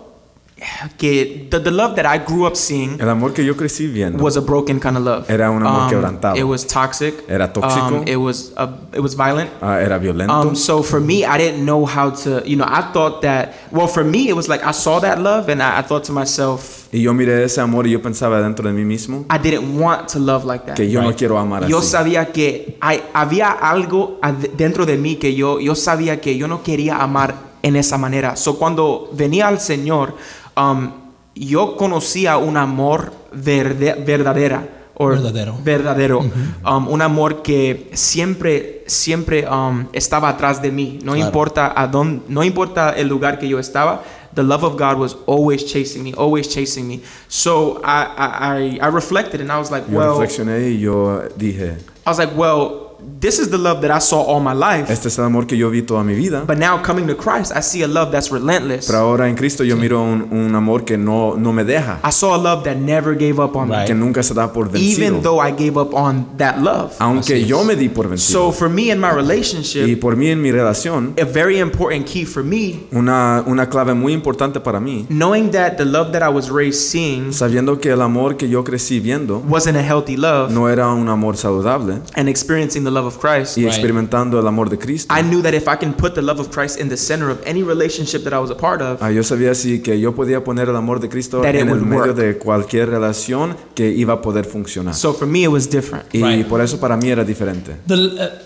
que 0.98 1.48
the, 1.52 1.60
the 1.60 1.72
love 1.72 1.96
that 1.96 2.06
I 2.06 2.18
grew 2.18 2.46
up 2.48 2.56
seeing 2.56 2.98
El 3.00 3.10
amor 3.10 3.34
que 3.34 3.44
yo 3.44 3.56
crecí 3.58 3.88
viendo 3.88 4.24
was 4.24 4.38
a 4.38 4.42
broken 4.42 4.80
kind 4.80 4.96
of 4.98 5.04
love. 5.04 5.30
Era 5.30 5.52
un 5.52 5.66
amor 5.66 5.90
quebrantado. 5.90 6.38
It 6.38 6.44
was 6.46 6.66
toxic. 6.66 7.14
Era 7.28 7.52
tóxico. 7.52 8.00
Um, 8.00 8.08
it 8.08 8.16
was 8.16 8.54
uh, 8.58 8.68
it 8.94 9.02
was 9.02 9.16
violent. 9.16 9.50
ah, 9.62 9.80
era 9.82 10.00
violento. 10.00 10.34
Um, 10.34 10.56
so 10.56 10.82
for 10.82 11.02
me, 11.02 11.26
I 11.26 11.38
didn't 11.38 11.66
know 11.66 11.86
how 11.86 12.12
to, 12.24 12.42
you 12.46 12.56
know, 12.56 12.66
I 12.68 12.82
thought 12.94 13.22
that, 13.24 13.54
well, 13.72 13.88
for 13.88 14.04
me, 14.06 14.30
it 14.30 14.34
was 14.36 14.48
like 14.48 14.64
I 14.64 14.72
saw 14.72 15.00
that 15.02 15.20
love 15.20 15.50
and 15.50 15.62
I, 15.62 15.80
I 15.80 15.82
thought 15.82 16.06
to 16.06 16.14
myself, 16.14 16.88
y 16.94 17.02
yo 17.02 17.14
miré 17.14 17.44
ese 17.44 17.60
amor 17.60 17.86
y 17.88 17.92
yo 17.92 18.02
pensaba 18.02 18.42
dentro 18.42 18.66
de 18.68 18.74
mí 18.74 18.86
mismo 18.86 19.26
I 19.30 19.38
didn't 19.38 19.78
want 19.78 20.08
to 20.14 20.20
love 20.20 20.46
like 20.46 20.66
that. 20.68 20.76
que 20.78 20.90
yo 20.90 21.02
no 21.02 21.10
Right. 21.10 21.18
quiero 21.18 21.38
amar 21.38 21.68
Yo 21.68 21.80
así. 21.80 21.90
sabía 21.90 22.32
que 22.32 22.78
hay, 22.80 23.04
había 23.14 23.52
algo 23.52 24.20
dentro 24.56 24.86
de 24.86 24.96
mí 24.98 25.18
que 25.18 25.36
yo, 25.36 25.60
yo 25.60 25.76
sabía 25.76 26.22
que 26.22 26.38
yo 26.38 26.48
no 26.48 26.64
quería 26.64 26.96
amar 27.04 27.36
en 27.62 27.76
esa 27.76 27.98
manera. 27.98 28.36
So 28.38 28.58
cuando 28.58 29.10
venía 29.12 29.48
al 29.48 29.60
Señor, 29.60 30.16
um, 30.58 30.92
yo 31.36 31.76
conocía 31.78 32.38
un 32.38 32.58
amor 32.58 33.12
verde- 33.34 33.96
verdadera. 34.06 34.70
or 34.98 35.12
Verdadero. 35.16 35.58
verdadero. 35.62 36.20
Um, 36.64 36.88
un 36.88 37.02
amor 37.02 37.42
que 37.42 37.92
siempre, 37.96 38.84
siempre 38.88 39.46
um, 39.46 39.88
estaba 39.92 40.30
atrás 40.30 40.62
de 40.62 40.72
mí. 40.72 41.00
No 41.04 41.12
Claro. 41.12 41.26
importa 41.28 41.74
a 41.76 41.86
dónde, 41.88 42.24
no 42.30 42.44
importa 42.46 42.92
el 42.92 43.10
lugar 43.10 43.38
que 43.38 43.50
yo 43.50 43.60
estaba. 43.60 44.04
The 44.34 44.44
love 44.44 44.64
of 44.64 44.78
God 44.80 44.98
was 44.98 45.18
always 45.28 45.66
chasing 45.66 46.02
me, 46.04 46.14
always 46.18 46.48
chasing 46.48 46.88
me. 46.88 47.02
So 47.28 47.82
I, 47.84 48.06
I, 48.18 48.78
I- 48.80 48.80
I 48.82 48.88
reflected 48.90 49.42
and 49.42 49.52
I 49.52 49.58
was 49.60 49.70
like, 49.70 49.86
Yo 49.92 49.98
well, 49.98 50.12
reflexioné 50.20 50.70
y 50.72 50.80
yo 50.80 51.24
dije, 51.38 51.76
I 52.06 52.10
was 52.10 52.18
like, 52.18 52.32
well, 52.38 52.85
this 53.20 53.40
is 53.40 53.50
the 53.50 53.58
love 53.58 53.82
that 53.82 53.92
I 53.92 54.00
saw 54.00 54.22
all 54.22 54.40
my 54.40 54.54
life. 54.54 54.92
este 54.92 55.08
es 55.08 55.18
el 55.18 55.26
amor 55.26 55.48
que 55.48 55.58
yo 55.58 55.70
vi 55.70 55.82
toda 55.82 56.04
mi 56.04 56.14
vida. 56.16 56.44
But 56.46 56.58
now 56.58 56.82
coming 56.82 57.08
to 57.08 57.16
Christ, 57.16 57.52
I 57.56 57.62
see 57.62 57.84
a 57.84 57.88
love 57.88 58.12
that's 58.12 58.32
relentless. 58.32 58.88
Pero 58.88 59.00
ahora 59.00 59.28
en 59.30 59.36
Cristo 59.36 59.64
yo 59.64 59.76
miro 59.78 60.02
un, 60.04 60.28
un 60.32 60.56
amor 60.56 60.84
que 60.86 60.98
no, 60.98 61.36
no 61.38 61.52
me 61.54 61.64
deja, 61.64 62.00
I 62.04 62.12
saw 62.12 62.36
a 62.36 62.38
love 62.38 62.64
that 62.66 62.78
never 62.78 63.16
gave 63.16 63.40
up 63.40 63.56
on 63.56 63.70
Right. 63.70 63.88
que 63.88 63.96
nunca 63.96 64.22
se 64.24 64.34
da 64.34 64.52
por 64.54 64.72
me, 64.72 64.80
even 64.80 65.16
vencido, 65.16 65.22
though 65.22 65.40
I 65.42 65.52
gave 65.52 65.78
up 65.80 65.94
on 65.94 66.26
that 66.38 66.58
love. 66.60 66.94
aunque 67.00 67.34
Así 67.36 67.42
es. 67.44 67.48
yo 67.48 67.64
me 67.64 67.76
di 67.76 67.90
por 67.90 68.06
So 68.06 68.10
vencido. 68.10 68.52
for 68.54 68.70
me 68.70 68.92
in 68.92 69.00
my 69.00 69.08
Y 69.12 69.16
relationship, 69.16 70.00
por 70.00 70.16
mí 70.16 70.28
en 70.30 70.42
mi 70.42 70.52
relación, 70.52 71.14
a 71.20 71.26
very 71.26 71.60
important 71.60 72.06
key 72.06 72.26
for 72.26 72.44
me, 72.44 72.82
una, 72.92 73.44
una 73.48 73.68
clave 73.70 73.94
muy 73.94 74.14
importante 74.14 74.60
para 74.60 74.80
mí, 74.80 75.06
knowing 75.10 75.52
that 75.52 75.78
the 75.78 75.86
love 75.86 76.12
that 76.12 76.22
I 76.22 76.30
was 76.30 76.50
raised 76.50 76.80
seeing 76.80 77.34
sabiendo 77.34 77.80
que 77.80 77.90
el 77.92 78.02
amor 78.02 78.38
que 78.38 78.48
yo 78.50 78.64
crecí 78.64 79.00
viendo 79.00 79.40
wasn't 79.50 79.78
a 79.78 79.82
healthy 79.84 80.16
love, 80.18 80.52
no 80.52 80.70
era 80.70 80.90
un 80.90 81.10
amor 81.10 81.36
saludable 81.38 82.00
and 82.16 82.30
experiencing 82.30 82.84
the 82.84 82.92
love 82.96 83.06
of 83.06 83.18
Christ. 83.20 83.58
y 83.58 83.62
Right. 83.62 83.74
experimentando 83.74 84.40
el 84.40 84.48
amor 84.48 84.70
de 84.70 84.80
Cristo. 84.80 85.14
I 85.16 85.22
knew 85.22 85.42
that 85.44 85.54
if 85.54 85.68
I 85.68 85.78
can 85.80 85.94
put 85.94 86.16
the 86.16 86.22
love 86.24 86.40
of 86.42 86.50
Christ 86.50 86.80
in 86.80 86.90
the 86.90 86.98
center 86.98 87.30
of 87.30 87.38
any 87.46 87.62
relationship 87.62 88.24
that 88.24 88.34
I 88.34 88.38
was 88.40 88.50
a 88.50 88.58
part 88.58 88.82
of, 88.82 89.02
Ah, 89.04 89.12
yo 89.12 89.22
sabía 89.24 89.52
así 89.52 89.82
que 89.84 90.00
yo 90.00 90.16
podía 90.16 90.44
poner 90.44 90.70
el 90.70 90.76
amor 90.76 91.00
de 91.00 91.10
Cristo 91.10 91.42
That 91.42 91.50
it 91.54 91.62
en 91.62 91.68
el 91.70 91.74
would 91.76 91.84
medio 91.84 92.04
work. 92.06 92.16
de 92.16 92.38
cualquier 92.38 92.90
relación 92.90 93.56
que 93.76 93.90
iba 93.90 94.14
a 94.16 94.22
poder 94.22 94.46
funcionar. 94.46 94.96
so 94.96 95.14
for 95.14 95.28
me 95.28 95.44
it 95.44 95.50
was 95.50 95.70
different. 95.70 96.06
y 96.14 96.24
Right. 96.24 96.48
por 96.48 96.62
eso 96.62 96.80
para 96.80 96.98
mí 96.98 97.10
era 97.10 97.24
diferente. 97.24 97.76
The- 97.88 97.96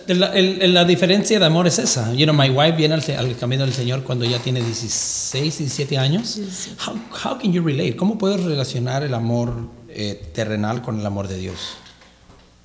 de 0.08 0.16
la, 0.16 0.28
el- 0.34 0.74
la 0.74 0.84
diferencia 0.86 1.40
de 1.40 1.46
amor 1.46 1.68
es 1.68 1.80
esa. 1.80 2.14
You 2.14 2.26
know, 2.26 2.36
my 2.36 2.50
wife 2.50 2.76
viene 2.76 2.96
al, 2.96 3.04
al 3.18 3.38
camino 3.38 3.64
del 3.64 3.74
Señor 3.74 4.04
cuando 4.04 4.26
ya 4.26 4.40
tiene 4.40 4.62
16, 4.62 5.58
17 5.60 5.98
años. 5.98 6.40
How, 6.88 6.96
how 7.24 7.38
can 7.40 7.54
you 7.54 7.62
relate? 7.64 7.96
¿Cómo 7.96 8.18
puedes 8.18 8.44
relacionar 8.44 9.04
el 9.04 9.14
amor 9.14 9.52
eh, 9.90 10.22
terrenal 10.34 10.82
con 10.82 11.00
el 11.00 11.06
amor 11.06 11.28
de 11.28 11.38
Dios? 11.38 11.78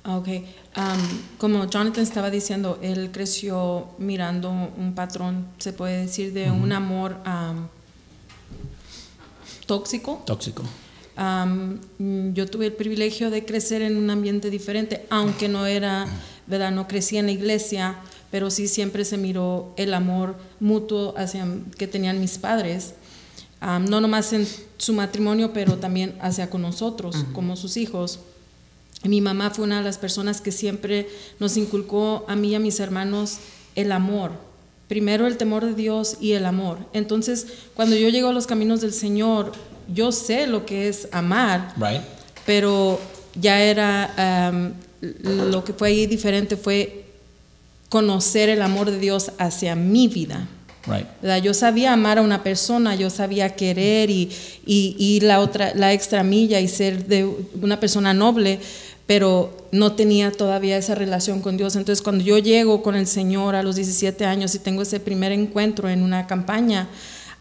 Ok, 0.07 0.27
am, 0.75 0.99
como 1.37 1.69
Jonathan 1.69 2.03
estaba 2.03 2.29
diciendo, 2.29 2.79
él 2.81 3.09
creció 3.11 3.87
mirando 3.97 4.51
un 4.51 4.93
patrón, 4.95 5.47
se 5.57 5.73
puede 5.73 6.01
decir, 6.01 6.33
de 6.33 6.51
un 6.51 6.71
amor 6.71 7.17
am, 7.25 7.67
tóxico. 9.65 10.21
Tóxico. 10.25 10.63
Mm, 11.17 12.33
yo 12.33 12.45
tuve 12.47 12.67
el 12.67 12.73
privilegio 12.73 13.29
de 13.29 13.45
crecer 13.45 13.81
en 13.81 13.97
un 13.97 14.09
ambiente 14.09 14.49
diferente, 14.49 15.05
aunque 15.09 15.47
no 15.47 15.65
era, 15.65 16.05
¿verdad? 16.47 16.71
No 16.71 16.87
crecí 16.87 17.17
en 17.17 17.27
la 17.27 17.31
iglesia, 17.31 17.95
pero 18.31 18.51
sí 18.51 18.67
siempre 18.67 19.05
se 19.05 19.17
miró 19.17 19.73
el 19.77 19.93
amor 19.93 20.35
mutuo 20.59 21.13
hacia, 21.17 21.47
que 21.77 21.87
tenían 21.87 22.19
mis 22.19 22.37
padres. 22.37 22.95
No 23.61 23.99
nomás 24.01 24.31
en 24.33 24.45
su 24.77 24.93
matrimonio, 24.93 25.51
pero 25.53 25.77
también 25.77 26.15
hacia 26.21 26.49
con 26.49 26.61
nosotros, 26.61 27.25
como 27.33 27.55
sus 27.55 27.77
hijos. 27.77 28.19
Mi 29.09 29.21
mamá 29.21 29.51
fue 29.51 29.65
una 29.65 29.77
de 29.77 29.83
las 29.83 29.97
personas 29.97 30.41
que 30.41 30.51
siempre 30.51 31.07
nos 31.39 31.57
inculcó 31.57 32.25
a 32.27 32.35
mí 32.35 32.49
y 32.49 32.55
a 32.55 32.59
mis 32.59 32.79
hermanos 32.79 33.37
el 33.75 33.91
amor. 33.91 34.31
Primero 34.87 35.27
el 35.27 35.37
temor 35.37 35.65
de 35.65 35.73
Dios 35.73 36.17
y 36.19 36.33
el 36.33 36.45
amor. 36.45 36.77
Entonces, 36.93 37.47
cuando 37.73 37.95
yo 37.95 38.09
llego 38.09 38.29
a 38.29 38.33
los 38.33 38.47
caminos 38.47 38.81
del 38.81 38.93
Señor, 38.93 39.51
yo 39.93 40.11
sé 40.11 40.47
lo 40.47 40.65
que 40.65 40.87
es 40.87 41.07
amar, 41.11 41.73
Right? 41.77 42.01
pero 42.45 42.99
ya 43.39 43.61
era 43.61 44.49
am, 44.51 44.73
lo 45.01 45.63
que 45.63 45.73
fue 45.73 45.89
ahí 45.89 46.07
diferente 46.07 46.57
fue 46.57 47.05
conocer 47.89 48.49
el 48.49 48.61
amor 48.61 48.91
de 48.91 48.99
Dios 48.99 49.31
hacia 49.37 49.75
mi 49.75 50.07
vida. 50.07 50.47
Right. 50.87 51.43
Yo 51.43 51.55
sabía 51.55 51.93
amar 51.93 52.19
a 52.19 52.21
una 52.21 52.43
persona, 52.43 52.93
yo 52.93 53.09
sabía 53.09 53.55
querer 53.55 54.11
y, 54.11 54.29
y, 54.65 54.95
y 54.99 55.19
la 55.21 55.39
otra, 55.39 55.73
la 55.73 55.93
extra 55.93 56.23
milla 56.23 56.59
y 56.59 56.67
ser 56.67 57.07
de 57.07 57.25
una 57.59 57.79
persona 57.79 58.13
noble, 58.13 58.59
pero 59.07 59.55
no 59.71 59.93
tenía 59.93 60.31
todavía 60.31 60.77
esa 60.77 60.95
relación 60.95 61.41
con 61.41 61.57
Dios. 61.57 61.75
Entonces, 61.75 62.01
cuando 62.01 62.23
yo 62.23 62.37
llego 62.37 62.81
con 62.81 62.95
el 62.95 63.07
Señor 63.07 63.55
a 63.55 63.63
los 63.63 63.75
17 63.75 64.25
años 64.25 64.55
y 64.55 64.59
tengo 64.59 64.81
ese 64.81 64.99
primer 64.99 65.31
encuentro 65.31 65.89
en 65.89 66.01
una 66.01 66.25
campaña, 66.27 66.89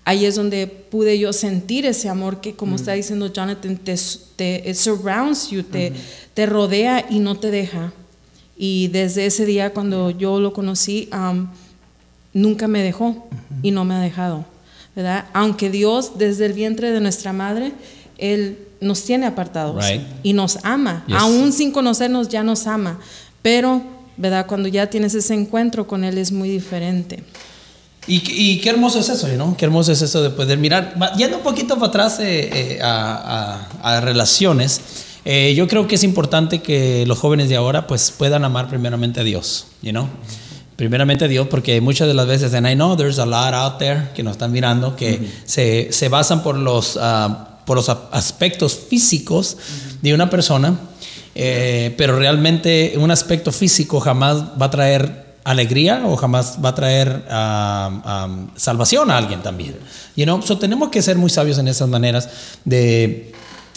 ahí 0.04 0.26
es 0.26 0.34
donde 0.34 0.66
pude 0.66 1.18
yo 1.18 1.32
sentir 1.32 1.86
ese 1.86 2.08
amor 2.08 2.40
que, 2.40 2.54
como 2.54 2.76
está 2.76 2.92
diciendo 2.92 3.32
Jonathan, 3.32 3.78
te, 3.78 4.74
surrounds 4.74 5.50
you, 5.50 5.62
te, 5.62 5.92
te 6.34 6.46
rodea 6.46 7.06
y 7.08 7.18
no 7.18 7.36
te 7.36 7.50
deja. 7.50 7.92
Y 8.56 8.88
desde 8.88 9.26
ese 9.26 9.46
día, 9.46 9.72
cuando 9.72 10.10
yo 10.10 10.38
lo 10.40 10.52
conocí, 10.52 11.08
um, 11.12 11.48
nunca 12.34 12.68
me 12.68 12.82
dejó 12.82 13.26
y 13.62 13.70
no 13.70 13.84
me 13.84 13.94
ha 13.94 14.00
dejado, 14.00 14.44
¿verdad? 14.94 15.26
Aunque 15.32 15.70
Dios 15.70 16.18
desde 16.18 16.46
el 16.46 16.52
vientre 16.52 16.90
de 16.90 17.00
nuestra 17.00 17.32
madre, 17.32 17.72
Él 18.18 18.58
nos 18.84 19.02
tiene 19.04 19.26
apartados 19.26 19.84
Right. 19.84 20.02
y 20.22 20.32
nos 20.32 20.58
ama, 20.62 21.04
Yes. 21.08 21.16
aún 21.18 21.52
sin 21.52 21.72
conocernos 21.72 22.28
ya 22.28 22.42
nos 22.44 22.66
ama, 22.68 23.00
pero, 23.42 23.82
¿verdad? 24.16 24.46
Cuando 24.46 24.68
ya 24.68 24.88
tienes 24.88 25.14
ese 25.14 25.34
encuentro 25.34 25.86
con 25.88 26.04
Él 26.04 26.18
es 26.18 26.30
muy 26.30 26.48
diferente. 26.48 27.24
Y, 28.06 28.22
y 28.30 28.60
qué 28.60 28.68
hermoso 28.70 29.00
es 29.00 29.08
eso, 29.08 29.26
¿no? 29.36 29.56
Qué 29.56 29.64
hermoso 29.64 29.90
es 29.90 30.02
eso 30.02 30.22
de 30.22 30.28
poder 30.30 30.58
mirar. 30.58 30.94
Yendo 31.16 31.38
un 31.38 31.42
poquito 31.42 31.74
para 31.76 31.86
atrás 31.86 32.20
eh, 32.20 32.50
eh, 32.76 32.78
a, 32.82 33.66
a- 33.82 33.96
a 33.96 34.00
relaciones, 34.02 34.80
eh, 35.24 35.54
yo 35.56 35.66
creo 35.66 35.88
que 35.88 35.94
es 35.94 36.04
importante 36.04 36.60
que 36.60 37.06
los 37.06 37.18
jóvenes 37.18 37.48
de 37.48 37.56
ahora 37.56 37.86
pues 37.86 38.10
puedan 38.10 38.44
amar 38.44 38.68
primeramente 38.68 39.20
a 39.20 39.24
Dios, 39.24 39.68
you 39.80 39.90
know? 39.90 40.06
Primeramente 40.76 41.24
a 41.24 41.28
Dios, 41.28 41.46
porque 41.48 41.80
muchas 41.80 42.06
de 42.08 42.14
las 42.14 42.26
veces, 42.26 42.52
and 42.52 42.68
I 42.68 42.74
know 42.74 42.94
there's 42.96 43.18
a 43.18 43.24
lot 43.24 43.54
out 43.54 43.78
there 43.78 44.08
que 44.14 44.22
nos 44.22 44.32
están 44.32 44.52
mirando, 44.52 44.96
que 44.96 45.30
se, 45.46 45.90
se 45.92 46.08
basan 46.10 46.42
por 46.42 46.56
los, 46.58 46.98
ah, 47.00 47.53
por 47.64 47.76
los 47.76 47.88
aspectos 47.88 48.78
físicos 48.88 49.56
de 50.02 50.14
una 50.14 50.30
persona, 50.30 50.78
eh, 51.34 51.94
pero 51.96 52.16
realmente 52.16 52.94
un 52.96 53.10
aspecto 53.10 53.52
físico 53.52 54.00
jamás 54.00 54.42
va 54.60 54.66
a 54.66 54.70
traer 54.70 55.24
alegría 55.44 56.02
o 56.06 56.16
jamás 56.16 56.58
va 56.64 56.70
a 56.70 56.74
traer 56.74 57.24
salvación 58.56 59.10
a 59.10 59.18
alguien 59.18 59.42
también. 59.42 59.76
You 60.16 60.24
know? 60.24 60.42
So, 60.42 60.58
tenemos 60.58 60.88
que 60.88 61.02
ser 61.02 61.16
muy 61.16 61.30
sabios 61.30 61.58
en 61.58 61.68
esas 61.68 61.88
maneras 61.88 62.28
de, 62.64 63.32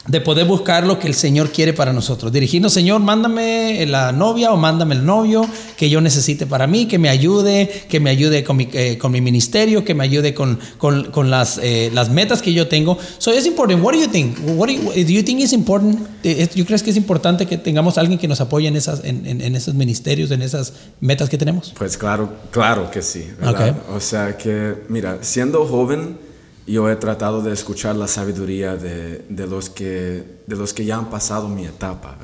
de 0.07 0.21
poder 0.21 0.45
buscar 0.45 0.85
lo 0.85 0.99
que 0.99 1.07
el 1.07 1.13
Señor 1.13 1.51
quiere 1.51 1.73
para 1.73 1.93
nosotros. 1.93 2.31
Dirigirnos, 2.31 2.73
Señor, 2.73 3.01
mándame 3.01 3.85
la 3.85 4.11
novia 4.11 4.51
o 4.51 4.57
mándame 4.57 4.95
el 4.95 5.05
novio 5.05 5.45
que 5.75 5.89
yo 5.89 6.01
necesite 6.01 6.45
para 6.45 6.65
mí, 6.65 6.87
que 6.87 6.97
me 6.97 7.09
ayude, 7.09 7.85
que 7.89 7.99
me 7.99 8.09
ayude 8.09 8.43
con 8.43 8.57
mi, 8.57 8.69
eh, 8.73 8.97
con 8.97 9.11
mi 9.11 9.21
ministerio, 9.21 9.83
que 9.83 9.93
me 9.93 10.03
ayude 10.03 10.33
con, 10.33 10.59
con, 10.77 11.11
con 11.11 11.29
las, 11.29 11.59
eh, 11.61 11.91
las 11.93 12.09
metas 12.09 12.41
que 12.41 12.53
yo 12.53 12.67
tengo. 12.67 12.97
So, 13.17 13.31
es 13.31 13.45
importante. 13.45 13.83
What 13.83 13.93
do 13.93 13.99
you 13.99 14.07
think? 14.07 14.37
What 14.55 14.67
do 14.67 14.73
you, 14.73 14.81
do 14.83 15.11
you 15.11 15.23
think 15.23 15.41
is 15.41 15.53
important? 15.53 15.99
Eh, 16.23 16.47
¿Yo 16.55 16.65
crees 16.65 16.83
que 16.83 16.91
es 16.91 16.97
importante 16.97 17.45
que 17.45 17.57
tengamos 17.57 17.97
alguien 17.97 18.17
que 18.17 18.27
nos 18.27 18.41
apoye 18.41 18.67
en, 18.67 18.75
esas, 18.75 19.03
en, 19.03 19.25
en, 19.25 19.41
en 19.41 19.55
esos 19.55 19.73
ministerios, 19.73 20.31
en 20.31 20.41
esas 20.41 20.73
metas 21.01 21.29
que 21.29 21.37
tenemos? 21.37 21.73
Pues 21.77 21.97
claro, 21.97 22.31
claro 22.51 22.89
que 22.89 23.01
sí. 23.01 23.27
O 23.93 23.99
sea 23.99 24.37
que, 24.37 24.75
mira, 24.89 25.19
siendo 25.21 25.65
joven, 25.65 26.26
yo 26.67 26.89
he 26.89 26.95
tratado 26.95 27.41
de 27.41 27.53
escuchar 27.53 27.95
la 27.95 28.07
sabiduría 28.07 28.75
de, 28.75 29.25
de 29.29 29.47
los, 29.47 29.69
que, 29.69 30.23
de 30.45 30.55
los 30.55 30.73
que 30.73 30.85
ya 30.85 30.97
han 30.97 31.09
pasado 31.09 31.47
mi 31.47 31.65
etapa. 31.65 32.17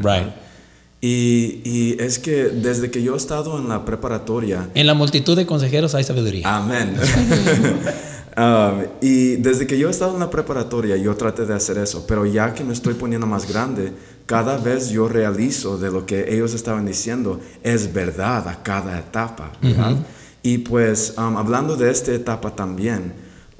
Y, 1.01 1.61
y 1.65 1.97
es 1.99 2.19
que 2.19 2.45
desde 2.45 2.89
que 2.89 3.03
yo 3.03 3.13
he 3.13 3.17
estado 3.17 3.57
en 3.57 3.67
la 3.67 3.83
preparatoria, 3.83 4.69
En 4.73 4.87
la 4.87 4.93
multitud 4.93 5.35
de 5.35 5.45
consejeros 5.45 5.95
hay 5.95 6.03
sabiduría. 6.03 6.55
Amén. 6.55 6.95
Um, 8.35 8.85
y 8.99 9.35
desde 9.35 9.67
que 9.67 9.77
yo 9.77 9.89
he 9.89 9.91
estado 9.91 10.15
en 10.15 10.19
la 10.19 10.31
preparatoria, 10.31 10.97
yo 10.97 11.15
traté 11.15 11.45
de 11.45 11.53
hacer 11.53 11.77
eso, 11.77 12.05
pero 12.07 12.25
ya 12.25 12.51
que 12.53 12.63
me 12.63 12.73
estoy 12.73 12.95
poniendo 12.95 13.27
más 13.27 13.47
grande, 13.47 13.91
cada 14.25 14.57
vez 14.57 14.89
yo 14.89 15.07
realizo 15.07 15.77
de 15.77 15.91
lo 15.91 16.07
que 16.07 16.33
ellos 16.33 16.55
estaban 16.55 16.85
diciendo 16.85 17.39
es 17.61 17.93
verdad 17.93 18.47
a 18.47 18.63
cada 18.63 18.97
etapa, 18.97 19.51
¿verdad? 19.61 19.97
Y 20.41 20.59
pues 20.59 21.13
um, 21.17 21.37
hablando 21.37 21.75
de 21.75 21.91
esta 21.91 22.11
etapa 22.11 22.55
también, 22.55 23.13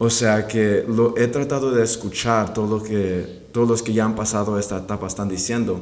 o 0.04 0.10
sea 0.10 0.48
que 0.48 0.84
lo, 0.86 1.18
he 1.18 1.28
tratado 1.28 1.72
de 1.72 1.82
escuchar 1.82 2.54
todo 2.54 2.78
lo 2.78 2.84
que 2.84 3.48
todos 3.54 3.70
los 3.70 3.82
que 3.82 3.94
ya 3.94 4.04
han 4.04 4.16
pasado 4.16 4.60
esta 4.60 4.80
etapa 4.80 5.08
están 5.08 5.30
diciendo 5.30 5.82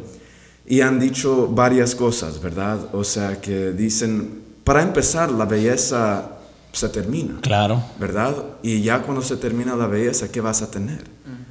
y 0.64 0.82
han 0.82 1.00
dicho 1.00 1.48
varias 1.48 1.96
cosas, 1.96 2.40
¿verdad? 2.40 2.78
O 2.94 3.04
sea 3.04 3.42
que 3.42 3.72
dicen, 3.72 4.44
para 4.64 4.84
empezar, 4.84 5.32
la 5.32 5.46
belleza 5.46 6.38
se 6.72 6.90
termina. 6.90 7.40
Claro. 7.42 7.84
¿verdad? 8.00 8.36
Y 8.62 8.84
ya 8.84 9.02
cuando 9.02 9.24
se 9.24 9.38
termina 9.38 9.76
la 9.76 9.88
belleza, 9.88 10.32
¿qué 10.32 10.40
vas 10.40 10.62
a 10.62 10.70
tener? 10.70 11.04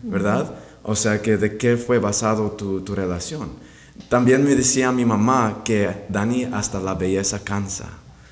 ¿Verdad? 0.05 0.55
O 0.85 0.95
sea, 0.95 1.21
que 1.21 1.37
de 1.37 1.57
qué 1.57 1.77
fue 1.77 1.99
basado 1.99 2.53
tu, 2.53 2.83
tu 2.83 2.95
relación. 2.95 3.51
También 4.09 4.45
me 4.45 4.55
decía 4.55 4.93
mi 4.93 5.05
mamá 5.05 5.63
que 5.65 6.07
Dani 6.09 6.45
hasta 6.45 6.81
la 6.81 6.95
belleza 6.95 7.41
cansa, 7.41 7.89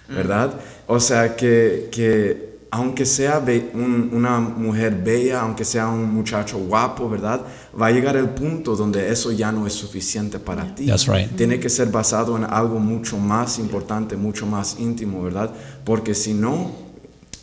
¿verdad? 0.08 0.54
O 0.86 1.00
sea, 1.00 1.34
que, 1.36 1.88
que 1.92 2.47
aunque 2.70 3.06
sea 3.06 3.42
un- 3.74 4.10
una 4.12 4.38
mujer 4.40 4.94
bella, 5.02 5.40
aunque 5.40 5.64
sea 5.64 5.88
un 5.88 6.12
muchacho 6.12 6.58
guapo, 6.58 7.08
¿verdad? 7.08 7.40
Va 7.80 7.86
a 7.86 7.90
llegar 7.90 8.16
el 8.16 8.28
punto 8.28 8.76
donde 8.76 9.10
eso 9.10 9.32
ya 9.32 9.50
no 9.52 9.66
es 9.66 9.72
suficiente 9.72 10.38
para 10.38 10.74
ti. 10.74 10.86
That's 10.86 11.06
right. 11.06 11.34
Tiene 11.34 11.58
que 11.60 11.70
ser 11.70 11.88
basado 11.88 12.36
en 12.36 12.44
algo 12.44 12.78
mucho 12.78 13.16
más 13.18 13.58
importante, 13.58 14.16
mucho 14.16 14.44
más 14.46 14.76
íntimo, 14.78 15.22
¿verdad? 15.22 15.50
Porque 15.84 16.14
si 16.14 16.34
no, 16.34 16.72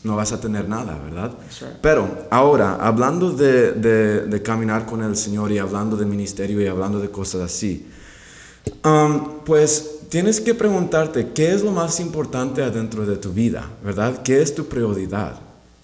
no 0.04 0.16
vas 0.16 0.32
a 0.32 0.40
tener 0.40 0.70
nada, 0.70 1.00
¿verdad? 1.04 1.32
Pero 1.82 2.08
ahora, 2.30 2.76
hablando 2.80 3.32
de, 3.32 3.72
de- 3.72 4.22
de 4.28 4.42
caminar 4.44 4.86
con 4.86 5.02
el 5.02 5.16
Señor 5.18 5.52
y 5.52 5.58
hablando 5.58 5.98
de 5.98 6.06
ministerio 6.06 6.62
y 6.62 6.68
hablando 6.68 7.00
de 7.00 7.10
cosas 7.10 7.42
así, 7.42 7.88
um, 8.84 9.40
pues 9.44 9.95
tienes 10.10 10.42
que 10.42 10.54
preguntarte 10.54 11.30
qué 11.34 11.54
es 11.54 11.62
lo 11.64 11.72
más 11.72 12.00
importante 12.00 12.64
adentro 12.64 13.06
de 13.06 13.18
tu 13.18 13.32
vida, 13.32 13.70
¿verdad? 13.84 14.22
¿Qué 14.24 14.42
es 14.42 14.54
tu 14.54 14.66
prioridad? 14.66 15.36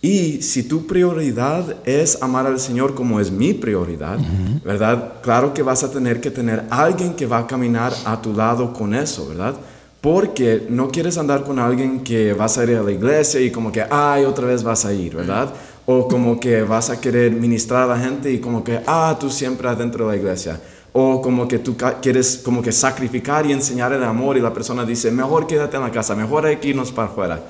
Y 0.01 0.41
si 0.41 0.63
tu 0.63 0.87
prioridad 0.87 1.75
es 1.85 2.23
amar 2.23 2.47
al 2.47 2.59
Señor 2.59 2.95
como 2.95 3.19
es 3.19 3.29
mi 3.29 3.53
prioridad, 3.53 4.17
¿verdad? 4.65 5.21
Claro 5.21 5.53
que 5.53 5.61
vas 5.61 5.83
a 5.83 5.91
tener 5.91 6.19
que 6.19 6.31
tener 6.31 6.63
alguien 6.71 7.13
que 7.13 7.27
va 7.27 7.39
a 7.39 7.47
caminar 7.47 7.93
a 8.05 8.19
tu 8.19 8.33
lado 8.33 8.73
con 8.73 8.95
eso, 8.95 9.27
¿verdad? 9.27 9.53
Porque 10.01 10.65
no 10.69 10.89
quieres 10.89 11.19
andar 11.19 11.43
con 11.43 11.59
alguien 11.59 12.03
que 12.03 12.33
vas 12.33 12.57
a 12.57 12.63
ir 12.63 12.77
a 12.77 12.81
la 12.81 12.91
iglesia 12.91 13.39
y 13.41 13.51
como 13.51 13.71
que, 13.71 13.85
ay, 13.87 14.25
otra 14.25 14.47
vez 14.47 14.63
vas 14.63 14.85
a 14.85 14.93
ir, 14.93 15.15
¿verdad? 15.15 15.53
O 15.85 16.07
como 16.07 16.39
que 16.39 16.63
vas 16.63 16.89
a 16.89 16.99
querer 16.99 17.31
ministrar 17.33 17.83
a 17.83 17.95
la 17.95 17.99
gente 17.99 18.31
y 18.31 18.39
como 18.39 18.63
que, 18.63 18.81
ah, 18.87 19.15
tú 19.19 19.29
siempre 19.29 19.69
adentro 19.69 20.07
de 20.07 20.15
la 20.15 20.17
iglesia. 20.17 20.59
O 20.93 21.21
como 21.21 21.47
que 21.47 21.59
tú 21.59 21.75
quieres 22.01 22.41
como 22.43 22.61
que 22.61 22.71
sacrificar 22.71 23.45
y 23.45 23.53
enseñar 23.53 23.93
el 23.93 24.03
amor 24.03 24.37
y 24.37 24.41
la 24.41 24.53
persona 24.53 24.83
dice, 24.83 25.09
mejor 25.11 25.47
quédate 25.47 25.77
en 25.77 25.83
la 25.83 25.91
casa, 25.91 26.15
mejor 26.15 26.45
hay 26.45 26.57
que 26.57 26.69
irnos 26.69 26.91
para 26.91 27.07
afuera. 27.07 27.43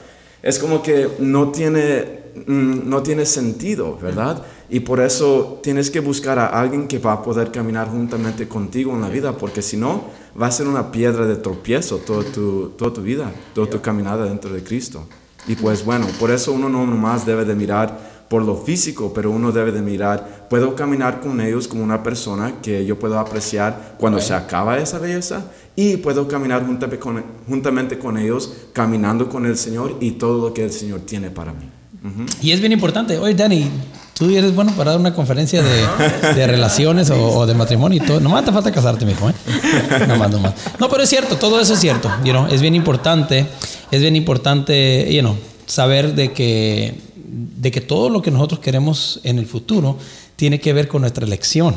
Es 0.43 0.59
como 0.59 0.81
que 0.81 1.09
no 1.19 1.49
tiene, 1.49 2.19
mm, 2.45 2.89
no 2.89 3.01
tiene 3.03 3.25
sentido, 3.25 3.97
¿verdad? 4.01 4.43
Y 4.69 4.79
por 4.81 4.99
eso 4.99 5.59
tienes 5.61 5.91
que 5.91 5.99
buscar 5.99 6.39
a 6.39 6.47
alguien 6.47 6.87
que 6.87 6.97
va 6.97 7.13
a 7.13 7.23
poder 7.23 7.51
caminar 7.51 7.89
juntamente 7.89 8.47
contigo 8.47 8.93
en 8.93 9.01
la 9.01 9.09
vida, 9.09 9.37
porque 9.37 9.61
si 9.61 9.77
no, 9.77 10.05
va 10.39 10.47
a 10.47 10.51
ser 10.51 10.67
una 10.67 10.91
piedra 10.91 11.25
de 11.25 11.35
tropiezo 11.35 11.97
toda 11.97 12.23
tu, 12.23 12.69
toda 12.77 12.93
tu 12.93 13.01
vida, 13.01 13.31
toda 13.53 13.69
tu 13.69 13.81
caminada 13.81 14.25
dentro 14.25 14.51
de 14.51 14.63
Cristo. 14.63 15.05
Y 15.47 15.55
pues 15.55 15.83
bueno, 15.83 16.07
por 16.19 16.31
eso 16.31 16.51
uno 16.51 16.69
no 16.69 16.85
nomás 16.85 17.25
debe 17.25 17.45
de 17.45 17.55
mirar 17.55 18.20
por 18.31 18.43
lo 18.43 18.55
físico, 18.55 19.11
pero 19.13 19.29
uno 19.29 19.51
debe 19.51 19.73
de 19.73 19.81
mirar, 19.81 20.47
puedo 20.49 20.73
caminar 20.73 21.19
con 21.19 21.41
ellos 21.41 21.67
como 21.67 21.83
una 21.83 22.01
persona 22.01 22.61
que 22.61 22.85
yo 22.85 22.97
puedo 22.97 23.19
apreciar 23.19 23.95
cuando 23.97 24.21
se 24.21 24.33
acaba 24.33 24.77
esa 24.77 24.99
belleza 24.99 25.47
y 25.75 25.97
puedo 25.97 26.29
caminar 26.29 26.65
juntamente 26.65 26.97
con, 26.97 27.21
juntamente 27.45 27.99
con 27.99 28.17
ellos, 28.17 28.53
caminando 28.71 29.27
con 29.27 29.45
el 29.45 29.57
Señor 29.57 29.97
y 29.99 30.11
todo 30.11 30.47
lo 30.47 30.53
que 30.53 30.63
el 30.63 30.71
Señor 30.71 31.01
tiene 31.01 31.29
para 31.29 31.51
mí. 31.51 31.69
Ujú. 32.05 32.25
Y 32.41 32.51
es 32.53 32.61
bien 32.61 32.71
importante. 32.71 33.17
Oye, 33.17 33.35
Dani, 33.35 33.69
tú 34.13 34.29
eres 34.29 34.55
bueno 34.55 34.71
para 34.77 34.91
dar 34.91 34.99
una 35.01 35.13
conferencia 35.13 35.61
de, 35.61 36.33
de 36.33 36.47
relaciones 36.47 37.09
o, 37.09 37.37
o 37.37 37.45
de 37.45 37.53
matrimonio 37.53 38.01
y 38.01 38.07
todo. 38.07 38.21
Nomás 38.21 38.45
te 38.45 38.53
falta 38.53 38.71
casarte, 38.71 39.05
mijo, 39.05 39.29
¿eh? 39.29 39.33
Nomás, 40.07 40.31
nomás. 40.31 40.53
No, 40.79 40.87
pero 40.87 41.03
es 41.03 41.09
cierto, 41.09 41.35
todo 41.35 41.59
eso 41.59 41.73
es 41.73 41.81
cierto. 41.81 42.09
You 42.23 42.31
know, 42.31 42.47
es 42.47 42.61
bien 42.61 42.75
importante, 42.75 43.45
es 43.91 43.99
bien 43.99 44.15
importante, 44.15 45.13
you 45.13 45.19
know, 45.19 45.35
saber 45.65 46.15
de 46.15 46.31
que, 46.31 47.10
de 47.31 47.71
que 47.71 47.79
todo 47.79 48.09
lo 48.09 48.21
que 48.21 48.29
nosotros 48.29 48.59
queremos 48.59 49.21
en 49.23 49.39
el 49.39 49.45
futuro 49.45 49.97
tiene 50.35 50.59
que 50.59 50.73
ver 50.73 50.87
con 50.87 51.01
nuestra 51.01 51.25
elección. 51.25 51.75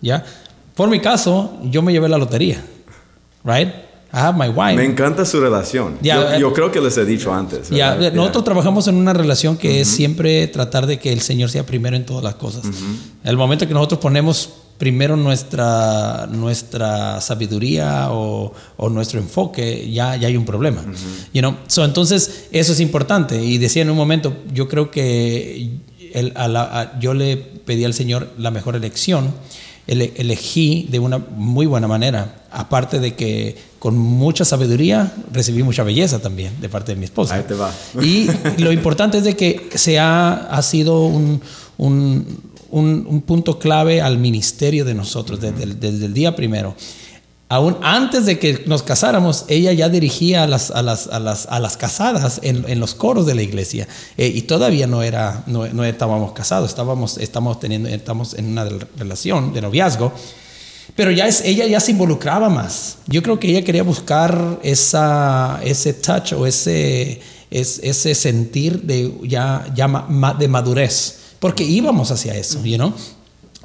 ¿Ya? 0.00 0.24
Por 0.74 0.88
mi 0.88 1.00
caso, 1.00 1.58
yo 1.64 1.82
me 1.82 1.92
llevé 1.92 2.08
la 2.08 2.16
lotería. 2.16 2.64
Right? 3.44 3.68
I 4.14 4.18
have 4.18 4.38
my 4.38 4.48
wife. 4.48 4.76
Me 4.76 4.84
encanta 4.84 5.24
su 5.24 5.40
relación. 5.40 5.96
Ya, 6.02 6.34
yo, 6.34 6.38
yo 6.38 6.48
eh, 6.50 6.52
creo 6.54 6.70
que 6.70 6.80
les 6.80 6.96
he 6.98 7.04
dicho 7.04 7.32
antes. 7.32 7.70
Ya, 7.70 7.94
¿verdad? 7.94 8.12
nosotros 8.12 8.44
trabajamos 8.44 8.86
en 8.86 8.96
una 8.96 9.12
relación 9.14 9.56
que 9.56 9.80
es 9.80 9.88
siempre 9.88 10.46
tratar 10.48 10.86
de 10.86 10.98
que 10.98 11.12
el 11.12 11.22
Señor 11.22 11.48
sea 11.50 11.64
primero 11.64 11.96
en 11.96 12.04
todas 12.06 12.22
las 12.22 12.34
cosas. 12.34 12.62
El 13.24 13.36
momento 13.36 13.66
que 13.66 13.74
nosotros 13.74 14.00
ponemos 14.00 14.50
primero 14.82 15.16
nuestra, 15.16 16.26
nuestra 16.28 17.20
sabiduría 17.20 18.08
o, 18.10 18.52
o 18.76 18.88
nuestro 18.88 19.20
enfoque, 19.20 19.88
ya, 19.92 20.16
ya 20.16 20.26
hay 20.26 20.36
un 20.36 20.44
problema. 20.44 20.82
you 21.32 21.40
know? 21.40 21.54
so, 21.68 21.84
entonces, 21.84 22.46
eso 22.50 22.72
es 22.72 22.80
importante. 22.80 23.40
Y 23.44 23.58
decía 23.58 23.82
en 23.82 23.90
un 23.90 23.96
momento, 23.96 24.36
yo 24.52 24.66
creo 24.68 24.90
que 24.90 25.70
el- 26.14 26.32
a 26.34 26.48
la- 26.48 26.80
a- 26.80 26.98
yo 26.98 27.14
le 27.14 27.36
pedí 27.36 27.84
al 27.84 27.94
Señor 27.94 28.30
la 28.38 28.50
mejor 28.50 28.74
elección. 28.74 29.32
Ele- 29.86 30.14
elegí 30.16 30.88
de 30.90 30.98
una 30.98 31.18
muy 31.18 31.66
buena 31.66 31.86
manera. 31.86 32.42
Aparte 32.50 32.98
de 32.98 33.14
que 33.14 33.56
con 33.78 33.96
mucha 33.96 34.44
sabiduría 34.44 35.12
recibí 35.32 35.62
mucha 35.62 35.84
belleza 35.84 36.18
también 36.18 36.60
de 36.60 36.68
parte 36.68 36.90
de 36.92 36.96
mi 36.98 37.04
esposa. 37.04 37.36
Ahí 37.36 37.44
te 37.46 37.54
va. 37.54 37.70
Y 38.02 38.26
lo 38.58 38.72
importante 38.72 39.18
es 39.18 39.24
de 39.24 39.36
que 39.36 39.70
se 39.76 40.00
ha, 40.00 40.32
ha 40.50 40.62
sido 40.62 41.04
un, 41.06 41.40
un, 41.78 42.50
un- 42.72 43.06
un 43.08 43.20
punto 43.22 43.58
clave 43.58 44.00
al 44.02 44.18
ministerio 44.18 44.84
de 44.84 44.94
nosotros 44.94 45.40
desde, 45.40 45.62
el- 45.62 45.78
desde 45.80 46.06
el 46.06 46.12
día 46.14 46.34
primero. 46.34 46.74
Aún 47.48 47.76
antes 47.82 48.24
de 48.24 48.38
que 48.38 48.62
nos 48.66 48.82
casáramos, 48.82 49.44
ella 49.48 49.72
ya 49.74 49.90
dirigía 49.90 50.42
a 50.44 50.46
las, 50.46 50.70
a 50.70 50.80
las, 50.80 51.06
a 51.08 51.20
las, 51.20 51.44
a 51.50 51.60
las 51.60 51.76
casadas 51.76 52.40
en, 52.42 52.64
en 52.66 52.80
los 52.80 52.94
coros 52.94 53.26
de 53.26 53.34
la 53.34 53.42
iglesia. 53.42 53.86
Eh, 54.16 54.26
y 54.34 54.42
todavía 54.42 54.86
no, 54.86 55.02
era, 55.02 55.44
no, 55.46 55.66
no 55.66 55.84
estábamos 55.84 56.32
casados, 56.32 56.70
estábamos, 56.70 57.18
estamos, 57.18 57.60
teniendo, 57.60 57.90
estamos 57.90 58.32
en 58.34 58.46
una 58.46 58.64
relación 58.96 59.52
de 59.52 59.60
noviazgo. 59.60 60.12
Pero 60.96 61.10
ya 61.10 61.26
es, 61.28 61.42
ella 61.44 61.66
ya 61.66 61.78
se 61.80 61.90
involucraba 61.92 62.48
más. 62.48 62.96
Yo 63.06 63.22
creo 63.22 63.38
que 63.38 63.50
ella 63.50 63.62
quería 63.64 63.82
buscar 63.82 64.58
esa, 64.62 65.60
ese 65.62 65.92
touch 65.92 66.32
o 66.32 66.46
ese, 66.46 67.20
es- 67.50 67.80
ese 67.82 68.14
sentir 68.14 68.80
de, 68.82 69.12
ya, 69.24 69.70
ya 69.74 69.88
ma- 69.88 70.32
de 70.32 70.48
madurez. 70.48 71.18
Porque 71.42 71.64
íbamos 71.64 72.12
hacia 72.12 72.36
eso, 72.36 72.64
you 72.64 72.76
know? 72.76 72.94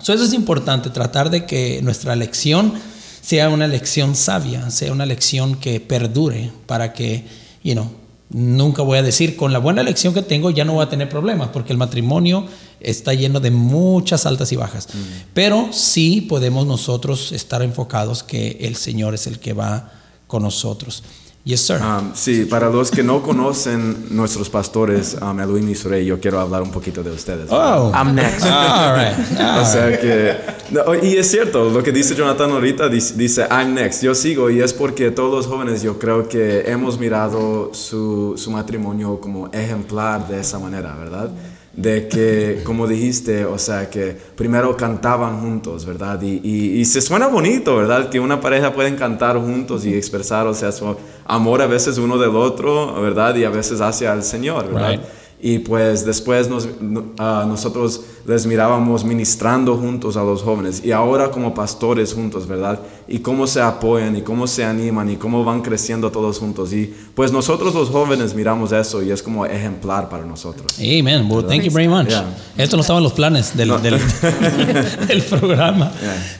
So, 0.01 0.11
eso 0.11 0.23
es 0.23 0.33
importante, 0.33 0.89
tratar 0.89 1.29
de 1.29 1.45
que 1.45 1.79
nuestra 1.83 2.15
lección 2.15 2.73
sea 3.21 3.49
una 3.49 3.67
lección 3.67 4.15
sabia, 4.15 4.71
sea 4.71 4.91
una 4.91 5.05
lección 5.05 5.57
que 5.57 5.79
perdure 5.79 6.51
para 6.65 6.93
que, 6.93 7.25
you 7.63 7.73
know, 7.73 7.87
nunca 8.31 8.81
voy 8.81 8.97
a 8.97 9.03
decir, 9.03 9.35
con 9.35 9.53
la 9.53 9.59
buena 9.59 9.83
lección 9.83 10.15
que 10.15 10.23
tengo 10.23 10.49
ya 10.49 10.65
no 10.65 10.73
voy 10.73 10.85
a 10.85 10.89
tener 10.89 11.07
problemas, 11.07 11.49
porque 11.49 11.71
el 11.71 11.77
matrimonio 11.77 12.47
está 12.79 13.13
lleno 13.13 13.39
de 13.39 13.51
muchas 13.51 14.25
altas 14.25 14.51
y 14.51 14.55
bajas. 14.55 14.87
Pero 15.35 15.69
sí 15.71 16.21
podemos 16.21 16.65
nosotros 16.65 17.31
estar 17.31 17.61
enfocados 17.61 18.23
que 18.23 18.57
el 18.61 18.75
Señor 18.75 19.13
es 19.13 19.27
el 19.27 19.37
que 19.37 19.53
va 19.53 19.91
con 20.25 20.41
nosotros. 20.41 21.03
Yes, 21.47 21.61
sir. 21.61 21.79
Um, 21.81 22.11
sí, 22.13 22.43
para 22.43 22.69
los 22.69 22.91
que 22.91 23.01
no 23.01 23.23
conocen 23.23 24.07
nuestros 24.09 24.49
pastores, 24.49 25.15
um, 25.21 25.39
Elohim 25.39 25.69
y 25.69 25.75
Surey, 25.75 26.05
yo 26.05 26.19
quiero 26.19 26.41
hablar 26.41 26.61
un 26.61 26.71
poquito 26.71 27.01
de 27.01 27.11
ustedes. 27.11 27.47
oh, 27.49 27.89
I'm 27.95 28.13
next. 28.13 28.43
all 28.43 28.93
right. 28.93 29.15
O 29.57 29.65
sea 29.65 29.97
que, 29.97 30.35
no, 30.71 30.93
y 31.01 31.15
es 31.15 31.31
cierto, 31.31 31.69
lo 31.69 31.81
que 31.81 31.93
dice 31.93 32.15
Jonathan 32.15 32.51
ahorita, 32.51 32.89
dice, 32.89 33.13
dice, 33.15 33.47
I'm 33.49 33.73
next, 33.73 34.03
yo 34.03 34.13
sigo, 34.13 34.49
y 34.49 34.59
es 34.59 34.73
porque 34.73 35.09
todos 35.09 35.31
los 35.33 35.47
jóvenes 35.47 35.81
yo 35.81 35.97
creo 35.97 36.27
que 36.27 36.69
hemos 36.69 36.99
mirado 36.99 37.73
su, 37.73 38.33
su 38.35 38.51
matrimonio 38.51 39.17
como 39.21 39.47
ejemplar 39.53 40.27
de 40.27 40.41
esa 40.41 40.59
manera, 40.59 40.95
¿verdad? 40.95 41.31
De 41.77 42.07
que, 42.07 42.61
como 42.65 42.87
dijiste, 42.87 43.45
o 43.45 43.57
sea, 43.57 43.89
que 43.89 44.17
primero 44.35 44.75
cantaban 44.75 45.39
juntos, 45.39 45.85
¿verdad? 45.85 46.19
Y, 46.21 46.41
y, 46.43 46.83
se 46.85 47.01
suena 47.01 47.27
bonito, 47.27 47.77
¿verdad? 47.77 48.09
Que 48.09 48.19
una 48.19 48.41
pareja 48.41 48.73
pueden 48.73 48.95
cantar 48.95 49.37
juntos 49.37 49.85
y 49.85 49.93
expresar, 49.93 50.47
o 50.47 50.55
sea, 50.55 50.71
su 50.71 50.97
amor 51.25 51.61
a 51.61 51.67
veces 51.67 51.99
uno 51.99 52.17
del 52.17 52.35
otro, 52.35 52.99
¿verdad? 52.99 53.35
Y 53.35 53.43
a 53.43 53.51
veces 53.51 53.79
hacia 53.79 54.11
el 54.13 54.23
Señor, 54.23 54.73
¿verdad? 54.73 54.99
Y 55.39 55.59
pues 55.59 56.03
después 56.03 56.49
nos, 56.49 56.67
no- 56.81 57.11
ah, 57.19 57.45
nosotros 57.47 58.01
les 58.25 58.45
mirábamos 58.47 59.03
ministrando 59.05 59.77
juntos 59.77 60.17
a 60.17 60.23
los 60.23 60.41
jóvenes 60.41 60.81
y 60.83 60.91
ahora 60.91 61.29
como 61.29 61.53
pastores 61.53 62.13
juntos, 62.13 62.47
¿verdad? 62.47 62.79
Y 63.07 63.19
cómo 63.19 63.45
se 63.45 63.61
apoyan 63.61 64.15
y 64.17 64.21
cómo 64.21 64.47
se 64.47 64.65
animan 64.65 65.09
y 65.11 65.15
cómo 65.15 65.43
van 65.45 65.61
creciendo 65.61 66.11
todos 66.11 66.39
juntos. 66.39 66.73
Y 66.73 66.91
pues 67.13 67.31
nosotros 67.31 67.73
los 67.75 67.89
jóvenes 67.89 68.33
miramos 68.33 68.71
eso 68.71 69.03
y 69.03 69.11
es 69.11 69.21
como 69.21 69.45
ejemplar 69.45 70.09
para 70.09 70.25
nosotros. 70.25 70.65
Amen. 70.79 71.29
Well, 71.31 71.45
thank 71.45 71.61
you 71.61 71.71
very 71.71 71.87
much. 71.87 72.07
Yeah. 72.09 72.25
Esto 72.57 72.75
no 72.75 72.81
estaba 72.81 72.97
en 72.97 73.03
los 73.03 73.13
planes 73.13 73.55
del, 73.55 73.69
del, 73.81 73.99
del 75.07 75.21
programa. 75.23 75.91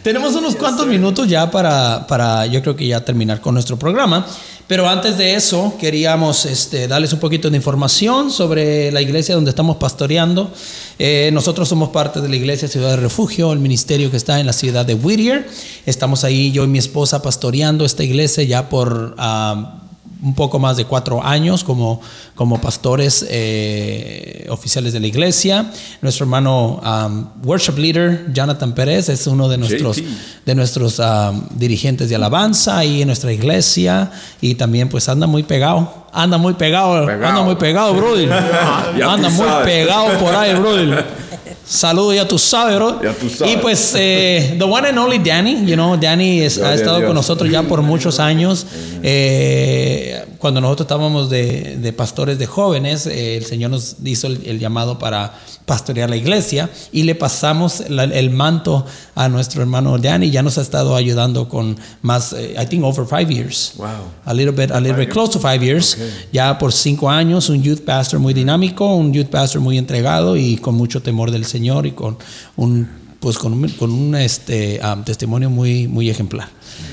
Tenemos 0.04 0.36
unos 0.36 0.56
cuantos 0.56 0.88
minutos 0.88 1.28
ya 1.28 1.50
para, 1.52 2.06
para, 2.08 2.46
yo 2.48 2.62
creo 2.62 2.76
que 2.76 2.88
ya 2.88 3.06
terminar 3.06 3.42
con 3.42 3.54
nuestro 3.54 3.78
programa. 3.78 4.26
Pero 4.68 4.86
antes 4.90 5.18
de 5.18 5.34
eso, 5.34 5.76
queríamos 5.80 6.46
este, 6.46 6.90
darles 6.90 7.14
un 7.14 7.20
poquito 7.20 7.50
de 7.50 7.56
información 7.56 8.30
sobre 8.30 8.87
la 8.92 9.02
iglesia 9.02 9.36
donde 9.36 9.50
estamos 9.50 9.78
pastoreando. 9.78 10.52
Eh, 11.00 11.30
nosotros 11.34 11.70
somos 11.70 11.90
parte 11.90 12.22
de 12.22 12.30
la 12.30 12.36
iglesia 12.36 12.68
Ciudad 12.68 12.92
de 12.92 12.98
Refugio, 12.98 13.54
el 13.54 13.60
ministerio 13.60 14.12
que 14.12 14.18
está 14.18 14.40
en 14.40 14.46
la 14.46 14.54
ciudad 14.54 14.86
de 14.86 14.96
Whittier. 14.96 15.48
Estamos 15.86 16.24
ahí, 16.24 16.52
yo 16.52 16.64
y 16.64 16.68
mi 16.68 16.78
esposa, 16.78 17.22
pastoreando 17.22 17.86
esta 17.86 18.04
iglesia 18.04 18.44
ya 18.44 18.70
por... 18.70 19.16
ah, 19.18 19.84
un 20.22 20.34
poco 20.34 20.60
más 20.60 20.78
de 20.78 20.86
cuatro 20.86 21.24
años 21.24 21.64
como, 21.64 22.02
como 22.36 22.60
pastores 22.60 23.26
eh, 23.30 24.48
oficiales 24.50 24.94
de 24.94 25.00
la 25.00 25.08
iglesia. 25.08 25.72
Nuestro 26.02 26.26
hermano 26.26 26.82
um, 26.84 27.28
worship 27.44 27.78
leader, 27.78 28.32
Jonathan 28.34 28.74
Pérez, 28.74 29.10
es 29.10 29.28
uno 29.28 29.48
de 29.48 29.58
nuestros, 29.58 29.98
JT. 29.98 30.08
de 30.46 30.56
nuestros 30.56 31.00
um, 31.00 31.44
dirigentes 31.56 32.10
de 32.10 32.16
alabanza 32.16 32.78
ahí 32.78 33.02
en 33.02 33.08
nuestra 33.08 33.32
iglesia 33.32 34.12
y 34.42 34.56
también 34.56 34.90
pues 34.90 35.08
anda 35.10 35.28
muy 35.28 35.44
pegado. 35.44 36.08
Anda 36.14 36.38
muy 36.38 36.54
pegado, 36.54 37.06
Pegado. 37.06 37.28
anda 37.28 37.44
muy 37.44 37.56
pegado, 37.56 37.94
brother. 37.94 38.32
Anda 39.04 39.30
muy 39.30 39.46
pegado 39.64 40.18
por 40.18 40.34
ahí, 40.34 40.56
brother. 40.56 41.06
Saludos, 41.68 42.16
ya 42.16 42.28
tú 42.28 42.38
sabes, 42.40 42.76
bro. 42.78 43.02
Ya 43.04 43.14
tú 43.14 43.30
sabes. 43.30 43.54
Y 43.54 43.58
pues, 43.58 43.94
eh, 43.98 44.56
the 44.58 44.64
one 44.64 44.88
and 44.88 44.98
only 44.98 45.18
Danny, 45.20 45.66
you 45.66 45.74
know, 45.76 45.98
Danny 45.98 46.42
es- 46.42 46.58
ha 46.60 46.74
estado 46.74 46.98
Dios. 46.98 47.08
con 47.08 47.16
nosotros 47.16 47.50
ya 47.52 47.64
por 47.64 47.82
muchos 47.82 48.20
años. 48.20 48.66
Eh, 49.04 50.24
cuando 50.38 50.62
nosotros 50.62 50.86
estábamos 50.86 51.30
de, 51.30 51.78
de 51.78 51.94
pastores 51.94 52.38
de 52.40 52.46
jóvenes, 52.46 53.06
eh, 53.08 53.38
el 53.38 53.46
Señor 53.46 53.72
nos 53.72 53.96
hizo 54.06 54.28
el, 54.28 54.42
el 54.46 54.60
llamado 54.60 54.98
para 55.00 55.34
pastorear 55.68 56.10
la 56.10 56.16
iglesia 56.16 56.70
y 56.94 57.04
le 57.04 57.14
pasamos 57.14 57.84
la- 57.90 58.06
el 58.06 58.30
manto 58.30 58.86
a 59.16 59.28
nuestro 59.28 59.62
hermano 59.62 59.98
Danny. 59.98 60.32
Ya 60.32 60.42
nos 60.42 60.58
ha 60.58 60.62
estado 60.62 60.96
ayudando 60.96 61.48
con 61.50 61.78
más, 62.02 62.32
eh, 62.34 62.56
I 62.60 62.66
think, 62.66 62.84
over 62.86 63.06
five 63.06 63.30
years. 63.32 63.74
Wow. 63.76 63.88
A 64.26 64.34
little 64.34 64.54
bit, 64.54 64.72
a 64.72 64.80
little 64.80 64.98
bit 64.98 65.10
close 65.12 65.32
to 65.34 65.40
five 65.40 65.62
years. 65.64 65.98
Ya 66.32 66.58
por 66.58 66.72
cinco 66.72 67.10
años, 67.10 67.50
un 67.50 67.62
youth 67.62 67.82
pastor 67.82 68.20
muy 68.20 68.34
dinámico, 68.34 68.96
un 68.96 69.14
youth 69.14 69.28
pastor 69.28 69.60
muy 69.62 69.78
entregado 69.78 70.38
y 70.38 70.56
con 70.56 70.74
mucho 70.76 71.02
temor 71.02 71.32
del 71.32 71.44
Señor 71.46 71.86
y 71.86 71.92
con 71.92 72.18
un, 72.56 72.88
pues 73.20 73.38
con 73.38 73.52
un, 73.52 73.68
con 73.72 73.92
un 73.92 74.16
este, 74.16 74.80
um, 74.82 75.04
testimonio 75.04 75.50
muy, 75.50 75.88
muy 75.90 76.10
ejemplar. 76.10 76.48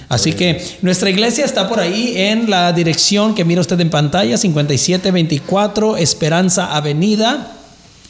Así 0.09 0.33
que 0.33 0.61
nuestra 0.83 1.11
iglesia 1.11 1.45
está 1.45 1.69
por 1.69 1.79
ahí 1.79 2.15
en 2.17 2.51
la 2.51 2.73
dirección 2.73 3.35
que 3.37 3.45
mira 3.45 3.61
usted 3.61 3.79
en 3.81 3.91
pantalla, 3.91 4.37
5724 4.37 5.97
Esperanza 5.97 6.75
Avenida 6.75 7.53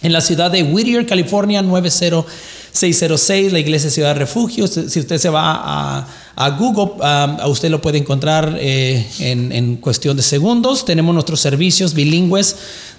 en 0.05 0.12
la 0.12 0.20
ciudad 0.20 0.50
de 0.50 0.62
Whittier, 0.62 1.07
California, 1.07 1.62
90606, 1.62 3.52
la 3.52 3.59
iglesia 3.59 3.88
Ciudad 3.88 4.14
Refugio. 4.14 4.66
Si 4.66 5.00
usted 5.00 5.16
se 5.16 5.30
va 5.30 5.62
a, 5.64 6.07
a 6.37 6.51
Google, 6.51 6.95
a 7.01 7.47
usted 7.47 7.70
lo 7.70 7.80
puede 7.80 7.99
encontrar 7.99 8.57
eh, 8.59 9.07
en, 9.20 9.53
en 9.53 9.76
cuestión 9.76 10.16
de 10.16 10.22
segundos. 10.22 10.85
Tenemos 10.85 11.14
nuestros 11.14 11.41
servicios 11.41 11.95
bilingües 11.95 12.57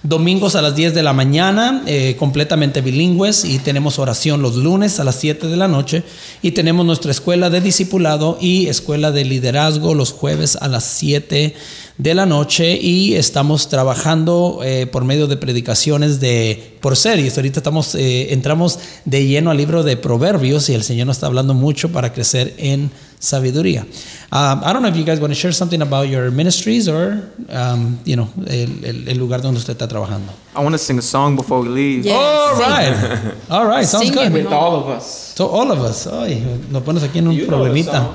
domingos 0.08 0.56
a 0.56 0.62
las 0.62 0.76
10 0.76 0.94
de 0.94 1.04
la 1.04 1.14
mañana, 1.14 1.84
eh, 1.88 2.16
completamente 2.18 2.82
bilingües, 2.82 3.44
y 3.44 3.60
tenemos 3.60 3.98
oración 4.00 4.42
los 4.42 4.56
lunes 4.56 5.00
a 5.00 5.04
las 5.04 5.16
7 5.16 5.48
de 5.48 5.58
la 5.58 5.68
noche, 5.68 6.04
y 6.42 6.52
tenemos 6.52 6.86
nuestra 6.86 7.12
escuela 7.12 7.50
de 7.50 7.62
discipulado 7.62 8.38
y 8.40 8.68
escuela 8.68 9.12
de 9.12 9.26
liderazgo 9.26 9.96
los 9.96 10.12
jueves 10.12 10.58
a 10.62 10.68
las 10.68 10.84
7 10.84 11.56
de 11.98 12.14
la 12.14 12.26
noche 12.26 12.78
y 12.80 13.14
estamos 13.14 13.70
trabajando 13.70 14.60
eh, 14.64 14.86
por 14.86 15.06
medio 15.06 15.28
de 15.28 15.38
predicaciones 15.38 16.20
de 16.20 16.76
por 16.82 16.98
series. 16.98 17.38
Ahorita 17.38 17.62
estamos 17.62 17.96
entramos 17.96 18.80
de 19.06 19.26
lleno 19.26 19.50
al 19.50 19.58
libro 19.58 19.82
de 19.82 19.96
Proverbios 19.96 20.70
y 20.70 20.74
el 20.74 20.84
Señor 20.84 21.08
nos 21.08 21.18
está 21.18 21.28
hablando 21.28 21.54
mucho 21.54 21.94
para 21.94 22.12
crecer 22.12 22.54
en 22.58 22.92
sabiduría. 23.26 23.86
Um, 24.32 24.62
I 24.64 24.74
don't 24.74 24.82
know 24.82 24.90
if 24.90 24.96
you 24.98 25.04
guys 25.04 25.20
want 25.20 25.32
to 25.34 25.40
share 25.40 25.52
something 25.54 25.82
about 25.82 26.08
your 26.08 26.30
ministries 26.32 26.88
or 26.88 27.22
um, 27.50 27.98
you 28.06 28.16
know 28.16 28.28
el, 28.48 28.70
el- 28.86 29.10
el 29.10 29.18
lugar 29.18 29.42
donde 29.42 29.58
usted 29.60 29.74
está 29.78 29.88
trabajando. 29.88 30.32
I 30.56 30.60
want 30.64 30.74
to 30.74 30.78
sing 30.78 30.98
a 30.98 31.02
song 31.02 31.36
before 31.36 31.62
we 31.62 31.70
leave. 31.70 32.06
Yeah. 32.06 32.16
All 32.16 32.56
sing. 32.56 32.66
right, 32.70 33.34
all 33.50 33.66
right, 33.68 33.86
sounds 33.86 34.06
Sing 34.08 34.14
good. 34.14 34.32
With 34.34 34.48
all 34.48 34.76
of 34.76 34.88
us. 34.88 35.34
So 35.36 35.48
all 35.48 35.70
of 35.72 35.80
us, 35.82 36.08
ay, 36.08 36.42
nos 36.72 36.82
pones 36.84 37.04
aquí 37.04 37.18
en 37.20 37.28
un 37.28 37.34
You 37.36 37.46
problemita. 37.46 38.10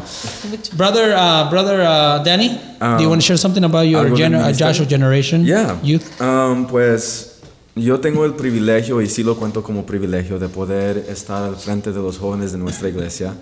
Brother, 0.77 1.15
uh, 1.15 1.51
brother 1.51 1.81
uh, 1.83 2.23
Danny, 2.25 2.49
do 2.97 3.03
you 3.03 3.09
want 3.11 3.21
to 3.21 3.27
share 3.27 3.37
something 3.37 3.65
about 3.65 3.87
your 3.87 4.07
gener- 4.07 4.43
uh? 4.43 4.53
Joshua 4.53 4.87
generation 4.87 5.45
Yeah. 5.45 5.77
youth? 5.83 6.19
Um, 6.21 6.67
pues 6.67 7.41
yo 7.77 7.99
tengo 8.01 8.25
el 8.25 8.33
privilegio, 8.35 9.01
y 9.03 9.07
sí 9.09 9.23
lo 9.23 9.37
cuento 9.37 9.63
como 9.63 9.85
privilegio, 9.85 10.39
de 10.39 10.49
poder 10.49 11.07
estar 11.09 11.43
al 11.45 11.57
frente 11.57 11.93
de 11.93 12.01
los 12.01 12.19
jóvenes 12.19 12.53
de 12.53 12.59
nuestra 12.59 12.89
iglesia. 12.89 13.35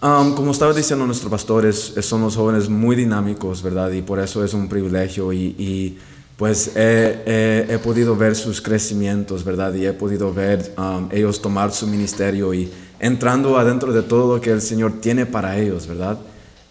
Um, 0.00 0.34
como 0.36 0.52
estaba 0.52 0.72
diciendo 0.72 1.04
nuestro 1.06 1.28
pastor, 1.28 1.66
es, 1.66 1.92
es- 1.96 2.06
son 2.06 2.20
los 2.22 2.36
jóvenes 2.36 2.68
muy 2.68 2.94
dinámicos, 2.94 3.62
¿verdad? 3.62 3.90
Y 3.90 4.02
por 4.02 4.20
eso 4.20 4.44
es 4.44 4.54
un 4.54 4.68
privilegio 4.68 5.32
y, 5.32 5.56
y, 5.58 5.98
pues 6.36 6.72
he, 6.76 7.22
he- 7.26 7.74
he 7.74 7.78
podido 7.80 8.14
ver 8.14 8.36
sus 8.36 8.60
crecimientos, 8.60 9.42
¿verdad? 9.44 9.74
Y 9.74 9.86
he 9.86 9.92
podido 9.92 10.32
ver 10.32 10.72
um, 10.78 11.08
ellos 11.10 11.42
tomar 11.42 11.72
su 11.72 11.88
ministerio 11.88 12.54
y, 12.54 12.70
entrando 13.00 13.58
adentro 13.58 13.92
de 13.92 14.02
todo 14.02 14.36
lo 14.36 14.40
que 14.40 14.50
el 14.50 14.60
Señor 14.62 15.00
tiene 15.00 15.26
para 15.26 15.56
ellos, 15.58 15.86
¿verdad? 15.88 16.18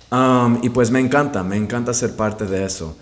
Um, 0.09 0.59
y 0.61 0.69
pues 0.69 0.89
me 0.89 0.99
encanta, 1.01 1.43
me 1.43 1.57
encanta 1.57 1.93
ser 1.93 2.15
parte 2.15 2.45
de 2.45 2.63
eso. 2.65 2.95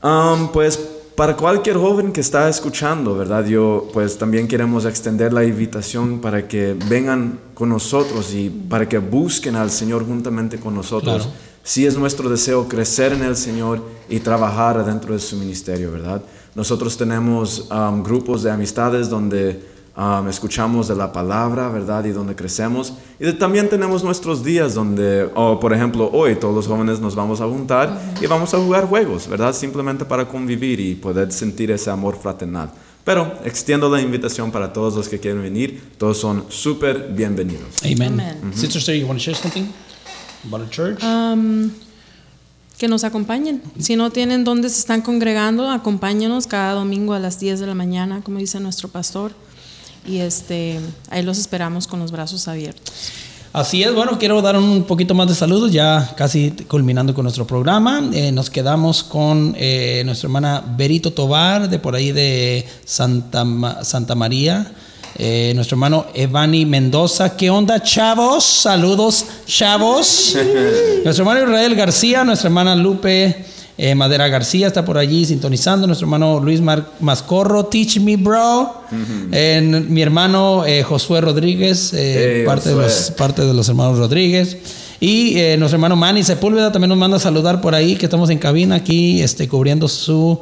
Um, 0.00 0.52
pues 0.52 0.78
para 1.16 1.34
cualquier 1.34 1.78
joven 1.78 2.12
que 2.12 2.20
está 2.20 2.46
escuchando, 2.48 3.16
¿verdad? 3.16 3.46
Yo 3.46 3.88
pues 3.94 4.18
también 4.18 4.46
queremos 4.46 4.84
extender 4.84 5.32
la 5.32 5.44
invitación 5.44 6.20
para 6.20 6.46
que 6.46 6.76
vengan 6.88 7.40
con 7.54 7.70
nosotros 7.70 8.34
y 8.34 8.50
para 8.50 8.86
que 8.86 8.98
busquen 8.98 9.56
al 9.56 9.70
Señor 9.70 10.06
juntamente 10.06 10.60
con 10.60 10.74
nosotros. 10.74 11.22
Claro. 11.22 11.32
Sí 11.62 11.86
es 11.86 11.96
nuestro 11.96 12.28
deseo 12.28 12.68
crecer 12.68 13.14
en 13.14 13.24
el 13.24 13.34
Señor 13.34 13.82
y 14.10 14.20
trabajar 14.20 14.76
adentro 14.76 15.14
de 15.14 15.18
su 15.18 15.36
ministerio, 15.36 15.90
¿verdad? 15.90 16.22
Nosotros 16.54 16.96
tenemos 16.96 17.68
um, 17.70 18.02
grupos 18.02 18.42
de 18.42 18.50
amistades 18.50 19.08
donde 19.08 19.75
um, 19.96 20.28
escuchamos 20.28 20.88
de 20.88 20.94
la 20.94 21.12
palabra, 21.12 21.68
¿verdad? 21.68 22.04
Y 22.04 22.10
donde 22.10 22.34
crecemos. 22.36 22.92
Y 23.18 23.24
de- 23.24 23.32
también 23.32 23.68
tenemos 23.68 24.04
nuestros 24.04 24.44
días 24.44 24.74
donde, 24.74 25.30
oh, 25.34 25.58
por 25.60 25.72
ejemplo, 25.72 26.10
hoy 26.12 26.36
todos 26.36 26.54
los 26.54 26.66
jóvenes 26.66 27.00
nos 27.00 27.14
vamos 27.14 27.40
a 27.40 27.46
juntar 27.46 28.00
y 28.20 28.26
vamos 28.26 28.52
a 28.54 28.58
jugar 28.58 28.86
juegos, 28.86 29.26
¿verdad? 29.28 29.54
Simplemente 29.54 30.04
para 30.04 30.26
convivir 30.28 30.80
y 30.80 30.94
poder 30.94 31.32
sentir 31.32 31.70
ese 31.70 31.90
amor 31.90 32.16
fraternal. 32.16 32.70
Pero 33.04 33.32
extiendo 33.44 33.88
la 33.88 34.00
invitación 34.00 34.50
para 34.50 34.72
todos 34.72 34.96
los 34.96 35.08
que 35.08 35.20
quieren 35.20 35.40
venir. 35.40 35.92
Todos 35.96 36.18
son 36.18 36.44
súper 36.48 37.10
bienvenidos. 37.14 37.68
Amen. 37.84 38.14
Amen. 38.20 38.52
Sister 38.52 38.82
Sarah, 38.82 38.98
you 38.98 39.06
want 39.06 39.18
to 39.20 39.24
share 39.24 39.36
something 39.36 39.66
about 40.48 40.66
a 40.66 40.70
church? 40.70 41.02
Am, 41.04 41.70
que 42.78 42.88
nos 42.88 43.04
acompañen. 43.04 43.62
Si 43.78 43.94
no 43.94 44.10
tienen 44.10 44.42
dónde 44.42 44.68
se 44.68 44.80
están 44.80 45.02
congregando, 45.02 45.70
acompáñenos 45.70 46.48
cada 46.48 46.72
domingo 46.74 47.12
a 47.14 47.20
las 47.20 47.38
10 47.38 47.60
de 47.60 47.66
la 47.68 47.74
mañana, 47.74 48.22
como 48.24 48.38
dice 48.38 48.58
nuestro 48.58 48.88
pastor. 48.88 49.32
Y 50.08 50.18
este, 50.18 50.78
ahí 51.10 51.22
los 51.22 51.38
esperamos 51.38 51.86
con 51.86 52.00
los 52.00 52.12
brazos 52.12 52.48
abiertos. 52.48 52.92
Así 53.52 53.82
es, 53.82 53.94
bueno, 53.94 54.18
quiero 54.18 54.42
dar 54.42 54.54
un 54.56 54.84
poquito 54.84 55.14
más 55.14 55.28
de 55.28 55.34
saludos, 55.34 55.72
ya 55.72 56.12
casi 56.14 56.50
culminando 56.68 57.14
con 57.14 57.22
nuestro 57.22 57.46
programa. 57.46 58.02
Eh, 58.12 58.30
nos 58.30 58.50
quedamos 58.50 59.02
con 59.02 59.54
eh, 59.56 60.02
nuestra 60.04 60.26
hermana 60.26 60.62
Berito 60.76 61.10
Tobar, 61.10 61.70
de 61.70 61.78
por 61.78 61.94
ahí 61.94 62.12
de 62.12 62.66
Santa, 62.84 63.46
Santa 63.82 64.14
María. 64.14 64.70
Eh, 65.18 65.52
nuestro 65.54 65.76
hermano 65.76 66.04
Evani 66.12 66.66
Mendoza. 66.66 67.34
¿Qué 67.34 67.48
onda, 67.48 67.82
chavos? 67.82 68.44
Saludos, 68.44 69.24
chavos. 69.46 70.36
nuestro 71.04 71.24
hermano 71.24 71.50
Israel 71.50 71.74
García, 71.74 72.24
nuestra 72.24 72.48
hermana 72.48 72.76
Lupe 72.76 73.46
eh, 73.78 73.94
Madera 73.94 74.28
García 74.28 74.66
está 74.68 74.84
por 74.84 74.96
allí 74.98 75.24
sintonizando. 75.24 75.86
Nuestro 75.86 76.06
hermano 76.06 76.40
Luis 76.40 76.60
Mar- 76.60 76.90
Mascorro, 77.00 77.66
Teach 77.66 78.00
Me 78.00 78.16
Bro. 78.16 78.82
Eh, 79.32 79.60
mi 79.88 80.00
hermano 80.02 80.64
eh, 80.66 80.82
Josué 80.82 81.20
Rodríguez, 81.20 81.92
Hey, 81.94 82.44
parte, 82.46 82.70
de 82.70 82.76
los, 82.76 83.10
parte 83.16 83.42
de 83.44 83.52
los 83.54 83.68
hermanos 83.68 83.98
Rodríguez. 83.98 84.56
Y 84.98 85.34
nuestro 85.58 85.76
hermano 85.76 85.94
Manny 85.94 86.24
Sepúlveda 86.24 86.72
también 86.72 86.88
nos 86.88 86.96
manda 86.96 87.18
a 87.18 87.20
saludar 87.20 87.60
por 87.60 87.74
ahí, 87.74 87.96
que 87.96 88.06
estamos 88.06 88.30
en 88.30 88.38
cabina 88.38 88.76
aquí, 88.76 89.20
este, 89.20 89.46
cubriendo 89.46 89.88
su, 89.88 90.40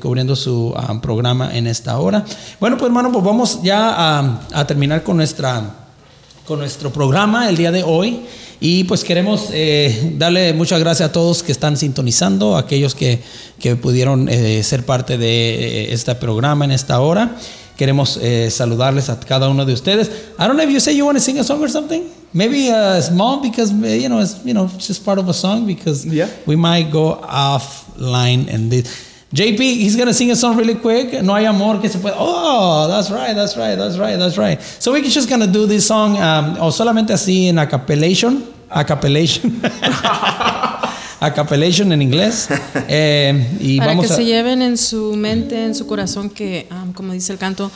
cubriendo 0.00 0.36
su 0.36 0.72
ah, 0.76 1.00
programa 1.02 1.50
en 1.52 1.66
esta 1.66 1.98
hora. 1.98 2.24
Bueno, 2.60 2.76
pues 2.76 2.86
hermano, 2.88 3.10
pues 3.10 3.24
vamos 3.24 3.60
ya 3.64 3.90
a, 4.20 4.40
a 4.52 4.66
terminar 4.68 5.02
con 5.02 5.16
nuestra, 5.16 5.79
con 6.50 6.58
nuestro 6.58 6.92
programa 6.92 7.48
el 7.48 7.56
día 7.56 7.70
de 7.70 7.84
hoy. 7.84 8.22
Y 8.58 8.82
pues 8.82 9.04
queremos 9.04 9.50
eh, 9.52 10.14
darle 10.18 10.52
muchas 10.52 10.80
gracias 10.80 11.08
a 11.08 11.12
todos 11.12 11.44
que 11.44 11.52
están 11.52 11.76
sintonizando, 11.76 12.56
a 12.56 12.60
aquellos 12.60 12.96
que, 12.96 13.20
que 13.60 13.76
pudieron 13.76 14.28
eh, 14.28 14.60
ser 14.64 14.84
parte 14.84 15.16
de 15.16 15.28
eh, 15.28 15.92
este 15.92 16.12
programa 16.16 16.64
en 16.64 16.72
esta 16.72 16.98
hora. 16.98 17.36
Queremos 17.76 18.18
eh, 18.20 18.48
saludarles 18.50 19.10
a 19.10 19.20
cada 19.20 19.48
uno 19.48 19.64
de 19.64 19.74
ustedes. 19.74 20.08
I 20.40 20.48
don't 20.48 20.56
know 20.56 20.64
if 20.64 20.70
you 20.72 20.80
say 20.80 20.96
you 20.96 21.06
want 21.06 21.16
to 21.18 21.22
sing 21.22 21.38
a 21.38 21.44
song 21.44 21.62
or 21.62 21.70
something. 21.70 22.02
Maybe 22.32 22.68
uh, 22.68 23.00
small 23.00 23.40
because 23.40 23.72
uh, 23.72 23.86
you 23.86 24.08
know 24.08 24.20
it's 24.20 24.38
you 24.44 24.52
know 24.52 24.68
it's 24.74 24.88
just 24.88 25.04
part 25.04 25.20
of 25.20 25.28
a 25.28 25.32
song 25.32 25.66
because 25.66 26.04
Yeah. 26.04 26.26
we 26.46 26.56
might 26.56 26.90
go 26.90 27.14
offline 27.22 28.52
and 28.52 28.72
this. 28.72 29.09
JP, 29.32 29.60
he's 29.60 29.96
gonna 29.96 30.12
sing 30.12 30.30
a 30.32 30.34
song 30.36 30.56
really 30.56 30.74
quick. 30.74 31.22
No 31.22 31.34
hay 31.34 31.44
amor 31.46 31.80
que 31.80 31.88
se 31.88 31.98
pueda. 31.98 32.16
Oh, 32.18 32.88
that's 32.88 33.10
right, 33.10 33.34
that's 33.34 33.56
right, 33.56 33.76
that's 33.78 33.96
right, 33.96 34.18
that's 34.18 34.36
right. 34.36 34.60
So 34.80 34.90
we're 34.92 35.02
just 35.04 35.28
gonna 35.28 35.46
do 35.46 35.66
this 35.68 35.86
song, 35.86 36.16
um, 36.16 36.56
o 36.60 36.72
solamente 36.72 37.12
así 37.12 37.46
en 37.48 37.58
acapellation, 37.58 38.42
acapellation, 38.68 39.60
acapellation 41.20 41.92
en 41.92 42.02
inglés. 42.02 42.48
Eh, 42.88 43.56
y 43.60 43.78
Para 43.78 43.92
vamos 43.92 44.06
que 44.06 44.12
a. 44.12 44.16
se 44.16 44.24
lleven 44.24 44.62
en 44.62 44.76
su 44.76 45.14
mente, 45.16 45.64
en 45.64 45.74
su 45.74 45.86
corazón, 45.86 46.30
que, 46.30 46.66
am, 46.70 46.92
como 46.92 47.12
dice 47.12 47.32
el 47.32 47.38
canto, 47.38 47.70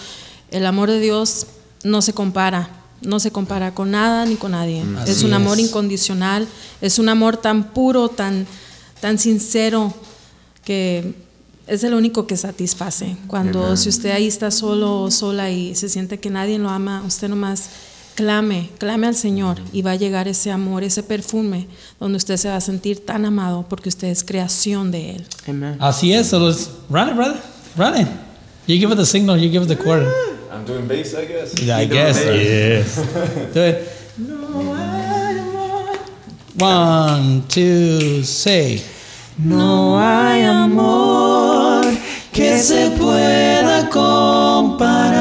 el 0.50 0.66
amor 0.66 0.90
de 0.90 1.00
Dios 1.00 1.46
no 1.84 2.02
se 2.02 2.12
compara, 2.14 2.68
no 3.02 3.20
se 3.20 3.30
compara 3.30 3.72
con 3.74 3.90
nada 3.90 4.24
ni 4.26 4.36
con 4.36 4.52
nadie. 4.52 4.80
es 4.80 4.86
Mm, 4.86 4.96
Así 4.98 5.24
un 5.26 5.34
amor 5.34 5.58
es. 5.58 5.66
incondicional, 5.68 6.48
es 6.80 6.98
un 6.98 7.08
amor 7.08 7.36
tan 7.36 7.64
puro, 7.72 8.08
tan, 8.08 8.46
tan 9.00 9.18
sincero, 9.18 9.92
que 10.64 11.14
es 11.66 11.84
el 11.84 11.94
único 11.94 12.26
que 12.26 12.36
satisface. 12.36 13.16
Cuando 13.26 13.76
si 13.76 13.88
usted 13.88 14.10
ahí 14.10 14.26
está 14.26 14.50
solo 14.50 15.02
o 15.02 15.10
sola 15.10 15.50
y 15.50 15.74
se 15.74 15.88
siente 15.88 16.18
que 16.18 16.30
nadie 16.30 16.58
lo 16.58 16.68
ama, 16.68 17.02
usted 17.06 17.28
nomás 17.28 17.68
clame, 18.14 18.70
clame 18.78 19.06
al 19.06 19.14
Señor 19.14 19.58
y 19.72 19.82
va 19.82 19.92
a 19.92 19.96
llegar 19.96 20.28
ese 20.28 20.50
amor, 20.50 20.84
ese 20.84 21.02
perfume, 21.02 21.66
donde 21.98 22.16
usted 22.16 22.36
se 22.36 22.48
va 22.48 22.56
a 22.56 22.60
sentir 22.60 23.04
tan 23.04 23.24
amado 23.24 23.64
porque 23.68 23.88
usted 23.88 24.08
es 24.08 24.24
creación 24.24 24.90
de 24.90 25.16
Él. 25.16 25.26
Amen. 25.48 25.76
Así 25.80 26.12
es, 26.12 26.28
so 26.28 26.38
let's 26.38 26.70
run 26.90 27.08
it, 27.08 27.14
brother, 27.14 27.40
run 27.76 28.00
it. 28.00 28.08
You 28.66 28.78
give 28.78 28.92
it 28.92 28.96
the 28.96 29.06
signal, 29.06 29.36
you 29.36 29.50
give 29.50 29.62
it 29.62 29.68
the 29.68 29.76
quarter. 29.76 30.10
I'm 30.50 30.64
doing 30.64 30.86
bass, 30.86 31.14
I 31.14 31.26
guess. 31.26 31.60
Yeah, 31.60 31.78
I 31.78 31.86
guess. 31.86 32.24
Yes. 32.24 32.96
Do 33.52 33.60
it. 33.60 33.88
One, 36.56 37.42
two, 37.48 38.22
say. 38.22 38.80
No 39.36 39.98
hay 39.98 40.44
amor 40.44 41.33
que 42.34 42.58
se 42.58 42.90
pueda 42.90 43.88
comparar 43.90 45.14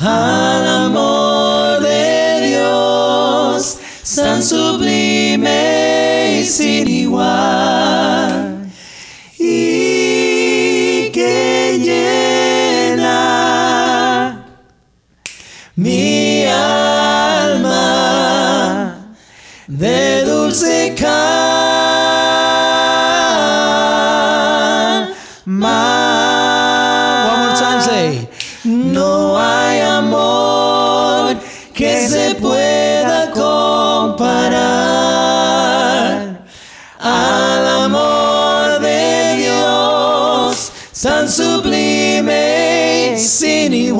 al 0.00 0.68
amor 0.86 1.80
de 1.80 2.48
Dios, 2.48 3.78
tan 4.16 4.42
sublime 4.42 6.40
y 6.40 6.44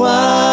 sin 0.06 0.45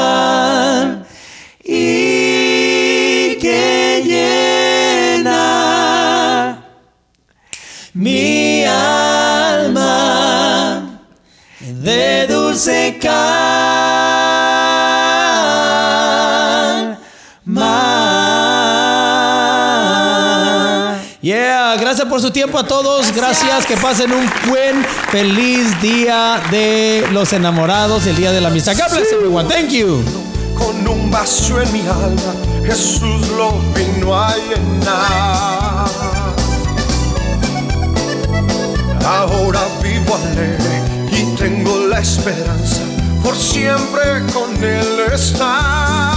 gracias 22.03 22.09
por 22.09 22.21
su 22.21 22.31
tiempo 22.31 22.59
a 22.59 22.63
todos. 22.63 23.13
Gracias, 23.13 23.65
que 23.65 23.77
pasen 23.77 24.11
un 24.11 24.29
buen, 24.47 24.83
feliz 25.11 25.79
día 25.81 26.41
de 26.51 27.07
los 27.11 27.31
enamorados, 27.33 28.05
el 28.07 28.15
día 28.15 28.31
de 28.31 28.41
la 28.41 28.49
amistad. 28.49 28.75
God 28.75 28.95
bless 28.95 29.11
everyone. 29.13 29.47
Thank 29.47 29.69
you. 29.69 30.03
con 30.55 30.87
un 30.87 31.09
vacío 31.09 31.61
en 31.61 31.71
mi 31.73 31.81
alma, 31.81 32.33
Jesús 32.65 33.27
lo 33.37 33.59
vino 33.73 34.13
a 34.13 34.35
llenar. 34.37 35.85
Ahora 39.05 39.61
vivo 39.81 40.15
alegre 40.15 40.81
y 41.11 41.35
tengo 41.35 41.87
la 41.87 41.99
esperanza 41.99 42.81
por 43.23 43.35
siempre 43.35 44.23
con 44.33 44.63
Él 44.63 44.99
estar. 45.13 46.12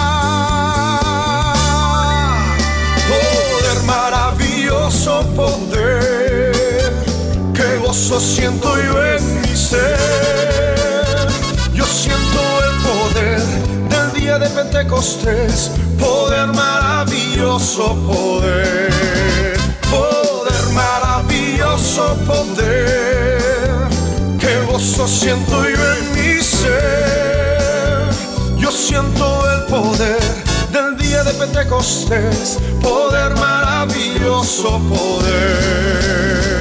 Gozo 8.16 8.34
siento 8.34 8.74
yo 8.82 9.04
en 9.04 9.42
mi 9.42 9.54
ser. 9.54 11.28
Yo 11.74 11.84
siento 11.84 12.40
el 12.66 12.74
poder 12.88 13.42
del 13.90 14.12
día 14.20 14.38
de 14.38 14.48
Pentecostés, 14.48 15.70
poder 15.98 16.46
maravilloso, 16.46 17.94
poder, 18.06 19.58
poder 19.90 20.64
maravilloso, 20.72 22.16
poder, 22.26 23.88
que 24.40 24.60
gozo 24.70 25.06
siento 25.06 25.68
yo 25.68 25.92
en 25.96 26.12
mi 26.14 26.42
ser, 26.42 28.08
yo 28.56 28.70
siento 28.70 29.26
el 29.52 29.62
poder 29.64 30.20
del 30.72 30.96
día 30.96 31.22
de 31.22 31.32
Pentecostés, 31.34 32.58
poder 32.80 33.34
maravilloso, 33.34 34.80
poder. 34.88 36.55